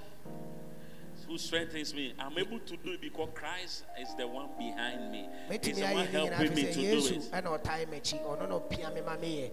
Who 1.28 1.38
strengthens 1.38 1.94
me. 1.94 2.14
I'm 2.18 2.36
able 2.38 2.58
to 2.58 2.76
do 2.76 2.92
it 2.92 3.00
because 3.00 3.28
Christ 3.34 3.84
is 4.00 4.14
the 4.16 4.26
one 4.26 4.48
behind 4.58 5.10
me. 5.10 5.28
He's 5.62 5.76
the 5.76 5.82
one 5.86 6.06
helping 6.06 6.54
me 6.54 6.62
to 6.64 6.72
do 6.72 7.06
it. 7.14 7.30
ɛna 7.32 7.58
ɔtae 7.60 7.86
m'akyi 7.88 8.20
ɔno 8.24 8.48
na 8.48 8.58
ɔpia 8.58 8.94
me 8.94 9.00
ma 9.00 9.16
meyɛ 9.16 9.50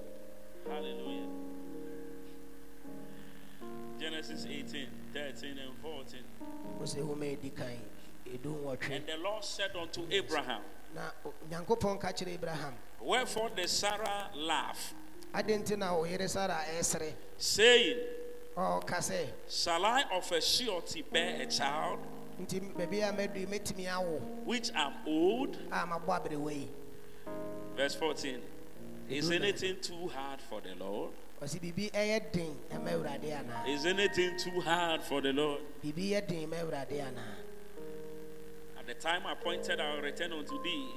Hallelujah. 0.68 1.28
Genesis 4.00 4.46
18, 4.46 4.88
13, 5.14 5.58
and 5.58 5.78
14. 5.82 6.20
wo 6.80 6.86
sɛ 6.86 7.06
homa 7.06 7.26
ɛdi 7.26 7.56
kan 7.56 7.78
ɛdu 8.26 8.64
nwɔtwe 8.64 8.96
And 8.96 9.06
the 9.08 9.18
Lord 9.18 9.44
said 9.44 9.76
unto 9.76 10.06
Abraham, 10.10 10.62
na 10.96 11.10
o- 11.26 11.34
nyankopɔn 11.52 12.28
abraham 12.28 12.74
Wherefore 13.02 13.50
did 13.56 13.70
Sarah 13.70 14.30
laugh, 14.36 14.94
ade 15.34 15.48
nti 15.50 15.78
na 15.78 15.96
wo 15.96 16.06
yere 16.06 16.28
sara 16.28 16.64
ɛsere 16.78 17.14
saying, 17.38 17.98
Shall 19.48 19.86
I 19.86 20.04
of 20.14 20.30
a 20.32 20.42
surety 20.42 21.02
bear 21.02 21.42
a 21.42 21.46
child, 21.46 22.00
nti 22.42 22.60
baabi 22.74 23.08
a 23.08 23.14
madu 23.14 23.40
yi 23.40 23.46
mɛtumi 23.46 23.88
awo 23.88 24.20
which 24.46 24.70
am 24.76 24.94
old? 25.08 25.58
a 25.72 25.86
aberɛwɔ 25.88 26.52
yi 26.54 26.68
Verse 27.76 27.96
14. 27.96 28.42
Is 29.08 29.32
anything 29.32 29.78
too 29.82 30.10
hard 30.10 30.42
for 30.42 30.60
the 30.62 30.76
Lord? 30.76 31.12
ɔsɛ 31.42 31.60
biribi 31.62 31.92
ɛyɛ 31.92 32.32
den 32.34 32.56
ɛma 32.72 32.90
awurade 32.92 33.32
anaa 33.32 33.66
Is 33.68 33.86
anything 33.86 34.38
too 34.38 34.60
hard 34.60 35.02
for 35.04 35.22
the 35.22 35.32
Lord? 35.32 35.62
biribi 35.82 36.10
yɛ 36.12 36.28
den 36.28 36.50
ma 36.50 36.58
awurade 36.58 37.00
anaa 37.02 37.36
At 38.78 38.88
the 38.88 38.94
time 38.96 39.26
appointed, 39.26 39.80
I 39.80 39.94
will 39.96 40.02
return 40.02 40.34
unto 40.34 40.62
thee, 40.64 40.90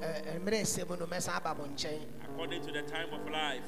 Ɛ- 0.00 0.24
ɛ, 0.24 0.40
mmerɛ 0.40 0.60
ɛsɛ 0.62 0.88
mu 0.88 0.96
no 0.96 1.06
mɛsan 1.06 1.36
aba 1.36 1.54
mo 1.54 1.64
nkyɛn 1.68 2.00
according 2.24 2.62
to 2.64 2.72
the 2.72 2.82
time 2.82 3.12
of 3.12 3.28
life. 3.30 3.64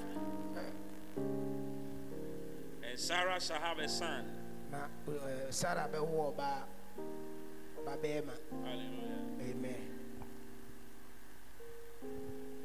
And 2.92 3.00
Sarah 3.00 3.40
shall 3.40 3.56
have 3.58 3.78
a 3.78 3.88
son. 3.88 4.22
na 4.70 4.84
ɛ, 5.08 5.48
uh, 5.48 5.50
sara 5.50 5.88
bɛwo 5.90 6.36
ɔbaa 6.36 6.62
ɔba 7.78 7.96
bɛɛma 8.02 8.36
Hallelujah. 8.64 9.24
amen 9.40 9.88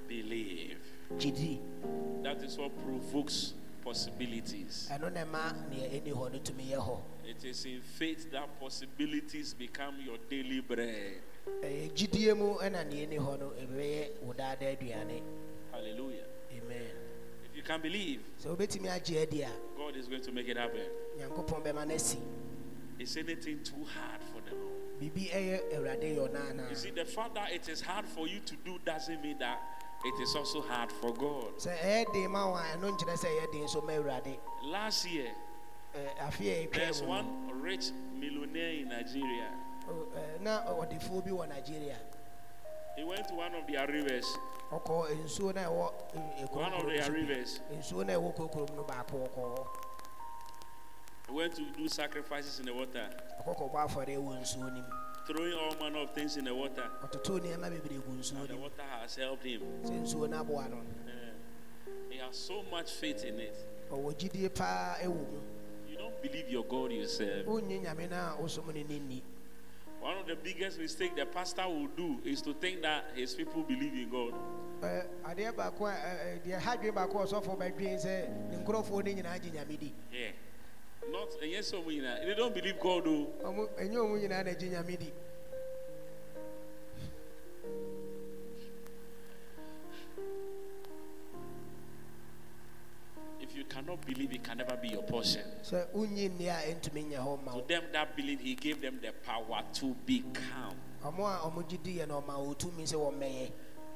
Believe. 0.06 0.80
gyidi 1.18 1.60
That 2.24 2.44
is 2.44 2.58
what 2.58 2.72
provokes 2.84 3.54
possibilities. 3.82 4.90
na 4.90 4.98
ɛma 4.98 5.54
neɛ 5.72 6.04
ɛni 6.04 6.12
hɔ 6.12 6.32
no 6.34 6.40
tumi 6.40 6.72
yɛ 6.72 6.78
hɔ 6.86 7.00
It 7.26 7.46
is 7.46 7.64
in 7.66 7.80
faith 7.82 8.30
that 8.32 8.60
possibilities 8.60 9.54
become 9.54 9.96
your 10.02 10.18
daily 10.30 10.60
bread. 10.60 11.22
ɛyɛ 11.62 11.94
gyidie 11.94 12.36
mu 12.38 12.56
ɛna 12.56 12.84
neɛ 12.84 13.08
ɛni 13.08 13.18
hɔ 13.18 13.40
no 13.40 13.50
ɛbɛyɛ 13.52 14.22
wo 14.24 14.34
daada 14.34 14.76
Hallelujah. 15.72 16.26
amen 16.52 16.92
If 17.46 17.56
you 17.56 17.64
can 17.64 17.80
believe, 17.82 18.22
sɛ 19.88 19.88
wobɛtumi 19.88 19.88
agye 19.88 19.88
adi 19.88 19.90
a 19.90 19.92
God 19.92 19.96
is 19.98 20.08
going 20.08 20.22
to 20.22 20.32
make 20.32 20.48
it 20.50 20.58
happen. 20.58 20.82
nyankopɔn 21.18 21.64
bɛma 21.64 21.88
no 21.88 21.96
asi 21.96 22.18
Is 23.00 23.16
anything 23.18 23.64
too 23.64 23.86
hard 23.86 24.22
for 24.24 24.42
the 24.50 24.56
Lord? 24.56 24.74
biribi 25.00 25.30
ɛyɛ 25.32 25.74
awurade 25.76 26.16
yɛ 26.16 26.30
ɔna 26.30 26.52
anaa 26.52 26.70
You 26.70 26.76
see, 26.76 26.90
the 26.92 27.06
fact 27.06 27.36
that 27.36 27.52
it 27.52 27.70
is 27.70 27.82
hard 27.82 28.06
for 28.08 28.28
you 28.28 28.40
to 28.42 28.56
do 28.66 28.80
doesn't 28.86 29.22
mean 29.22 29.38
that 29.40 29.60
it 30.06 30.22
is 30.22 30.36
also 30.36 30.62
hard 30.62 30.92
for 30.92 31.14
God. 31.14 31.58
sɛ 31.58 31.78
ɛyɛ 31.78 32.14
den 32.14 32.32
ma 32.32 32.50
wo 32.50 32.56
a 32.56 32.62
ɛno 32.76 32.98
nkyerɛ 32.98 33.14
sɛ 33.18 33.28
ɛyɛ 33.28 33.52
den 33.54 33.68
so 33.68 33.82
ma 33.82 33.94
awurade 33.94 34.38
Last 34.64 35.06
year, 35.10 35.32
Ɛ, 35.96 36.18
afe 36.28 36.42
a 36.42 36.68
there's 36.74 37.02
one 37.02 37.50
rich 37.62 37.92
millionaire 38.14 38.82
in 38.82 38.90
Nigeria. 38.90 39.50
He 42.98 43.04
went 43.04 43.28
to 43.28 43.36
one 43.36 43.54
of 43.54 43.68
their 43.68 43.88
rivers, 43.88 44.26
ɔkɔ 44.72 45.24
nsuo 45.24 45.54
na 45.56 45.62
ɛwɔ 45.66 45.94
ɛ, 46.16 46.40
ɛ, 46.50 46.52
one 46.56 46.74
of 46.74 46.86
their 46.86 47.12
rivers. 47.12 47.60
nsuo 47.72 48.06
na 48.06 48.14
ɛwɔ 48.14 48.36
kurom 48.36 48.76
no 48.76 48.84
baako 48.84 49.30
ɔkɔ 49.30 49.36
hɔ 49.58 49.68
He 51.28 51.34
went 51.34 51.56
to 51.56 51.62
do 51.78 51.88
sacrifices 51.88 52.60
in 52.60 52.66
the 52.66 52.74
water, 52.74 53.08
ɔkɔkɔbɔ 53.46 53.88
afɔre 53.88 54.18
wɔ 54.18 54.42
nsuo 54.42 54.60
no 54.74 54.82
mu 54.82 54.84
throwing 55.28 55.54
all 55.54 55.76
manner 55.76 56.00
of 56.00 56.12
things 56.12 56.38
in 56.38 56.46
the 56.46 56.56
water. 56.56 56.90
ɔtotoo 57.04 57.40
nneɛma 57.40 57.70
bebree 57.70 58.02
gu 58.04 58.12
nsuo 58.18 58.40
And 58.40 58.48
the 58.50 58.58
water 58.58 58.82
has 59.02 59.16
helped 59.16 59.44
him. 59.46 59.62
sɛ 59.84 60.02
nsuo 60.04 60.28
no 60.30 60.38
aboa 60.44 60.68
no 60.70 60.78
Uh, 60.78 61.92
he 62.10 62.18
has 62.18 62.36
so 62.36 62.64
much 62.72 62.92
faith 62.94 63.24
in 63.26 63.40
it. 63.40 63.56
ɔwɔ 63.92 64.14
gyidie 64.18 64.50
paa 64.56 64.96
ɛwɔ 65.02 65.16
mu 65.32 65.42
You 65.88 65.98
don't 65.98 66.22
believe 66.22 66.50
your 66.50 66.64
God 66.66 66.92
yourself. 66.92 67.46
One 70.02 70.18
of 70.18 70.28
the 70.28 70.36
biggest 70.36 70.80
mistakes 70.80 71.16
the 71.16 71.26
pastor 71.26 71.68
will 71.68 71.88
do 71.88 72.20
is 72.24 72.42
to 72.44 72.54
think 72.54 72.82
that 72.84 73.06
his 73.16 73.34
people 73.34 73.64
believe 73.64 73.94
in 73.94 74.10
God. 74.10 74.34
Ɛ, 74.82 75.06
uh, 75.24 75.30
adeɛ 75.30 75.52
baako 75.56 75.88
a 75.88 75.94
ɛ, 75.94 75.96
ɛ, 75.96 76.40
deɛ 76.46 76.60
hadwen 76.60 76.94
baako 76.94 77.20
a 77.20 77.26
ɔsɔfoɔ 77.26 77.58
bɛdwen 77.58 77.98
sɛ 77.98 78.30
ne 78.52 78.58
nkurɔfoɔ 78.58 79.04
no 79.04 79.12
nyinaa 79.12 79.42
gye 79.42 79.52
nyame 79.52 79.80
di 79.80 79.94
Yeah. 80.12 80.32
Not 81.10 81.30
and 81.42 81.52
yes, 81.52 81.72
they 81.72 82.34
don't 82.36 82.54
believe 82.54 82.80
God 82.80 83.06
though. 83.06 83.28
Cannot 93.88 94.06
believe, 94.06 94.34
it 94.34 94.44
can 94.44 94.58
never 94.58 94.76
be 94.78 94.90
your 94.90 95.04
portion. 95.04 95.42
So 95.62 95.86
wonnyi 95.96 96.30
nni 96.30 96.48
a 96.48 96.74
ɛntumi 96.74 97.10
nyɛ 97.12 97.54
To 97.54 97.68
them 97.68 97.84
that 97.94 98.16
believe, 98.16 98.40
He 98.42 98.56
gave 98.56 98.82
them 98.82 99.00
the 99.02 99.14
power 99.26 99.64
to 99.76 99.96
become. 100.06 100.76
ɔmo 101.04 101.20
a 101.20 101.50
ɔmo 101.50 101.68
gye 101.68 101.78
diiɛ 101.78 102.08
no 102.08 102.22
ɔma 102.22 102.36
wɔ 102.38 102.58
tumi 102.58 102.84
sɛ 102.84 102.96
wɔmmɛyɛ 102.96 103.52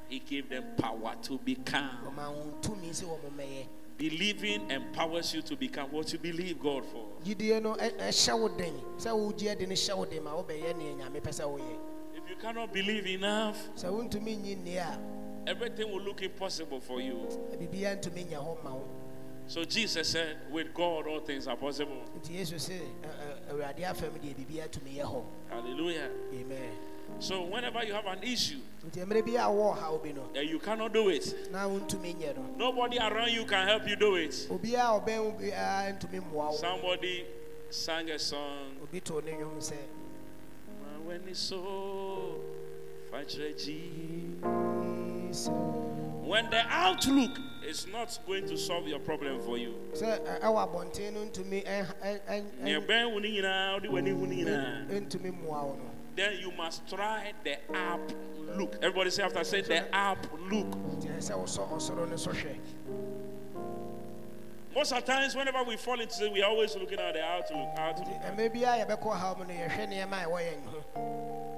He 0.07 0.19
gave 0.19 0.49
them 0.49 0.63
power 0.77 1.15
to 1.23 1.37
become. 1.39 1.89
ɔma 2.05 2.33
wɔn 2.33 2.61
tumi 2.61 2.89
sɛ 2.89 3.03
wɔn 3.03 3.31
mmɛyɛ 3.35 3.65
Believing 3.97 4.71
empowers 4.71 5.31
you 5.35 5.41
to 5.43 5.55
become 5.55 5.91
what 5.91 6.11
you 6.11 6.17
believe 6.19 6.59
God 6.59 6.85
for. 6.85 7.05
gyidie 7.23 7.61
no 7.61 7.75
ɛ- 7.75 7.97
ɛhyɛ 7.97 8.39
wo 8.39 8.47
den 8.47 8.73
sɛ 8.97 9.11
wogye 9.11 9.51
adi 9.51 9.65
no 9.65 9.73
hyɛ 9.73 9.97
wo 9.97 10.05
den 10.05 10.23
ma 10.23 10.31
wobɛyɛ 10.31 10.73
neɛ 10.73 10.97
nyame 10.97 11.21
pɛ 11.21 11.29
sɛ 11.29 11.43
woyɛ 11.45 11.77
If 12.15 12.29
you 12.29 12.35
cannot 12.37 12.71
believe 12.73 13.05
enough, 13.07 13.57
sɛ 13.75 13.91
wontumi 13.91 14.37
nyi 14.41 14.85
everything 15.47 15.91
will 15.91 16.01
look 16.01 16.21
impossible 16.21 16.79
for 16.79 17.01
you. 17.01 17.27
So 19.51 19.65
Jesus 19.65 20.07
said, 20.07 20.37
with 20.49 20.73
God, 20.73 21.07
all 21.07 21.19
things 21.19 21.45
are 21.45 21.57
possible. 21.57 21.97
Hallelujah. 25.49 26.09
amen 26.33 26.71
So 27.19 27.43
whenever 27.43 27.83
you 27.83 27.91
have 27.93 28.05
an 28.05 28.23
issue 28.23 28.59
nti 28.87 29.05
mmerɛ 29.05 29.25
bi 29.25 29.31
a 29.33 29.49
wɔ 29.49 29.75
ɔhaw 29.75 30.01
bi 30.03 30.11
no 30.13 30.29
and 30.33 30.49
you 30.49 30.57
cannot 30.57 30.93
do 30.93 31.09
it, 31.09 31.51
na 31.51 31.67
wontumi 31.67 32.15
nyɛ 32.15 32.37
no 32.37 32.45
nobody 32.57 32.97
around 32.97 33.29
you 33.31 33.43
can 33.45 33.67
help 33.67 33.85
you 33.85 33.97
do 33.97 34.15
it. 34.15 34.31
obiara 34.49 34.95
a 34.95 35.01
ɔbɛn 35.01 35.19
wo 35.25 35.31
biara 35.33 35.99
ntumi 35.99 36.21
mmoa 36.21 36.51
wo 36.51 36.55
Somebody 36.55 37.25
sang 37.69 38.09
a 38.09 38.17
song. 38.17 38.77
obi 38.81 39.01
too 39.01 39.21
ne 39.21 39.33
nnwom 39.33 39.59
sɛ 39.59 39.75
When 41.03 41.27
it's 41.27 41.39
so 41.41 42.39
when 46.31 46.49
the 46.49 46.65
outlook 46.69 47.37
is 47.67 47.87
not 47.87 48.17
going 48.25 48.47
to 48.47 48.57
solve 48.57 48.87
your 48.87 48.99
problem 48.99 49.41
for 49.41 49.57
you. 49.57 49.75
sɛ 49.93 50.39
ɛwɔ 50.39 50.65
abɔnten 50.65 51.13
no 51.13 51.25
ntumi 51.25 51.61
hu 54.09 54.27
nyinaa. 54.27 54.87
ntumi 54.89 55.43
wo 55.43 55.75
no 55.75 55.91
Then 56.15 56.39
you 56.39 56.51
must 56.53 56.87
try 56.87 57.33
the 57.43 57.57
up 57.77 57.99
look. 58.57 58.75
Everybody 58.81 59.09
say 59.09 59.23
after 59.23 59.39
I 59.39 59.43
say 59.43 59.61
the 59.61 59.93
up 59.93 60.25
look. 60.49 60.67
sɛ 61.19 61.31
wosɔ 61.31 61.69
ɔsoro 61.69 62.09
no 62.09 62.15
so 62.15 62.31
Most 64.73 64.93
of 64.93 65.05
the 65.05 65.11
times, 65.11 65.35
whenever 65.35 65.63
we 65.63 65.75
fall 65.75 65.99
into 65.99 66.25
it, 66.25 66.31
we 66.31 66.41
are 66.41 66.49
always 66.49 66.73
looking 66.77 66.97
at 66.97 67.13
the 67.13 67.21
outlook. 67.21 67.77
outlook. 67.77 68.07
ɛmɛ 68.07 68.55
biara 68.55 68.85
yɛbɛkɔ 68.87 69.17
haw 69.17 69.35
mu 69.35 69.43
no 69.43 69.53
yɛhwɛ 69.53 69.85
nneɛma 69.89 70.23
a 70.23 70.27
ɛwɔ 70.27 70.39
yɛn 70.47 70.65
ho 70.71 71.50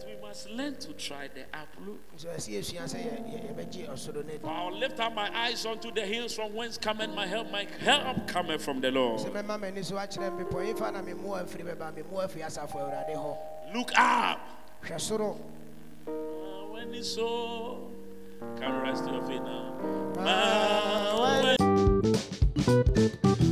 But 0.00 0.08
we 0.08 0.16
must 0.26 0.50
learn 0.50 0.76
to 0.76 0.92
try 0.94 1.28
the 1.28 1.44
apple. 1.54 1.98
I'll 4.48 4.78
lift 4.78 5.00
up 5.00 5.14
my 5.14 5.30
eyes 5.38 5.66
unto 5.66 5.92
the 5.92 6.00
hills 6.00 6.34
from 6.34 6.54
whence 6.54 6.78
cometh 6.78 7.10
my 7.14 7.26
help. 7.26 7.50
My 7.50 7.66
help 7.80 8.26
cometh 8.26 8.62
from 8.64 8.80
the 8.80 8.90
Lord. 8.90 9.20
sɛ 9.20 9.30
mɛma 9.30 9.60
m'ani 9.60 9.84
so 9.84 9.96
akyerɛ 9.96 10.30
mpepɔ 10.38 10.74
yifa 10.74 10.92
na 10.92 11.02
memmoa 11.02 11.44
afiri 11.44 11.64
bɛba 11.64 11.92
memmoa 11.94 12.24
afiri 12.26 12.44
asafo 12.44 12.76
awurade 12.76 13.14
hɔ 13.14 13.36
Look 13.74 13.90
up. 13.92 13.98
Ah, 13.98 14.36
When 16.70 16.94
it's 16.94 17.10
so, 17.14 17.90
can 18.56 18.80
rest 18.82 19.04
your 19.04 19.22
feet 19.26 19.42
now. 19.42 19.76
Ah, 20.18 21.56
Ah, 22.66 23.46